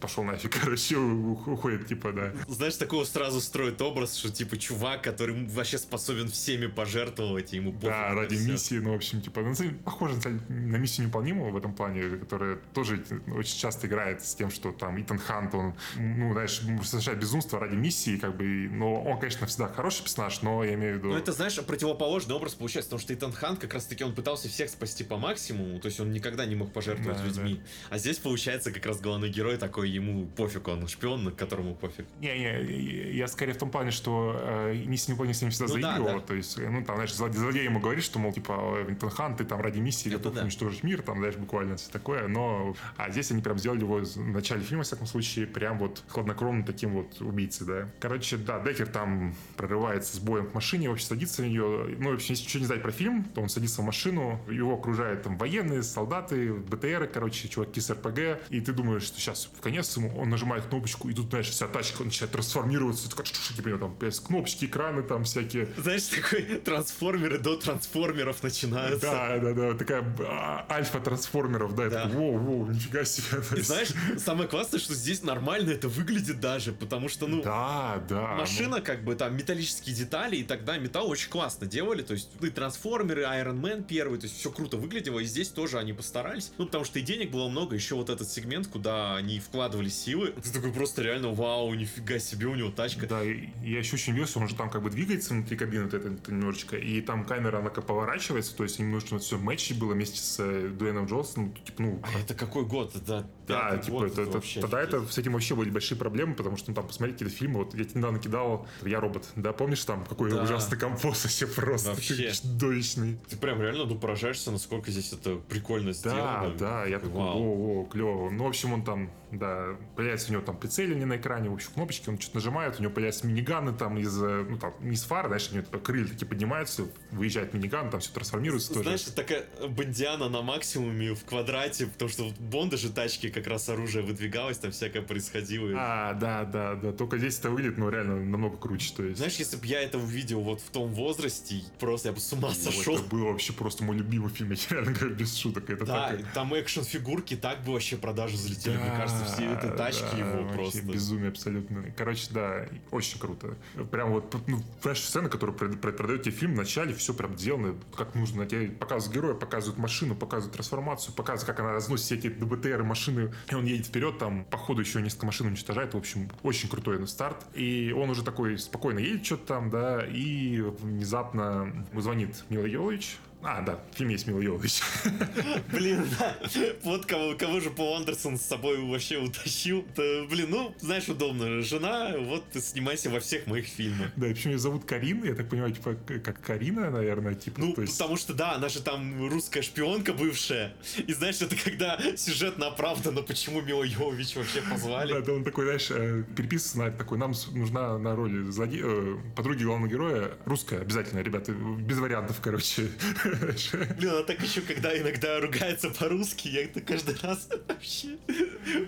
пошел 0.00 0.24
нафиг, 0.24 0.58
короче, 0.62 0.96
уходит, 0.96 1.86
типа, 1.86 2.12
да. 2.12 2.32
Знаешь, 2.48 2.76
такого 2.76 3.04
сразу 3.04 3.40
строит 3.40 3.80
образ, 3.82 4.16
что, 4.16 4.30
типа, 4.30 4.56
чувак, 4.56 5.02
который 5.02 5.46
вообще 5.46 5.78
способен 5.78 6.28
всеми 6.28 6.66
пожертвовать, 6.66 7.52
ему 7.52 7.72
Да, 7.72 8.11
ради 8.14 8.34
миссии, 8.34 8.76
ну, 8.76 8.92
в 8.92 8.96
общем, 8.96 9.20
типа, 9.20 9.40
ну, 9.40 9.54
похоже 9.84 10.16
на 10.48 10.76
миссию 10.76 11.06
неполнимого 11.06 11.50
в 11.50 11.56
этом 11.56 11.74
плане, 11.74 12.18
которая 12.18 12.58
тоже 12.74 13.04
очень 13.34 13.58
часто 13.58 13.86
играет 13.86 14.24
с 14.24 14.34
тем, 14.34 14.50
что 14.50 14.72
там 14.72 15.00
Итан 15.00 15.18
Хант, 15.18 15.54
он, 15.54 15.74
ну, 15.96 16.32
знаешь, 16.32 16.62
совершает 16.84 17.18
безумство 17.18 17.60
ради 17.60 17.74
миссии, 17.74 18.16
как 18.16 18.36
бы, 18.36 18.68
но 18.70 19.02
он, 19.02 19.18
конечно, 19.18 19.46
всегда 19.46 19.68
хороший 19.68 20.02
персонаж, 20.02 20.42
но 20.42 20.64
я 20.64 20.74
имею 20.74 20.94
в 20.94 20.98
виду... 20.98 21.08
Ну, 21.08 21.16
это, 21.16 21.32
знаешь, 21.32 21.58
противоположный 21.64 22.34
образ 22.34 22.54
получается, 22.54 22.90
потому 22.90 23.02
что 23.02 23.14
Итан 23.14 23.32
Хант 23.32 23.60
как 23.60 23.74
раз-таки 23.74 24.04
он 24.04 24.14
пытался 24.14 24.48
всех 24.48 24.70
спасти 24.70 25.04
по 25.04 25.16
максимуму, 25.16 25.78
то 25.80 25.86
есть 25.86 26.00
он 26.00 26.12
никогда 26.12 26.46
не 26.46 26.54
мог 26.54 26.72
пожертвовать 26.72 27.18
да, 27.18 27.24
людьми. 27.24 27.54
Да. 27.54 27.96
А 27.96 27.98
здесь, 27.98 28.18
получается, 28.18 28.72
как 28.72 28.86
раз 28.86 29.00
главный 29.00 29.30
герой 29.30 29.56
такой, 29.56 29.90
ему 29.90 30.26
пофиг, 30.26 30.68
он 30.68 30.86
шпион, 30.88 31.24
на 31.24 31.30
которому 31.30 31.74
пофиг. 31.74 32.06
Не-не, 32.20 33.12
я 33.12 33.28
скорее 33.28 33.52
в 33.52 33.58
том 33.58 33.70
плане, 33.70 33.90
что 33.90 34.36
э, 34.38 34.74
миссия 34.86 35.12
не 35.12 35.34
с 35.34 35.42
ним 35.42 35.50
всегда 35.50 35.66
ну, 35.66 35.80
заигрывал, 35.80 36.06
да, 36.06 36.14
да. 36.14 36.20
то 36.20 36.34
есть, 36.34 36.58
ну, 36.58 36.84
там, 36.84 36.96
знаешь, 36.96 37.14
злодей 37.14 37.64
ему 37.64 37.80
говорит, 37.80 37.91
что, 38.00 38.18
мол, 38.18 38.32
типа, 38.32 38.86
Хант, 39.14 39.38
ты 39.38 39.44
там 39.44 39.60
ради 39.60 39.78
миссии 39.80 40.08
готов 40.08 40.34
да. 40.34 40.42
уничтожить 40.42 40.82
мир, 40.82 41.02
там, 41.02 41.18
знаешь, 41.18 41.36
буквально 41.36 41.76
все 41.76 41.90
такое, 41.90 42.28
но... 42.28 42.74
А 42.96 43.10
здесь 43.10 43.30
они 43.30 43.42
прям 43.42 43.58
сделали 43.58 43.80
его 43.80 43.98
в 43.98 44.28
начале 44.28 44.62
фильма, 44.62 44.84
в 44.84 44.86
всяком 44.86 45.06
случае, 45.06 45.46
прям 45.46 45.78
вот 45.78 46.02
хладнокровно 46.08 46.64
таким 46.64 46.94
вот 46.94 47.20
убийцей, 47.20 47.66
да. 47.66 47.88
Короче, 48.00 48.36
да, 48.36 48.60
Деккер 48.60 48.86
там 48.86 49.34
прорывается 49.56 50.16
с 50.16 50.20
боем 50.20 50.46
к 50.46 50.54
машине, 50.54 50.88
вообще 50.88 51.06
садится 51.06 51.42
на 51.42 51.46
нее. 51.46 51.96
Ну, 51.98 52.10
вообще, 52.10 52.32
если 52.32 52.44
ничего 52.44 52.60
не 52.60 52.66
знать 52.66 52.82
про 52.82 52.92
фильм, 52.92 53.24
то 53.24 53.40
он 53.40 53.48
садится 53.48 53.82
в 53.82 53.84
машину, 53.84 54.40
его 54.48 54.74
окружают 54.74 55.22
там 55.22 55.36
военные, 55.36 55.82
солдаты, 55.82 56.52
БТРы, 56.52 57.06
короче, 57.06 57.48
чуваки 57.48 57.80
с 57.80 57.90
РПГ, 57.90 58.48
и 58.50 58.60
ты 58.60 58.72
думаешь, 58.72 59.02
что 59.02 59.18
сейчас 59.18 59.50
в 59.56 59.60
конец 59.60 59.96
ему 59.96 60.16
он 60.16 60.30
нажимает 60.30 60.66
кнопочку, 60.66 61.08
и 61.08 61.14
тут, 61.14 61.30
знаешь, 61.30 61.48
вся 61.48 61.66
тачка 61.66 62.04
начинает 62.04 62.32
трансформироваться, 62.32 63.10
такой, 63.10 63.24
типа, 63.24 63.78
там, 63.78 63.96
кнопочки, 64.24 64.66
экраны 64.66 65.02
там 65.02 65.24
всякие. 65.24 65.68
Знаешь, 65.76 66.04
такой 66.04 66.42
трансформеры 66.58 67.38
до 67.38 67.56
трансформеров 67.56 67.81
трансформеров 67.82 68.42
начинаются. 68.42 69.06
Да, 69.06 69.38
да, 69.38 69.52
да, 69.52 69.74
такая 69.74 70.04
а, 70.20 70.66
альфа 70.70 71.00
трансформеров, 71.00 71.74
да, 71.74 71.88
да. 71.88 72.06
воу, 72.06 72.38
воу, 72.38 72.66
нифига 72.66 73.04
себе. 73.04 73.42
И 73.56 73.62
знаешь, 73.62 73.88
самое 74.18 74.48
классное, 74.48 74.78
что 74.78 74.94
здесь 74.94 75.22
нормально 75.22 75.70
это 75.70 75.88
выглядит 75.88 76.40
даже, 76.40 76.72
потому 76.72 77.08
что, 77.08 77.26
ну, 77.26 77.42
да, 77.42 78.02
да, 78.08 78.36
машина, 78.36 78.78
ну... 78.78 78.82
как 78.82 79.04
бы 79.04 79.14
там 79.14 79.36
металлические 79.36 79.94
детали, 79.94 80.36
и 80.36 80.44
тогда 80.44 80.78
металл 80.78 81.10
очень 81.10 81.30
классно 81.30 81.66
делали, 81.66 82.02
то 82.02 82.14
есть 82.14 82.30
и 82.40 82.50
трансформеры, 82.50 83.22
Iron 83.22 83.60
Man 83.60 83.84
первый, 83.84 84.18
то 84.18 84.26
есть 84.26 84.38
все 84.38 84.50
круто 84.50 84.76
выглядело, 84.76 85.18
и 85.18 85.24
здесь 85.24 85.48
тоже 85.48 85.78
они 85.78 85.92
постарались, 85.92 86.52
ну, 86.58 86.66
потому 86.66 86.84
что 86.84 86.98
и 86.98 87.02
денег 87.02 87.30
было 87.30 87.48
много, 87.48 87.74
еще 87.74 87.94
вот 87.96 88.10
этот 88.10 88.28
сегмент, 88.28 88.68
куда 88.68 89.16
они 89.16 89.40
вкладывали 89.40 89.88
силы, 89.88 90.34
ты 90.42 90.52
такой 90.52 90.72
просто 90.72 91.02
реально, 91.02 91.32
вау, 91.32 91.74
нифига 91.74 92.18
себе, 92.18 92.46
у 92.46 92.54
него 92.54 92.70
тачка. 92.70 93.06
Да, 93.06 93.22
я 93.22 93.78
еще 93.78 93.94
очень 93.94 94.14
вес, 94.14 94.36
он 94.36 94.48
же 94.48 94.54
там 94.54 94.70
как 94.70 94.82
бы 94.82 94.90
двигается 94.90 95.34
внутри 95.34 95.56
кабины, 95.56 95.84
вот 95.84 95.94
это, 95.94 96.08
это 96.08 96.32
немножечко, 96.32 96.76
и 96.76 97.00
там 97.00 97.24
камера, 97.24 97.58
она 97.58 97.70
как 97.72 97.86
поворачивается, 97.86 98.56
то 98.56 98.62
есть 98.62 98.78
им 98.80 98.90
нужно 98.90 99.18
все 99.18 99.38
матчи 99.38 99.72
было 99.72 99.92
вместе 99.92 100.18
с 100.18 100.38
э, 100.40 100.68
Дуэном 100.68 101.06
Джонсоном, 101.06 101.54
типа, 101.54 101.82
ну... 101.82 102.02
А 102.02 102.20
это 102.20 102.34
какой 102.34 102.64
год? 102.64 102.94
Это 102.94 103.26
да, 103.46 103.76
типа, 103.78 104.06
это, 104.06 104.22
это, 104.22 104.30
вообще 104.32 104.60
тогда 104.60 104.80
это, 104.80 105.04
с 105.06 105.18
этим 105.18 105.32
вообще 105.32 105.54
были 105.54 105.70
большие 105.70 105.98
проблемы, 105.98 106.34
потому 106.34 106.56
что, 106.56 106.70
ну, 106.70 106.74
там, 106.74 106.86
посмотрите 106.86 107.18
какие-то 107.18 107.36
фильмы, 107.36 107.64
вот 107.64 107.74
я 107.74 107.84
тебе 107.84 107.98
недавно 107.98 108.18
кидал 108.18 108.66
«Я 108.82 109.00
робот», 109.00 109.28
да, 109.36 109.52
помнишь 109.52 109.84
там, 109.84 110.04
какой 110.04 110.30
да. 110.30 110.42
ужасный 110.42 110.78
композ 110.78 111.24
вообще 111.24 111.46
просто 111.46 111.90
вообще. 111.94 112.32
чудовищный. 112.32 113.18
Ты 113.28 113.36
прям 113.36 113.60
реально, 113.60 113.84
ну, 113.84 113.98
поражаешься, 113.98 114.50
насколько 114.50 114.90
здесь 114.90 115.12
это 115.12 115.36
прикольно 115.36 115.92
сделано. 115.92 116.54
Да, 116.58 116.82
да, 116.82 116.86
я 116.86 116.98
такой, 116.98 117.20
о, 117.20 117.82
о, 117.82 117.84
клево. 117.84 118.30
Ну, 118.30 118.44
в 118.44 118.48
общем, 118.48 118.72
он 118.72 118.84
там 118.84 119.10
да, 119.32 119.76
появляется 119.96 120.28
у 120.28 120.32
него 120.32 120.42
там 120.42 120.56
прицеливание 120.56 121.06
на 121.06 121.16
экране, 121.16 121.48
в 121.48 121.54
общем, 121.54 121.70
кнопочки, 121.72 122.08
он 122.10 122.18
что-то 122.18 122.36
нажимает, 122.36 122.78
у 122.78 122.82
него 122.82 122.92
появляются 122.92 123.26
миниганы 123.26 123.72
там 123.72 123.96
из, 123.98 124.14
ну 124.16 124.58
там, 124.58 124.74
не 124.80 124.94
из 124.94 125.02
фар, 125.04 125.26
знаешь, 125.26 125.48
у 125.50 125.56
него 125.56 125.64
крылья 125.82 126.06
такие 126.06 126.26
поднимаются, 126.26 126.86
выезжает 127.10 127.54
миниган, 127.54 127.61
там 127.68 128.00
все 128.00 128.12
трансформируется 128.12 128.74
Знаешь, 128.74 129.02
тоже. 129.02 129.16
такая 129.16 129.44
бандиана 129.68 130.28
на 130.28 130.42
максимуме 130.42 131.14
в 131.14 131.24
квадрате, 131.24 131.86
потому 131.86 132.10
что 132.10 132.24
в 132.24 132.40
Бонда 132.40 132.76
же 132.76 132.90
тачки 132.90 133.28
как 133.28 133.46
раз 133.46 133.68
оружие 133.68 134.04
выдвигалось, 134.04 134.58
там 134.58 134.72
всякое 134.72 135.02
происходило. 135.02 135.72
А, 135.76 136.14
да, 136.14 136.44
да, 136.44 136.74
да, 136.74 136.92
только 136.92 137.18
здесь 137.18 137.38
это 137.38 137.50
выглядит, 137.50 137.78
ну, 137.78 137.90
реально 137.90 138.16
намного 138.24 138.56
круче, 138.56 138.92
то 138.96 139.02
есть. 139.02 139.18
Знаешь, 139.18 139.36
если 139.36 139.56
бы 139.56 139.66
я 139.66 139.80
это 139.82 139.98
увидел 139.98 140.40
вот 140.40 140.60
в 140.60 140.70
том 140.70 140.92
возрасте, 140.92 141.62
просто 141.78 142.08
я 142.08 142.14
бы 142.14 142.20
с 142.20 142.32
ума 142.32 142.48
ну, 142.48 142.54
сошел. 142.54 142.94
Это 142.94 143.04
был 143.04 143.24
вообще 143.26 143.52
просто 143.52 143.84
мой 143.84 143.96
любимый 143.96 144.30
фильм, 144.30 144.52
я 144.52 144.56
реально 144.70 144.92
говорю, 144.92 145.14
без 145.14 145.36
шуток. 145.36 145.70
Это 145.70 145.84
да, 145.84 146.08
так... 146.10 146.32
там 146.32 146.54
экшн-фигурки 146.54 147.36
так 147.36 147.62
бы 147.64 147.72
вообще 147.72 147.96
продажи 147.96 148.36
залетели, 148.36 148.76
да, 148.76 148.80
мне 148.80 148.90
кажется, 148.90 149.24
все 149.24 149.44
это 149.44 149.70
тачки 149.70 150.02
да, 150.12 150.18
его 150.18 150.48
просто. 150.52 150.82
Безумие 150.82 151.28
абсолютно. 151.28 151.92
Короче, 151.96 152.26
да, 152.30 152.68
очень 152.90 153.18
круто. 153.18 153.56
Прям 153.90 154.12
вот, 154.12 154.34
ну, 154.46 154.62
флеш-сцена, 154.80 155.28
которую 155.28 155.56
продает 155.56 156.22
тебе 156.22 156.34
фильм, 156.34 156.54
в 156.54 156.56
начале 156.56 156.94
все 156.94 157.14
прям 157.14 157.34
сделано 157.52 157.76
как 157.96 158.14
нужно. 158.14 158.46
Тебе 158.46 158.68
показывают 158.68 159.16
героя, 159.16 159.34
показывают 159.34 159.78
машину, 159.78 160.14
показывают 160.14 160.54
трансформацию, 160.54 161.14
показывают, 161.14 161.46
как 161.46 161.60
она 161.60 161.72
разносит 161.72 162.06
все 162.06 162.14
эти 162.16 162.28
ДБТР 162.28 162.82
машины, 162.82 163.32
и 163.50 163.54
он 163.54 163.64
едет 163.64 163.86
вперед, 163.86 164.18
там, 164.18 164.44
по 164.44 164.56
ходу 164.56 164.80
еще 164.80 165.02
несколько 165.02 165.26
машин 165.26 165.46
уничтожает. 165.48 165.94
В 165.94 165.96
общем, 165.98 166.30
очень 166.42 166.68
крутой 166.68 167.06
старт. 167.06 167.46
И 167.54 167.94
он 167.96 168.10
уже 168.10 168.22
такой 168.22 168.58
спокойно 168.58 168.98
едет 168.98 169.24
что-то 169.24 169.46
там, 169.46 169.70
да, 169.70 170.04
и 170.06 170.60
внезапно 170.60 171.86
звонит 171.94 172.44
Мила 172.48 172.66
Йович, 172.66 173.18
а, 173.42 173.60
да, 173.62 173.80
в 173.92 173.96
фильме 173.96 174.12
есть 174.12 174.26
Мила 174.26 174.40
Йовович. 174.40 174.80
Блин, 175.72 176.06
да. 176.18 176.36
Вот 176.82 177.06
кого, 177.06 177.34
кого 177.34 177.60
же 177.60 177.70
Пол 177.70 177.96
Андерсон 177.96 178.38
с 178.38 178.42
собой 178.42 178.80
вообще 178.80 179.18
утащил. 179.18 179.84
Да, 179.96 180.24
блин, 180.30 180.46
ну, 180.50 180.74
знаешь, 180.80 181.08
удобно. 181.08 181.60
Жена, 181.62 182.12
вот 182.18 182.44
ты 182.50 182.60
снимайся 182.60 183.10
во 183.10 183.18
всех 183.20 183.46
моих 183.46 183.66
фильмах. 183.66 184.10
Да, 184.16 184.28
и 184.28 184.34
почему 184.34 184.52
ее 184.52 184.58
зовут 184.58 184.84
Карина, 184.84 185.24
я 185.24 185.34
так 185.34 185.48
понимаю, 185.48 185.72
типа, 185.72 185.96
как 186.22 186.40
Карина, 186.40 186.90
наверное, 186.90 187.34
типа. 187.34 187.60
Ну, 187.60 187.74
есть... 187.80 187.98
потому 187.98 188.16
что, 188.16 188.32
да, 188.32 188.54
она 188.54 188.68
же 188.68 188.80
там 188.80 189.28
русская 189.28 189.62
шпионка 189.62 190.12
бывшая. 190.12 190.74
И 191.06 191.12
знаешь, 191.12 191.40
это 191.40 191.56
когда 191.56 191.98
сюжетно 192.16 192.68
оправдано, 192.68 193.22
почему 193.22 193.60
Мила 193.60 193.82
Йовович 193.82 194.36
вообще 194.36 194.62
позвали. 194.62 195.12
Да, 195.12 195.20
да, 195.20 195.32
он 195.32 195.42
такой, 195.42 195.64
знаешь, 195.64 195.90
э, 195.90 196.24
переписывается 196.36 196.78
на 196.78 196.90
такой, 196.92 197.18
нам 197.18 197.34
нужна 197.52 197.98
на 197.98 198.14
роли 198.14 198.50
злоде... 198.50 198.80
Э, 198.82 199.16
подруги 199.34 199.64
главного 199.64 199.90
героя 199.90 200.30
русская, 200.44 200.80
обязательно, 200.80 201.20
ребята, 201.20 201.52
без 201.52 201.98
вариантов, 201.98 202.38
короче. 202.40 202.88
Блин, 203.96 204.12
а 204.14 204.22
так 204.24 204.42
еще, 204.42 204.60
когда 204.60 204.96
иногда 204.96 205.40
ругается 205.40 205.90
по-русски, 205.90 206.48
я 206.48 206.64
это 206.64 206.80
каждый 206.80 207.16
раз 207.22 207.48
вообще 207.68 208.18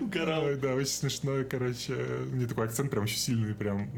угорал. 0.00 0.44
Ой, 0.44 0.56
да, 0.56 0.74
очень 0.74 0.92
смешно, 0.92 1.44
короче. 1.48 1.94
Мне 2.30 2.46
такой 2.46 2.66
акцент 2.66 2.90
прям 2.90 3.04
очень 3.04 3.16
сильный, 3.16 3.54
прям 3.54 3.90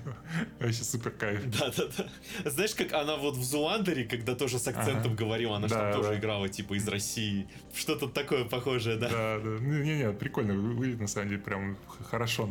вообще 0.60 0.84
супер 0.84 1.10
кайф. 1.10 1.44
Да-да-да. 1.46 2.50
Знаешь, 2.50 2.74
как 2.74 2.92
она 2.92 3.16
вот 3.16 3.36
в 3.36 3.44
Зуландере, 3.44 4.04
когда 4.04 4.34
тоже 4.34 4.58
с 4.58 4.66
акцентом 4.66 5.12
ага. 5.12 5.24
говорила, 5.24 5.56
она 5.56 5.68
же 5.68 5.74
там 5.74 5.92
тоже 5.92 6.18
играла, 6.18 6.48
типа, 6.48 6.74
из 6.74 6.88
России. 6.88 7.48
Что-то 7.74 8.08
такое 8.08 8.44
похожее, 8.44 8.96
да? 8.96 9.08
Да, 9.08 9.38
да. 9.38 9.58
Не-не, 9.60 10.12
прикольно 10.12 10.54
выглядит, 10.54 11.00
на 11.00 11.08
самом 11.08 11.28
деле, 11.28 11.40
прям 11.40 11.78
хорошо 12.10 12.48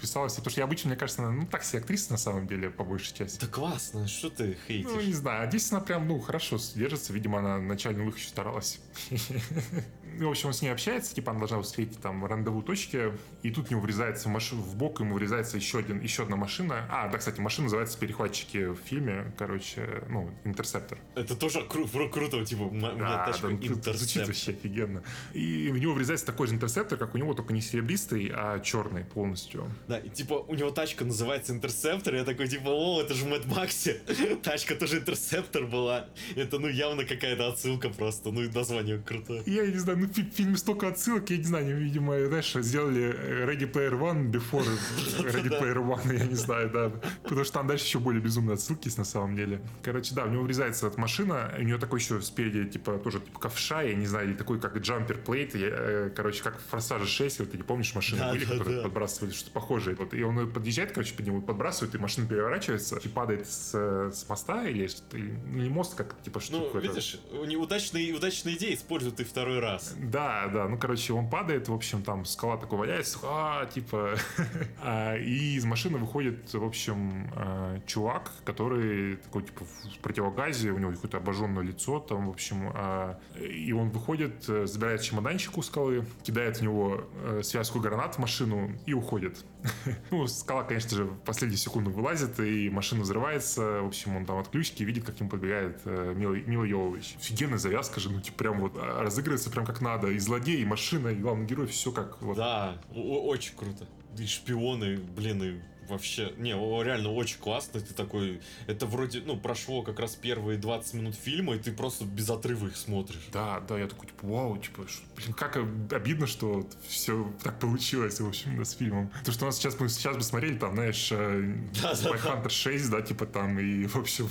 писалось. 0.00 0.34
Потому 0.34 0.50
что 0.50 0.60
я 0.60 0.64
обычно, 0.64 0.88
мне 0.88 0.96
кажется, 0.98 1.22
ну, 1.22 1.46
так 1.46 1.62
себе 1.62 1.80
актриса, 1.80 2.12
на 2.12 2.18
самом 2.18 2.46
деле, 2.46 2.70
по 2.70 2.84
большей 2.84 3.14
части. 3.14 3.40
Да 3.40 3.46
классно, 3.46 4.08
что 4.08 4.30
ты 4.30 4.56
хейтишь? 4.66 4.90
Ну, 4.90 5.00
не 5.00 5.12
знаю, 5.12 5.44
а 5.44 5.46
здесь 5.46 5.70
она 5.72 5.80
прям, 5.80 6.08
ну, 6.08 6.18
хорошо 6.20 6.58
держится. 6.80 7.12
Видимо, 7.12 7.38
она 7.38 7.58
на 7.58 7.68
начальном 7.68 8.06
выходе 8.06 8.26
старалась. 8.26 8.80
в 10.24 10.30
общем, 10.30 10.48
он 10.48 10.54
с 10.54 10.62
ней 10.62 10.70
общается, 10.70 11.14
типа, 11.14 11.30
она 11.30 11.40
должна 11.40 11.60
встретить 11.62 12.00
там 12.00 12.24
рандеву 12.24 12.62
точки, 12.62 13.12
и 13.42 13.50
тут 13.50 13.68
в 13.68 13.70
него 13.70 13.80
врезается 13.80 14.28
в, 14.28 14.32
маш... 14.32 14.52
в 14.52 14.76
бок, 14.76 15.00
ему 15.00 15.14
врезается 15.14 15.56
еще, 15.56 15.78
один, 15.78 16.00
еще 16.00 16.24
одна 16.24 16.36
машина. 16.36 16.86
А, 16.90 17.08
да, 17.08 17.18
кстати, 17.18 17.40
машина 17.40 17.64
называется 17.64 17.98
«Перехватчики» 17.98 18.66
в 18.66 18.76
фильме, 18.76 19.32
короче, 19.38 20.04
ну, 20.08 20.30
«Интерсептор». 20.44 20.98
Это 21.14 21.34
тоже 21.36 21.60
кру- 21.60 21.90
кру- 21.90 22.10
круто, 22.10 22.44
типа, 22.44 22.62
у 22.62 22.70
меня 22.70 22.92
да, 22.92 23.26
тачка 23.26 23.48
да, 23.48 23.54
«Интерсептор». 23.54 23.96
Звучит 23.96 24.26
вообще 24.26 24.50
офигенно. 24.52 25.02
И 25.32 25.70
в 25.70 25.78
него 25.78 25.94
врезается 25.94 26.26
такой 26.26 26.46
же 26.46 26.54
«Интерсептор», 26.54 26.98
как 26.98 27.14
у 27.14 27.18
него, 27.18 27.34
только 27.34 27.52
не 27.52 27.60
серебристый, 27.60 28.30
а 28.34 28.60
черный 28.60 29.04
полностью. 29.04 29.70
Да, 29.88 29.98
и 29.98 30.08
типа, 30.08 30.34
у 30.34 30.54
него 30.54 30.70
тачка 30.70 31.04
называется 31.04 31.52
«Интерсептор», 31.52 32.14
я 32.14 32.24
такой, 32.24 32.48
типа, 32.48 32.68
о, 32.68 33.00
это 33.00 33.14
же 33.14 33.24
Мэтт 33.26 33.46
Макси, 33.46 34.00
тачка 34.42 34.74
тоже 34.74 34.98
«Интерсептор» 34.98 35.66
была. 35.66 36.06
Это, 36.36 36.58
ну, 36.58 36.68
явно 36.68 37.04
какая-то 37.04 37.48
отсылка 37.48 37.88
просто, 37.88 38.30
ну, 38.30 38.42
и 38.42 38.48
название 38.48 38.98
крутое. 38.98 39.42
Я 39.46 39.66
не 39.66 39.78
знаю, 39.78 39.98
ну, 39.98 40.09
в 40.10 40.34
фильме 40.34 40.56
столько 40.56 40.88
отсылок, 40.88 41.30
я 41.30 41.38
не 41.38 41.44
знаю, 41.44 41.78
видимо, 41.78 42.26
знаешь, 42.26 42.52
сделали 42.52 43.14
Ready 43.46 43.70
Player 43.70 43.98
One 43.98 44.30
before 44.30 44.66
Ready 45.18 45.50
Player 45.50 45.76
One, 45.76 46.16
я 46.16 46.26
не 46.26 46.34
знаю, 46.34 46.70
да. 46.70 46.92
Потому 47.22 47.44
что 47.44 47.54
там 47.54 47.66
дальше 47.66 47.86
еще 47.86 47.98
более 47.98 48.22
безумные 48.22 48.54
отсылки 48.54 48.86
есть 48.86 48.98
на 48.98 49.04
самом 49.04 49.36
деле. 49.36 49.60
Короче, 49.82 50.14
да, 50.14 50.24
у 50.24 50.28
него 50.28 50.42
врезается 50.42 50.86
эта 50.86 51.00
машина, 51.00 51.54
у 51.58 51.62
нее 51.62 51.78
такой 51.78 52.00
еще 52.00 52.20
спереди, 52.20 52.64
типа, 52.64 52.98
тоже 52.98 53.20
типа 53.20 53.38
ковша, 53.40 53.82
я 53.82 53.94
не 53.94 54.06
знаю, 54.06 54.28
или 54.28 54.34
такой, 54.34 54.60
как 54.60 54.76
джампер 54.76 55.18
плейт, 55.18 55.54
э, 55.54 56.10
короче, 56.14 56.42
как 56.42 56.58
в 56.58 56.62
Форсаже 56.70 57.06
6, 57.06 57.40
вот 57.40 57.50
ты 57.52 57.56
не 57.56 57.62
помнишь 57.62 57.94
машины 57.94 58.30
были, 58.30 58.44
которые 58.44 58.82
подбрасывали 58.82 59.32
что-то 59.32 59.52
похожее. 59.52 59.96
Вот, 59.96 60.14
и 60.14 60.22
он 60.22 60.50
подъезжает, 60.52 60.92
короче, 60.92 61.14
под 61.14 61.26
него 61.26 61.40
подбрасывает, 61.40 61.94
и 61.94 61.98
машина 61.98 62.26
переворачивается, 62.26 62.98
и 62.98 63.08
падает 63.08 63.48
с, 63.48 63.74
с 63.74 64.28
моста, 64.28 64.66
или, 64.66 64.88
или 65.12 65.30
не 65.46 65.68
мост, 65.68 65.94
как, 65.94 66.20
типа, 66.22 66.40
что 66.40 66.70
Ну, 66.72 66.80
видишь, 66.80 67.18
неудачные, 67.32 68.14
удачные 68.14 68.56
идеи 68.56 68.74
используют 68.74 69.20
и 69.20 69.24
второй 69.24 69.60
раз. 69.60 69.89
Да, 69.98 70.48
да, 70.48 70.68
ну, 70.68 70.78
короче, 70.78 71.12
он 71.12 71.28
падает, 71.28 71.68
в 71.68 71.74
общем, 71.74 72.02
там 72.02 72.24
скала 72.24 72.56
такой 72.56 72.78
валяется, 72.78 73.18
а, 73.22 73.66
типа, 73.66 74.16
а, 74.82 75.16
и 75.16 75.56
из 75.56 75.64
машины 75.64 75.98
выходит, 75.98 76.52
в 76.52 76.64
общем, 76.64 77.30
а, 77.34 77.80
чувак, 77.86 78.32
который 78.44 79.16
такой, 79.16 79.42
типа, 79.42 79.64
в 79.64 79.98
противогазе, 79.98 80.70
у 80.70 80.78
него 80.78 80.92
какое-то 80.92 81.18
обожженное 81.18 81.62
лицо, 81.62 82.00
там, 82.00 82.26
в 82.26 82.30
общем, 82.30 82.70
а, 82.74 83.18
и 83.38 83.72
он 83.72 83.90
выходит, 83.90 84.44
забирает 84.44 85.02
чемоданчик 85.02 85.56
у 85.58 85.62
скалы, 85.62 86.04
кидает 86.22 86.58
в 86.58 86.62
него 86.62 87.04
э, 87.22 87.42
связку 87.42 87.80
гранат 87.80 88.16
в 88.16 88.18
машину 88.18 88.72
и 88.86 88.94
уходит. 88.94 89.44
Ну, 90.10 90.26
скала, 90.26 90.64
конечно 90.64 90.96
же, 90.96 91.04
в 91.04 91.18
последнюю 91.18 91.58
секунду 91.58 91.90
вылазит, 91.90 92.40
и 92.40 92.68
машина 92.70 93.02
взрывается. 93.02 93.82
В 93.82 93.86
общем, 93.86 94.16
он 94.16 94.24
там 94.24 94.38
от 94.38 94.48
ключки 94.48 94.82
видит, 94.82 95.04
как 95.04 95.18
ему 95.20 95.30
подбегает 95.30 95.80
э, 95.84 96.14
Мила 96.14 96.64
Йовович. 96.64 97.16
Офигенная 97.18 97.58
завязка 97.58 98.00
же, 98.00 98.10
ну, 98.10 98.20
типа, 98.20 98.38
прям 98.38 98.60
вот 98.60 98.76
разыгрывается 98.76 99.50
прям 99.50 99.66
как 99.66 99.79
надо. 99.80 100.08
И 100.08 100.18
злодей, 100.18 100.62
и 100.62 100.64
машина, 100.64 101.08
и 101.08 101.14
главный 101.14 101.46
герой, 101.46 101.66
все 101.66 101.92
как 101.92 102.20
вот. 102.22 102.36
Да, 102.36 102.78
очень 102.94 103.54
круто. 103.56 103.86
И 104.18 104.26
шпионы, 104.26 104.96
блин, 104.96 105.42
и 105.42 105.60
вообще, 105.90 106.32
не, 106.38 106.52
реально 106.82 107.12
очень 107.12 107.38
классно, 107.38 107.80
ты 107.80 107.92
такой, 107.92 108.40
это 108.66 108.86
вроде, 108.86 109.20
ну, 109.20 109.36
прошло 109.36 109.82
как 109.82 109.98
раз 109.98 110.14
первые 110.14 110.58
20 110.58 110.94
минут 110.94 111.14
фильма, 111.14 111.56
и 111.56 111.58
ты 111.58 111.72
просто 111.72 112.04
без 112.04 112.30
отрыва 112.30 112.68
их 112.68 112.76
смотришь. 112.76 113.28
Да, 113.32 113.60
да, 113.60 113.78
я 113.78 113.86
такой, 113.86 114.06
типа, 114.06 114.26
вау, 114.26 114.56
типа, 114.56 114.86
блин, 115.16 115.32
как 115.34 115.56
обидно, 115.56 116.26
что 116.26 116.66
все 116.88 117.30
так 117.42 117.58
получилось, 117.58 118.20
в 118.20 118.26
общем, 118.26 118.64
с 118.64 118.72
фильмом. 118.72 119.10
То, 119.24 119.32
что 119.32 119.44
у 119.44 119.46
нас 119.46 119.56
сейчас, 119.56 119.78
мы 119.78 119.88
сейчас 119.88 120.16
бы 120.16 120.22
смотрели, 120.22 120.56
там, 120.56 120.74
знаешь, 120.74 121.08
э, 121.12 121.54
да, 121.82 121.94
да, 121.94 122.10
Hunter 122.10 122.50
6, 122.50 122.90
да, 122.90 123.02
типа 123.02 123.26
там, 123.26 123.58
и, 123.58 123.86
в 123.86 123.96
общем... 123.96 124.28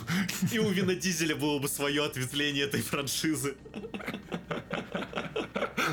И 0.51 0.59
у 0.59 0.69
Вина 0.69 0.95
Дизеля 0.95 1.35
было 1.35 1.59
бы 1.59 1.67
свое 1.67 2.05
ответвление 2.05 2.65
этой 2.65 2.81
франшизы. 2.81 3.55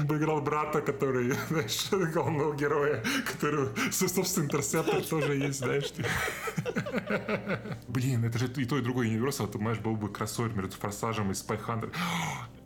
Бы 0.06 0.16
играл 0.16 0.40
брата, 0.40 0.80
который, 0.80 1.32
знаешь, 1.48 2.12
главного 2.12 2.54
героя, 2.54 3.02
который, 3.30 3.68
собственно, 3.90 4.44
интерсептор 4.44 5.02
тоже 5.02 5.34
есть, 5.36 5.58
знаешь. 5.58 5.92
Блин, 7.88 8.24
это 8.24 8.38
же 8.38 8.46
и 8.46 8.64
то, 8.64 8.78
и 8.78 8.82
другое 8.82 9.08
universe, 9.08 9.36
вот, 9.40 9.52
понимаешь, 9.52 9.78
был 9.78 9.96
бы 9.96 10.08
кроссовер 10.08 10.54
между 10.54 10.76
Форсажем 10.76 11.30
и 11.30 11.34
Hunter. 11.34 11.92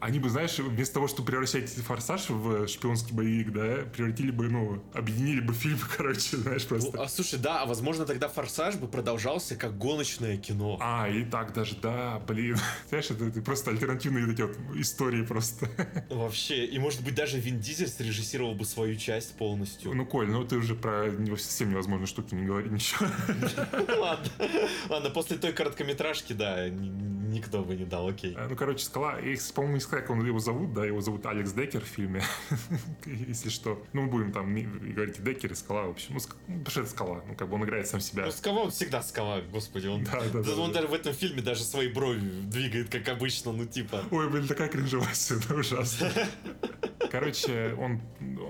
Они 0.00 0.18
бы, 0.18 0.30
знаешь, 0.30 0.58
вместо 0.58 0.94
того, 0.94 1.08
чтобы 1.08 1.26
превращать 1.26 1.70
Форсаж 1.70 2.30
в 2.30 2.66
шпионский 2.68 3.14
боевик, 3.14 3.52
да, 3.52 3.84
превратили 3.94 4.30
бы, 4.30 4.48
ну, 4.48 4.82
объединили 4.94 5.40
бы 5.40 5.52
фильм, 5.52 5.78
короче, 5.96 6.38
знаешь, 6.38 6.66
просто. 6.66 6.96
Ну, 6.96 7.02
а 7.02 7.08
слушай, 7.08 7.38
да, 7.38 7.62
а 7.62 7.66
возможно 7.66 8.06
тогда 8.06 8.28
Форсаж 8.28 8.76
бы 8.76 8.88
продолжался 8.88 9.56
как 9.56 9.76
гоночное 9.76 10.38
кино. 10.38 10.78
А, 10.80 11.08
и 11.08 11.24
так 11.24 11.52
даже, 11.52 11.76
да, 11.76 12.18
блин. 12.26 12.56
Знаешь, 12.88 13.10
это, 13.10 13.26
это 13.26 13.42
просто 13.42 13.70
альтернативные 13.70 14.32
эти 14.32 14.42
вот 14.42 14.56
истории 14.74 15.22
просто. 15.22 15.68
Вообще, 16.10 16.64
и 16.64 16.78
может 16.78 17.02
быть 17.02 17.14
даже 17.14 17.38
Вин 17.38 17.60
Дизель 17.60 17.88
срежиссировал 17.88 18.54
бы 18.54 18.64
свою 18.64 18.96
часть 18.96 19.34
полностью. 19.36 19.92
Ну, 19.94 20.06
Коль, 20.06 20.29
ну 20.29 20.44
ты 20.44 20.56
уже 20.56 20.75
про 20.75 21.10
совсем 21.37 21.70
невозможные 21.70 22.06
штуки 22.06 22.35
не 22.35 22.46
говори 22.46 22.70
ничего. 22.70 23.06
Ладно, 23.98 24.31
ладно, 24.88 25.10
после 25.10 25.37
той 25.37 25.52
короткометражки, 25.52 26.33
да, 26.33 26.68
никто 26.68 27.62
бы 27.62 27.77
не 27.77 27.85
дал, 27.85 28.08
окей. 28.08 28.37
Ну, 28.48 28.56
короче, 28.56 28.85
Скала, 28.85 29.18
по-моему, 29.54 29.75
не 29.75 29.81
сказать, 29.81 29.89
как 29.90 30.10
он 30.10 30.24
его 30.24 30.38
зовут, 30.38 30.72
да, 30.72 30.84
его 30.84 31.00
зовут 31.00 31.26
Алекс 31.26 31.52
Деккер 31.52 31.82
в 31.82 31.88
фильме, 31.88 32.22
если 33.04 33.48
что. 33.48 33.82
Ну, 33.92 34.02
мы 34.02 34.08
будем 34.08 34.32
там 34.32 34.54
говорить 34.54 35.22
Деккер 35.22 35.52
и 35.52 35.54
Скала, 35.54 35.84
в 35.84 35.90
общем. 35.90 36.14
Ну, 36.14 36.20
ну, 36.48 36.58
потому 36.58 36.70
что 36.70 36.80
это 36.80 36.90
Скала, 36.90 37.22
ну, 37.26 37.34
как 37.34 37.48
бы 37.48 37.56
он 37.56 37.64
играет 37.64 37.86
сам 37.88 38.00
себя. 38.00 38.26
Ну, 38.26 38.32
Скала, 38.32 38.62
он 38.62 38.70
всегда 38.70 39.02
Скала, 39.02 39.40
господи, 39.40 39.86
он, 39.86 40.04
да, 40.04 40.20
да, 40.32 40.42
да, 40.42 40.54
он 40.56 40.72
да, 40.72 40.80
даже 40.80 40.88
в 40.88 40.94
этом 40.94 41.12
фильме 41.12 41.42
даже 41.42 41.62
свои 41.64 41.88
брови 41.88 42.20
двигает, 42.20 42.90
как 42.90 43.08
обычно, 43.08 43.52
ну, 43.52 43.66
типа... 43.66 44.04
Ой, 44.10 44.30
блин, 44.30 44.46
такая 44.46 44.68
кринжевая 44.68 45.14
сцена, 45.14 45.42
ужасно. 45.58 46.12
Короче, 47.10 47.74
он, 47.78 48.00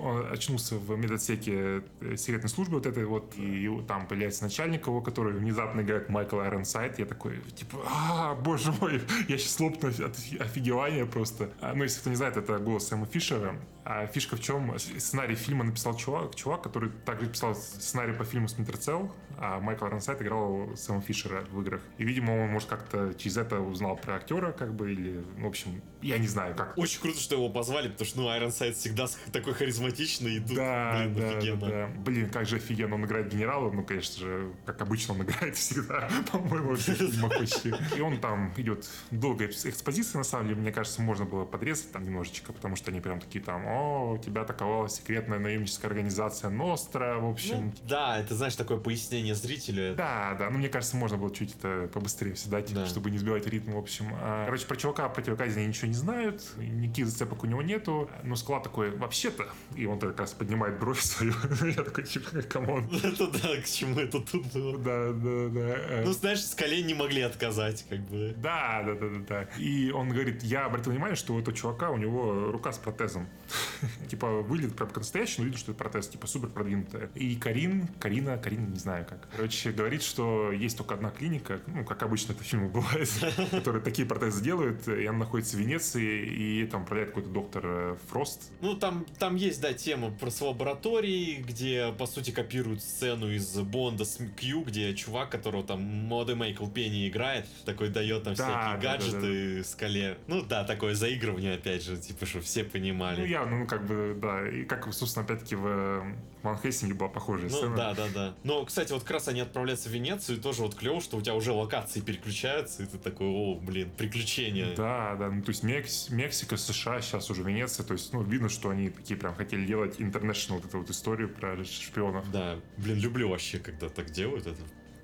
он 0.01 0.31
очнулся 0.31 0.75
в 0.75 0.95
медотсеке 0.95 1.83
э, 2.01 2.15
секретной 2.15 2.49
службы 2.49 2.75
вот 2.75 2.85
этой 2.85 3.05
вот, 3.05 3.33
и 3.35 3.67
там 3.87 4.07
появляется 4.07 4.43
начальник 4.43 4.85
его, 4.85 5.01
который 5.01 5.33
внезапно 5.33 5.81
играет 5.81 6.09
Майкл 6.09 6.39
Айронсайд. 6.39 6.99
Я 6.99 7.05
такой, 7.05 7.41
типа, 7.55 7.79
а, 7.87 8.35
боже 8.35 8.71
мой, 8.79 9.01
я 9.27 9.37
сейчас 9.37 9.59
лопну 9.59 9.89
от 9.89 10.15
офигевания 10.39 11.05
просто. 11.05 11.30
А, 11.61 11.73
ну, 11.73 11.83
если 11.83 11.99
кто 11.99 12.09
не 12.09 12.15
знает, 12.15 12.37
это 12.37 12.57
голос 12.59 12.87
Сэма 12.87 13.05
Фишера. 13.05 13.55
А 13.83 14.05
фишка 14.07 14.35
в 14.35 14.41
чем? 14.41 14.77
Сценарий 14.77 15.35
фильма 15.35 15.63
написал 15.63 15.95
чувак, 15.95 16.35
чувак, 16.35 16.61
который 16.61 16.91
также 17.05 17.27
писал 17.27 17.55
сценарий 17.55 18.13
по 18.13 18.23
фильму 18.23 18.47
Cell, 18.47 19.11
а 19.41 19.59
Майкл 19.59 19.85
Айронсайд 19.85 20.21
играл 20.21 20.69
Сэма 20.75 21.01
Фишера 21.01 21.43
в 21.49 21.61
играх. 21.61 21.81
И, 21.97 22.03
видимо, 22.03 22.43
он, 22.43 22.49
может, 22.51 22.69
как-то 22.69 23.11
через 23.15 23.37
это 23.37 23.59
узнал 23.59 23.97
про 23.97 24.17
актера, 24.17 24.51
как 24.51 24.75
бы, 24.75 24.91
или, 24.91 25.23
в 25.37 25.47
общем, 25.47 25.81
я 26.03 26.19
не 26.19 26.27
знаю, 26.27 26.55
как. 26.55 26.77
Очень 26.77 27.01
круто, 27.01 27.19
что 27.19 27.35
его 27.35 27.49
позвали, 27.49 27.89
потому 27.89 28.07
что, 28.07 28.19
ну, 28.19 28.29
Айронсайд 28.29 28.75
всегда 28.75 29.07
такой 29.31 29.53
харизматичный, 29.53 30.35
и 30.35 30.39
тут, 30.39 30.55
да, 30.55 31.07
блин, 31.07 31.15
да, 31.15 31.37
офигенно. 31.37 31.67
Да. 31.67 31.87
Блин, 32.05 32.29
как 32.29 32.45
же 32.45 32.57
офигенно 32.57 32.95
он 32.95 33.05
играет 33.05 33.29
генерала, 33.29 33.71
ну, 33.71 33.83
конечно 33.83 34.19
же, 34.19 34.53
как 34.65 34.79
обычно 34.81 35.15
он 35.15 35.23
играет 35.23 35.55
всегда, 35.55 36.07
по-моему, 36.31 36.75
в 36.75 37.95
И 37.97 37.99
он 37.99 38.19
там 38.19 38.53
идет 38.57 38.87
долгая 39.09 39.49
экспозиция, 39.49 40.19
на 40.19 40.23
самом 40.23 40.49
деле, 40.49 40.61
мне 40.61 40.71
кажется, 40.71 41.01
можно 41.01 41.25
было 41.25 41.45
подрезать 41.45 41.91
там 41.91 42.03
немножечко, 42.03 42.53
потому 42.53 42.75
что 42.75 42.91
они 42.91 43.01
прям 43.01 43.19
такие 43.19 43.43
там, 43.43 43.65
о, 43.65 44.19
тебя 44.23 44.43
атаковала 44.43 44.87
секретная 44.87 45.39
наемническая 45.39 45.89
организация 45.89 46.51
Ностра, 46.51 47.17
в 47.17 47.27
общем. 47.27 47.65
Ну, 47.65 47.73
да, 47.87 48.19
это, 48.19 48.35
знаешь, 48.35 48.55
такое 48.55 48.77
пояснение 48.77 49.30
зрителю. 49.35 49.95
Да, 49.95 50.35
да, 50.37 50.49
ну, 50.49 50.57
мне 50.57 50.69
кажется, 50.69 50.95
можно 50.95 51.17
было 51.17 51.33
чуть 51.33 51.55
это 51.55 51.89
побыстрее 51.93 52.33
все 52.33 52.49
дать, 52.49 52.73
да. 52.73 52.85
чтобы 52.85 53.11
не 53.11 53.17
сбивать 53.17 53.47
ритм, 53.47 53.73
в 53.73 53.77
общем. 53.77 54.07
А, 54.13 54.45
короче, 54.45 54.65
про 54.65 54.75
чувака 54.75 55.09
противоказе 55.09 55.65
ничего 55.65 55.87
не 55.87 55.93
знают, 55.93 56.43
никаких 56.57 57.07
зацепок 57.07 57.43
у 57.43 57.47
него 57.47 57.61
нету, 57.61 58.09
но 58.23 58.35
склад 58.35 58.63
такой, 58.63 58.91
вообще-то, 58.91 59.47
и 59.75 59.85
он 59.85 59.99
как 59.99 60.19
раз 60.19 60.33
поднимает 60.33 60.79
бровь 60.79 61.01
свою, 61.01 61.33
я 61.63 61.83
такой, 61.83 62.03
типа, 62.03 62.41
come 62.43 62.69
on. 62.69 62.89
Это 63.03 63.27
да, 63.27 63.61
к 63.61 63.65
чему 63.65 63.99
это 63.99 64.19
тут 64.19 64.45
было. 64.53 64.77
Да, 64.77 65.11
да, 65.11 65.49
да. 65.49 66.01
Ну, 66.05 66.11
знаешь, 66.13 66.43
скале 66.43 66.81
не 66.83 66.93
могли 66.93 67.21
отказать, 67.21 67.85
как 67.89 67.99
бы. 68.01 68.33
Да, 68.37 68.83
да, 68.85 68.93
да, 68.95 69.09
да, 69.09 69.19
да. 69.27 69.43
И 69.57 69.91
он 69.91 70.09
говорит, 70.09 70.43
я 70.43 70.65
обратил 70.65 70.91
внимание, 70.91 71.15
что 71.15 71.33
у 71.33 71.39
этого 71.39 71.55
чувака, 71.55 71.91
у 71.91 71.97
него 71.97 72.51
рука 72.51 72.71
с 72.71 72.77
протезом. 72.77 73.27
типа, 74.09 74.41
выглядит 74.41 74.75
прям 74.75 74.89
по-настоящему, 74.89 75.39
но 75.39 75.45
видно, 75.45 75.59
что 75.59 75.71
это 75.71 75.79
протез, 75.79 76.07
типа, 76.07 76.27
супер 76.27 76.49
продвинутая. 76.49 77.09
И 77.15 77.35
Карин, 77.35 77.87
Карина, 77.99 78.37
Карина, 78.37 78.67
не 78.67 78.79
знаю 78.79 79.05
как. 79.07 79.27
Короче, 79.35 79.71
говорит, 79.71 80.03
что 80.03 80.51
есть 80.51 80.77
только 80.77 80.95
одна 80.95 81.09
клиника, 81.09 81.61
ну, 81.67 81.85
как 81.85 82.03
обычно 82.03 82.33
это 82.33 82.43
в 82.43 82.47
фильмах 82.47 82.71
бывает, 82.71 83.09
которые 83.51 83.81
такие 83.81 84.07
протезы 84.07 84.43
делают, 84.43 84.87
и 84.87 85.05
она 85.05 85.19
находится 85.19 85.57
в 85.57 85.59
Венеции, 85.59 86.25
и 86.25 86.65
там 86.67 86.83
управляет 86.83 87.09
какой-то 87.09 87.29
доктор 87.29 87.63
э, 87.65 87.95
Фрост. 88.09 88.51
Ну, 88.61 88.75
там, 88.75 89.05
там 89.19 89.35
есть, 89.35 89.61
да, 89.61 89.73
тема 89.73 90.11
про 90.11 90.29
лаборатории, 90.41 91.43
где, 91.47 91.93
по 91.97 92.05
сути, 92.05 92.31
копируют 92.31 92.81
сцену 92.81 93.31
из 93.31 93.53
Бонда 93.59 94.05
с 94.05 94.19
Кью, 94.39 94.63
где 94.63 94.93
чувак, 94.95 95.29
которого 95.29 95.63
там 95.63 95.81
молодой 95.81 96.35
Майкл 96.35 96.67
Пенни 96.67 97.07
играет, 97.07 97.45
такой 97.65 97.89
дает 97.89 98.23
там 98.23 98.33
да, 98.35 98.43
всякие 98.43 98.55
да, 98.55 98.77
гаджеты 98.77 99.49
да, 99.51 99.57
да. 99.57 99.63
скале. 99.63 100.17
Ну, 100.27 100.41
да, 100.43 100.63
такое 100.63 100.95
заигрывание, 100.95 101.55
опять 101.55 101.83
же, 101.83 101.97
типа, 101.97 102.25
что 102.25 102.41
все 102.41 102.63
понимали. 102.63 103.21
Ну, 103.21 103.25
явно, 103.41 103.59
ну, 103.59 103.67
как 103.67 103.85
бы, 103.85 104.17
да, 104.19 104.47
и 104.47 104.63
как, 104.63 104.91
собственно, 104.93 105.25
опять-таки 105.25 105.55
в 105.55 106.03
Ван 106.43 106.57
Хельсинге 106.57 106.93
была 106.93 107.09
похожая 107.09 107.49
ну, 107.49 107.57
сцена. 107.57 107.75
да, 107.75 107.93
да, 107.93 108.07
да. 108.13 108.35
Но, 108.43 108.63
кстати, 108.65 108.91
вот 108.93 109.01
как 109.03 109.11
раз 109.11 109.27
они 109.27 109.41
отправляются 109.41 109.89
в 109.89 109.91
Венецию, 109.91 110.37
и 110.37 110.41
тоже 110.41 110.61
вот 110.61 110.75
клево, 110.75 111.01
что 111.01 111.17
у 111.17 111.21
тебя 111.21 111.35
уже 111.35 111.51
локации 111.51 112.01
переключаются, 112.01 112.83
и 112.83 112.85
ты 112.85 112.97
такой, 112.97 113.27
о, 113.27 113.55
блин, 113.55 113.91
приключения. 113.97 114.75
Да, 114.75 115.15
да, 115.15 115.29
ну, 115.29 115.41
то 115.41 115.49
есть 115.49 115.63
Мекс, 115.63 116.09
Мексика, 116.09 116.57
США, 116.57 117.01
сейчас 117.01 117.29
уже 117.29 117.43
Венеция, 117.43 117.85
то 117.85 117.93
есть, 117.93 118.13
ну, 118.13 118.23
видно, 118.23 118.49
что 118.49 118.69
они 118.69 118.89
такие 118.89 119.19
прям 119.19 119.35
хотели 119.35 119.65
делать 119.65 119.99
international 119.99 120.55
вот 120.55 120.65
эту 120.65 120.79
вот 120.79 120.89
историю 120.89 121.29
про 121.29 121.63
шпионов. 121.63 122.29
Да, 122.31 122.57
блин, 122.77 122.97
люблю 122.99 123.29
вообще, 123.29 123.59
когда 123.59 123.89
так 123.89 124.11
делают, 124.11 124.47
это 124.47 124.61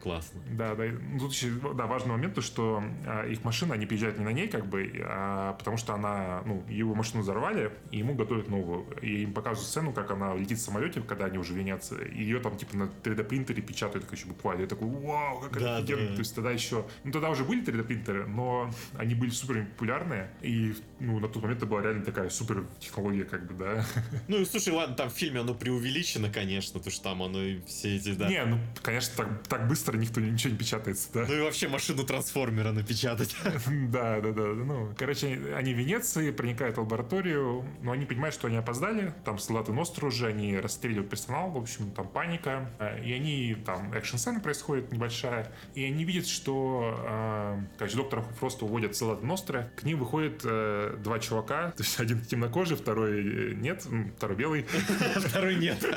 классно. 0.08 0.41
Да, 0.51 0.76
да. 0.76 0.86
Ну, 0.86 1.20
тут 1.20 1.34
еще, 1.34 1.49
да, 1.74 1.86
важный 1.86 2.12
момент, 2.12 2.36
то, 2.36 2.41
что 2.41 2.84
а, 3.05 3.26
их 3.28 3.43
машина, 3.43 3.74
они 3.76 3.86
приезжают 3.86 4.18
не 4.18 4.26
на 4.26 4.32
ней, 4.32 4.47
как 4.47 4.68
бы, 4.68 4.91
а 5.03 5.53
потому 5.53 5.78
что 5.78 5.93
она, 5.93 6.41
ну, 6.45 6.64
его 6.70 6.95
машину 6.95 7.24
взорвали, 7.24 7.72
и 7.91 7.97
ему 7.97 8.16
готовят 8.16 8.49
новую. 8.49 8.86
И 9.01 9.24
им 9.24 9.34
показывают 9.34 9.70
сцену, 9.70 9.93
как 9.93 10.12
она 10.12 10.36
летит 10.36 10.58
в 10.58 10.62
самолете, 10.62 11.01
когда 11.01 11.26
они 11.26 11.38
уже 11.38 11.53
винятся, 11.53 11.95
и 11.95 12.24
ее 12.24 12.39
там, 12.39 12.58
типа, 12.58 12.76
на 12.78 12.84
3D 13.03 13.24
принтере 13.24 13.62
печатают, 13.62 14.05
короче, 14.05 14.28
буквально. 14.28 14.62
Я 14.62 14.68
такой, 14.68 14.88
вау, 14.88 15.39
как 15.41 15.60
да, 15.60 15.78
офигенно. 15.78 16.10
Да. 16.10 16.14
То 16.14 16.20
есть 16.20 16.36
тогда 16.36 16.51
еще, 16.51 16.86
ну, 17.03 17.12
тогда 17.12 17.30
уже 17.30 17.43
были 17.43 17.64
3D 17.64 17.84
принтеры, 17.84 18.26
но 18.26 18.72
они 18.97 19.16
были 19.16 19.30
супер 19.30 19.66
популярные, 19.66 20.32
и, 20.41 20.74
ну, 20.99 21.20
на 21.20 21.28
тот 21.28 21.43
момент 21.43 21.60
это 21.60 21.66
была 21.66 21.82
реально 21.82 22.03
такая 22.03 22.30
супер 22.30 22.66
технология, 22.80 23.26
как 23.26 23.47
бы, 23.47 23.53
да. 23.53 23.86
Ну, 24.28 24.41
и 24.41 24.45
слушай, 24.45 24.74
ладно, 24.74 24.95
там 24.95 25.10
в 25.10 25.14
фильме 25.14 25.41
оно 25.41 25.53
преувеличено, 25.53 26.30
конечно, 26.30 26.80
то 26.80 26.89
что 26.89 27.03
там 27.03 27.24
оно 27.24 27.41
и 27.41 27.60
все 27.66 27.95
эти, 27.95 28.14
да. 28.14 28.28
Не, 28.30 28.45
ну, 28.45 28.60
конечно, 28.82 29.14
так, 29.16 29.47
так 29.47 29.68
быстро 29.68 29.97
никто 29.98 30.22
ничего 30.22 30.54
не 30.54 30.60
печатается, 30.60 31.10
да. 31.14 31.26
Ну 31.28 31.34
и 31.34 31.41
вообще 31.41 31.68
машину 31.68 32.04
трансформера 32.04 32.72
напечатать. 32.72 33.36
Да, 33.88 34.20
да, 34.22 34.32
да. 34.32 34.43
Ну, 34.54 34.93
короче, 34.98 35.39
они 35.56 35.74
в 35.74 35.78
Венеции, 35.78 36.32
проникают 36.32 36.78
в 36.78 36.82
лабораторию, 36.82 37.66
но 37.82 37.91
они 37.91 38.06
понимают, 38.06 38.34
что 38.34 38.48
они 38.48 38.58
опоздали, 38.58 39.14
там 39.24 39.39
солдаты 39.39 39.72
Ностру 39.72 40.08
уже, 40.08 40.28
они 40.28 40.58
расстреливают 40.58 41.10
персонал, 41.10 41.52
в 41.52 41.58
общем, 41.58 41.91
там 41.91 42.08
паника, 42.08 42.70
э, 42.80 43.04
и 43.04 43.14
они, 43.14 43.56
там, 43.66 43.93
экшн-сцена 43.93 44.39
происходит 44.39 44.91
небольшая, 44.91 45.52
и 45.74 45.84
они 45.84 46.04
видят, 46.04 46.28
что, 46.28 46.95
э, 47.08 47.60
короче, 47.78 47.98
доктора 47.98 48.24
просто 48.39 48.66
уводят 48.66 48.95
солдаты 48.95 49.26
Ностры, 49.26 49.72
к 49.76 49.84
ним 49.84 50.00
выходят 50.00 50.41
э, 50.43 50.98
два 51.04 51.20
чувака, 51.20 51.72
то 51.72 51.84
есть 51.84 52.00
один 52.00 52.22
темнокожий, 52.22 52.78
второй 52.78 53.56
нет, 53.56 53.86
второй 54.18 54.38
белый. 54.38 54.66
Второй 55.16 55.56
нет. 55.56 55.78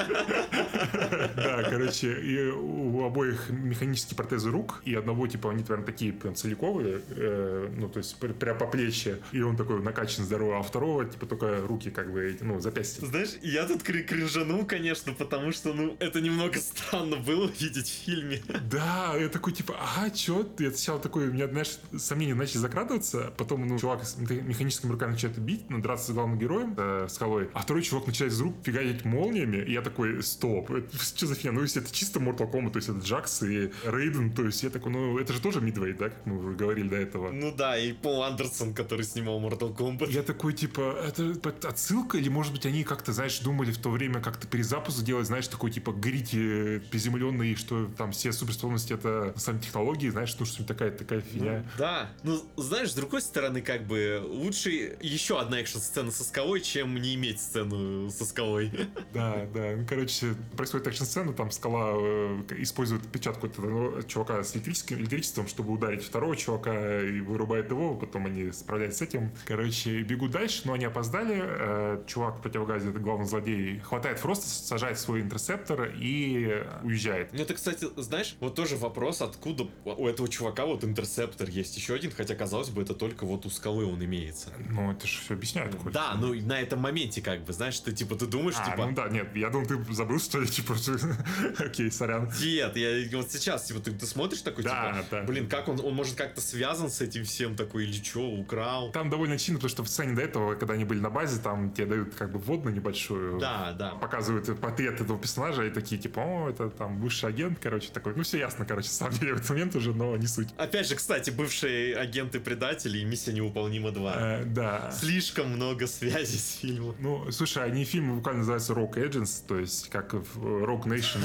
Да, 1.37 1.63
короче, 1.63 2.13
и 2.21 2.51
у 2.51 3.05
обоих 3.05 3.51
механический 3.81 4.15
протезы 4.15 4.51
рук, 4.51 4.83
и 4.85 4.95
одного, 4.95 5.27
типа, 5.27 5.51
они 5.51 5.65
прям 5.65 5.85
такие 5.85 6.13
прям 6.13 6.35
целиковые, 6.35 7.01
э, 7.11 7.73
ну, 7.77 7.89
то 7.89 7.99
есть 7.99 8.17
прям 8.17 8.59
по 8.59 8.67
плечи, 8.67 9.17
и 9.33 9.41
он 9.41 9.57
такой 9.57 9.83
накачан 9.83 10.25
здоровый, 10.25 10.59
а 10.59 10.63
второго, 10.63 11.05
типа, 11.05 11.27
только 11.27 11.63
руки, 11.67 11.91
как 11.91 12.13
бы, 12.13 12.37
ну, 12.41 12.61
запястья. 12.61 13.07
Знаешь, 13.07 13.31
я 13.43 13.67
тут 13.67 13.83
кринжанул, 13.83 14.67
конечно, 14.67 15.13
потому 15.13 15.53
что, 15.53 15.73
ну, 15.73 15.97
это 15.99 16.21
немного 16.21 16.59
странно 16.61 17.17
было 17.17 17.51
видеть 17.59 17.89
в 17.89 18.05
фильме. 18.05 18.43
Да, 18.71 19.17
я 19.19 19.29
такой, 19.29 19.53
типа, 19.53 19.77
ага, 19.81 20.11
чё? 20.11 20.47
Я 20.59 20.71
сначала 20.71 21.01
такой, 21.01 21.29
у 21.29 21.33
меня, 21.33 21.49
знаешь, 21.49 21.79
сомнения 21.99 22.35
начали 22.35 22.59
закрадываться, 22.59 23.33
потом, 23.37 23.67
ну, 23.67 23.79
чувак 23.79 24.05
с 24.05 24.17
механическими 24.19 24.93
руками 24.93 25.13
начинает 25.13 25.39
бить, 25.39 25.71
ну, 25.71 25.81
драться 25.81 26.13
с 26.13 26.15
главным 26.15 26.39
героем, 26.39 26.75
э, 26.77 27.07
скалой, 27.09 27.49
а 27.55 27.61
второй 27.61 27.83
чувак 27.83 28.07
начинает 28.07 28.33
из 28.33 28.41
рук 28.41 28.57
фигачить 28.63 29.05
молниями, 29.05 29.57
и 29.57 29.73
я 29.73 29.81
такой, 29.81 30.23
стоп, 30.23 30.71
это, 30.71 30.99
что 31.03 31.27
за 31.27 31.35
фигня? 31.35 31.53
Ну, 31.53 31.63
если 31.63 31.83
это 31.83 31.93
чисто 31.93 32.21
Mortal 32.21 32.51
Kombat, 32.51 32.73
то 32.73 32.77
есть 32.77 32.89
это 32.89 32.99
Джакс 32.99 33.43
и 33.43 33.70
Рейден, 33.85 34.33
то 34.33 34.45
есть 34.45 34.63
я 34.63 34.71
такой, 34.71 34.93
ну, 34.93 35.19
это 35.19 35.33
же 35.33 35.41
тоже 35.41 35.61
Мидвей, 35.61 35.93
да, 35.93 36.11
как 36.11 36.27
мы 36.27 36.39
уже 36.39 36.57
говорили 36.57 36.89
до 36.89 36.97
этого. 36.97 37.31
Ну 37.31 37.55
да, 37.55 37.79
и 37.79 37.93
Пол 37.93 38.23
Андерсон, 38.23 38.75
который 38.75 39.05
снимал 39.05 39.41
Mortal 39.41 39.77
Kombat. 39.77 40.11
Я 40.11 40.23
такой, 40.23 40.53
типа, 40.53 40.97
это 41.07 41.69
отсылка, 41.69 42.19
или, 42.19 42.29
может 42.29 42.53
быть, 42.53 42.67
они 42.67 42.85
как-то, 42.85 43.13
знаешь, 43.13 43.39
думали 43.41 43.73
в 43.73 43.79
то 43.79 43.91
время 43.91 44.21
как-то 44.21 44.47
перезапуск 44.47 45.03
делать, 45.03 45.27
знаешь, 45.27 45.49
такой, 45.49 45.71
типа, 45.71 45.93
грити 45.93 46.81
приземленный, 46.91 47.55
что 47.55 47.87
там 47.97 48.13
все 48.13 48.33
суперспособности 48.33 48.93
это 48.93 49.33
сами 49.37 49.59
технологии, 49.59 50.09
знаешь, 50.09 50.35
ну, 50.39 50.47
что-нибудь 50.47 50.69
такая, 50.69 50.91
такая 50.91 51.21
фигня. 51.21 51.59
Ну, 51.59 51.65
да, 51.79 52.11
ну, 52.23 52.43
знаешь, 52.57 52.91
с 52.91 52.95
другой 52.95 53.23
стороны, 53.23 53.63
как 53.63 53.87
бы, 53.87 54.23
лучше 54.25 54.97
еще 55.01 55.41
одна 55.41 55.61
экшн-сцена 55.61 56.11
со 56.11 56.25
скалой, 56.25 56.61
чем 56.61 57.01
не 57.01 57.15
иметь 57.15 57.41
сцену 57.41 58.11
со 58.11 58.25
скалой. 58.25 58.71
Да, 59.13 59.47
да, 59.53 59.77
ну, 59.77 59.87
короче, 59.89 60.35
происходит 60.57 60.87
экшн-сцена, 60.89 61.33
там 61.33 61.51
скала 61.51 61.93
э, 61.95 62.43
использует 62.59 63.07
печатку 63.09 63.47
этого 63.65 64.03
чувака 64.05 64.43
с 64.43 64.55
электрическим, 64.55 64.99
электричеством, 64.99 65.49
чтобы 65.49 65.73
ударить 65.73 66.05
второго 66.05 66.37
чувака 66.37 67.01
и 67.03 67.21
вырубает 67.21 67.71
его, 67.71 67.95
потом 67.95 68.27
они 68.27 68.53
справляются 68.53 69.05
с 69.05 69.09
этим. 69.09 69.31
Короче, 69.47 70.03
бегут 70.03 70.31
дальше, 70.31 70.63
но 70.65 70.75
они 70.75 70.85
опоздали. 70.85 71.41
Э, 71.43 72.03
чувак 72.07 72.39
в 72.39 72.43
противогазе, 72.43 72.91
это 72.91 72.99
главный 72.99 73.27
злодей, 73.27 73.81
хватает 73.81 74.19
Фроста, 74.19 74.49
сажает 74.49 74.99
свой 74.99 75.21
интерсептор 75.21 75.93
и 75.97 76.65
уезжает. 76.83 77.33
Ну, 77.33 77.43
это, 77.43 77.55
кстати, 77.55 77.87
знаешь, 77.97 78.37
вот 78.41 78.55
тоже 78.55 78.77
вопрос, 78.77 79.23
откуда 79.23 79.69
у 79.85 80.07
этого 80.07 80.29
чувака 80.29 80.67
вот 80.67 80.85
интерсептор 80.85 81.49
есть 81.49 81.77
еще 81.77 81.95
один, 81.95 82.11
хотя, 82.11 82.35
казалось 82.35 82.71
бы, 82.71 82.83
это 82.83 82.95
только 82.95 83.25
вот 83.25 83.47
у 83.47 83.51
скалы 83.51 83.85
он 83.87 84.05
имеется. 84.05 84.51
Ну, 84.71 84.93
это 84.93 85.07
же 85.07 85.21
все 85.21 85.35
объясняет. 85.35 85.75
Да, 85.93 86.15
ну, 86.15 86.35
на 86.35 86.61
этом 86.61 86.81
моменте, 86.81 87.23
как 87.23 87.45
бы, 87.45 87.53
знаешь, 87.53 87.79
ты, 87.81 87.93
типа, 87.93 88.17
ты 88.17 88.27
думаешь, 88.27 88.57
а, 88.59 88.71
типа... 88.71 88.87
ну 88.87 88.93
да, 88.95 89.09
нет, 89.09 89.35
я 89.35 89.51
думал, 89.51 89.67
ты 89.67 89.93
забыл, 89.93 90.19
что 90.19 90.41
я, 90.41 90.47
типа, 90.47 90.75
окей, 91.59 91.91
сорян. 91.91 92.31
Нет, 92.41 92.77
я 92.77 93.19
вот 93.19 93.31
сейчас, 93.31 93.50
типа, 93.59 93.81
ты, 93.81 93.93
ты 93.93 94.07
смотришь 94.07 94.43
такой, 94.43 94.65
да, 94.65 94.93
типа, 94.93 95.07
да. 95.11 95.23
блин, 95.23 95.49
как 95.49 95.69
он, 95.69 95.81
он 95.81 95.95
может 95.95 96.17
как-то 96.17 96.41
связан 96.41 96.91
с 96.91 97.01
этим 97.01 97.25
всем 97.25 97.57
такой, 97.57 97.85
или 97.85 98.03
что, 98.03 98.29
украл? 98.31 98.93
Там 98.93 99.11
довольно 99.11 99.39
чинно, 99.39 99.59
потому 99.59 99.71
что 99.71 99.83
в 99.83 99.89
сцене 99.89 100.15
до 100.15 100.23
этого, 100.23 100.55
когда 100.55 100.75
они 100.75 100.85
были 100.85 101.01
на 101.01 101.11
базе, 101.11 101.41
там 101.41 101.73
тебе 101.73 101.87
дают 101.87 102.15
как 102.15 102.33
бы 102.33 102.39
вводную 102.39 102.75
небольшую. 102.75 103.39
Да, 103.39 103.73
да. 103.73 103.91
Показывают 103.93 104.61
портрет 104.61 105.01
этого 105.01 105.19
персонажа 105.19 105.65
и 105.65 105.71
такие, 105.71 106.01
типа, 106.01 106.21
о, 106.21 106.51
это 106.51 106.71
там 106.71 107.01
бывший 107.01 107.29
агент, 107.29 107.59
короче, 107.61 107.91
такой. 107.93 108.15
Ну, 108.15 108.23
все 108.23 108.39
ясно, 108.39 108.65
короче, 108.65 108.89
сам 108.89 109.11
деле 109.11 109.35
в 109.35 109.37
этот 109.39 109.51
момент 109.51 109.75
уже, 109.77 109.93
но 109.93 110.17
не 110.17 110.27
суть. 110.27 110.49
Опять 110.57 110.89
же, 110.89 110.95
кстати, 110.95 111.31
бывшие 111.31 111.97
агенты-предатели 111.97 112.99
и 112.99 113.05
миссия 113.05 113.33
невыполнима 113.33 113.91
2. 113.91 114.15
Э, 114.17 114.45
да. 114.45 114.91
Слишком 114.93 115.51
много 115.51 115.87
связей 115.87 116.39
с 116.39 116.59
фильмом. 116.61 116.95
Ну, 116.99 117.31
слушай, 117.31 117.65
они 117.65 117.85
фильм 117.85 118.17
буквально 118.17 118.41
называются 118.41 118.73
Rock 118.73 118.95
Agents, 118.95 119.43
то 119.47 119.59
есть 119.59 119.89
как 119.91 120.15
в 120.15 120.65
Rock 120.65 120.85
Nation 120.85 121.21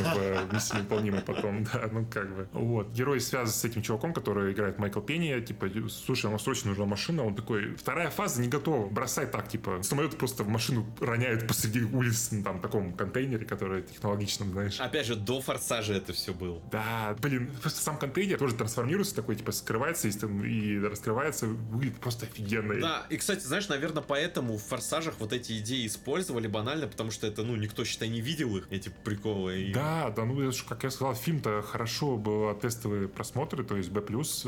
в 0.48 0.54
миссии 0.54 0.76
невыполнима 0.76 1.22
потом, 1.22 1.64
да, 1.64 1.90
ну 1.92 2.06
как 2.16 2.36
бы. 2.36 2.48
Вот. 2.54 2.92
Герой 2.92 3.20
связан 3.20 3.54
с 3.54 3.66
этим 3.66 3.82
чуваком, 3.82 4.14
который 4.14 4.54
играет 4.54 4.80
Майкл 4.80 5.02
Пенни, 5.02 5.40
типа, 5.42 5.70
слушай, 5.90 6.28
ему 6.28 6.40
срочно 6.40 6.70
нужна 6.70 6.86
машина, 6.86 7.26
он 7.26 7.36
такой, 7.36 7.76
вторая 7.76 8.10
фаза 8.10 8.42
не 8.42 8.48
готова, 8.48 8.90
бросай 8.90 9.28
так, 9.28 9.50
типа, 9.50 9.84
самолет 9.84 10.18
просто 10.18 10.44
в 10.44 10.48
машину 10.48 10.86
роняют 11.02 11.46
посреди 11.48 11.82
улиц, 11.82 12.32
на 12.32 12.44
там, 12.44 12.62
таком 12.62 12.94
контейнере, 12.94 13.46
который 13.46 13.84
технологичном, 13.84 14.52
знаешь. 14.52 14.80
Опять 14.80 15.08
же, 15.08 15.16
до 15.16 15.42
форсажа 15.42 15.94
это 15.94 16.14
все 16.14 16.34
было. 16.34 16.62
Да, 16.72 17.16
блин, 17.22 17.52
просто 17.62 17.82
сам 17.82 17.98
контейнер 17.98 18.38
тоже 18.38 18.56
трансформируется, 18.56 19.14
такой, 19.16 19.36
типа, 19.36 19.52
скрывается 19.52 20.08
и, 20.08 20.12
и 20.48 20.80
раскрывается, 20.80 21.48
выглядит 21.48 22.00
просто 22.00 22.28
офигенно. 22.28 22.80
Да, 22.80 23.06
и, 23.10 23.18
кстати, 23.18 23.44
знаешь, 23.44 23.68
наверное, 23.68 24.04
поэтому 24.04 24.58
в 24.58 24.64
форсажах 24.64 25.16
вот 25.20 25.34
эти 25.34 25.60
идеи 25.60 25.86
использовали 25.86 26.48
банально, 26.48 26.88
потому 26.88 27.12
что 27.12 27.28
это, 27.28 27.44
ну, 27.44 27.58
никто, 27.58 27.84
считай, 27.84 28.08
не 28.08 28.22
видел 28.22 28.56
их, 28.56 28.68
эти 28.72 28.90
приколы. 29.04 29.64
И... 29.64 29.74
Да, 29.74 30.10
да, 30.12 30.24
ну, 30.24 30.52
как 30.68 30.84
я 30.84 30.92
сказал, 30.92 31.14
фильм-то 31.16 31.62
хорошо 31.62 32.05
было 32.18 32.54
тестовые 32.54 33.08
просмотры, 33.08 33.64
то 33.64 33.76
есть 33.76 33.90
B+, 33.90 34.02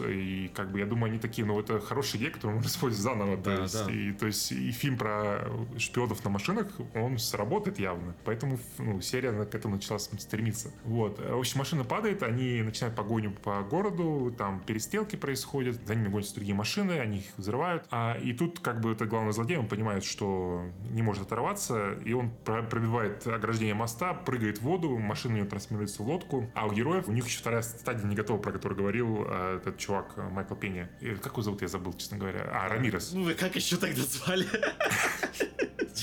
и 0.10 0.52
как 0.54 0.72
бы 0.72 0.80
я 0.80 0.86
думаю, 0.86 1.12
они 1.12 1.20
такие, 1.20 1.46
ну, 1.46 1.60
это 1.60 1.80
хорошая 1.80 2.20
идея, 2.22 2.32
которую 2.32 2.58
можно 2.58 2.70
использовать 2.70 3.04
заново, 3.04 3.38
да, 3.38 3.56
то 3.56 3.62
есть, 3.64 3.86
да. 3.86 3.92
и, 3.92 4.12
то 4.14 4.26
есть 4.28 4.52
и 4.52 4.72
фильм 4.72 4.98
про 4.98 5.50
шпионов 5.78 6.24
на 6.24 6.30
машинах, 6.30 6.68
он 6.96 7.18
сработает 7.18 7.80
явно, 7.80 8.16
поэтому, 8.26 8.60
ну, 8.78 9.02
серия 9.02 9.32
к 9.46 9.56
этому 9.56 9.76
начала 9.76 9.98
стремиться. 9.98 10.72
Вот, 10.84 11.20
в 11.20 11.38
общем, 11.38 11.60
машина 11.60 11.84
падает, 11.84 12.24
они 12.24 12.62
начинают 12.62 12.96
погоню 12.96 13.34
по 13.44 13.62
городу, 13.62 14.34
там 14.38 14.62
перестрелки 14.66 15.16
происходят, 15.16 15.80
за 15.86 15.96
ними 15.96 16.10
гонятся 16.10 16.36
другие 16.36 16.56
машины, 16.56 16.94
они 16.94 17.20
их 17.20 17.26
взрывают, 17.38 17.86
а 17.92 18.18
и 18.22 18.34
тут 18.34 18.60
как 18.60 18.82
бы 18.82 18.92
этот 18.92 19.10
главный 19.10 19.34
злодей, 19.34 19.58
он 19.58 19.68
понимает, 19.68 20.04
что 20.04 20.64
не 20.92 21.02
может 21.02 21.24
оторваться, 21.24 21.94
и 22.06 22.14
он 22.14 22.32
пробивает 22.46 23.26
ограждение 23.28 23.74
моста, 23.76 24.14
прыгает 24.14 24.60
в 24.60 24.62
воду, 24.62 24.98
машина 24.98 25.36
у 25.36 25.38
него 25.38 25.48
трансформируется 25.48 26.04
в 26.04 26.08
лодку, 26.08 26.50
а 26.54 26.68
у 26.68 26.74
героев, 26.74 27.08
у 27.08 27.12
них 27.12 27.26
еще 27.26 27.42
вторая 27.48 27.62
стадия 27.62 28.06
не 28.06 28.16
готова, 28.16 28.40
про 28.40 28.52
которую 28.52 28.78
говорил 28.78 29.26
э, 29.26 29.60
этот 29.62 29.78
чувак 29.78 30.14
э, 30.18 30.30
Майкл 30.30 30.56
Пенни. 30.56 30.90
Как 31.24 31.32
его 31.32 31.42
зовут, 31.42 31.62
я 31.62 31.70
забыл, 31.70 31.94
честно 31.94 32.18
говоря. 32.18 32.50
А, 32.52 32.68
Рамирес. 32.68 33.14
Ну, 33.14 33.24
вы 33.24 33.36
как 33.36 33.56
еще 33.56 33.78
тогда 33.78 34.02
звали? 34.02 34.46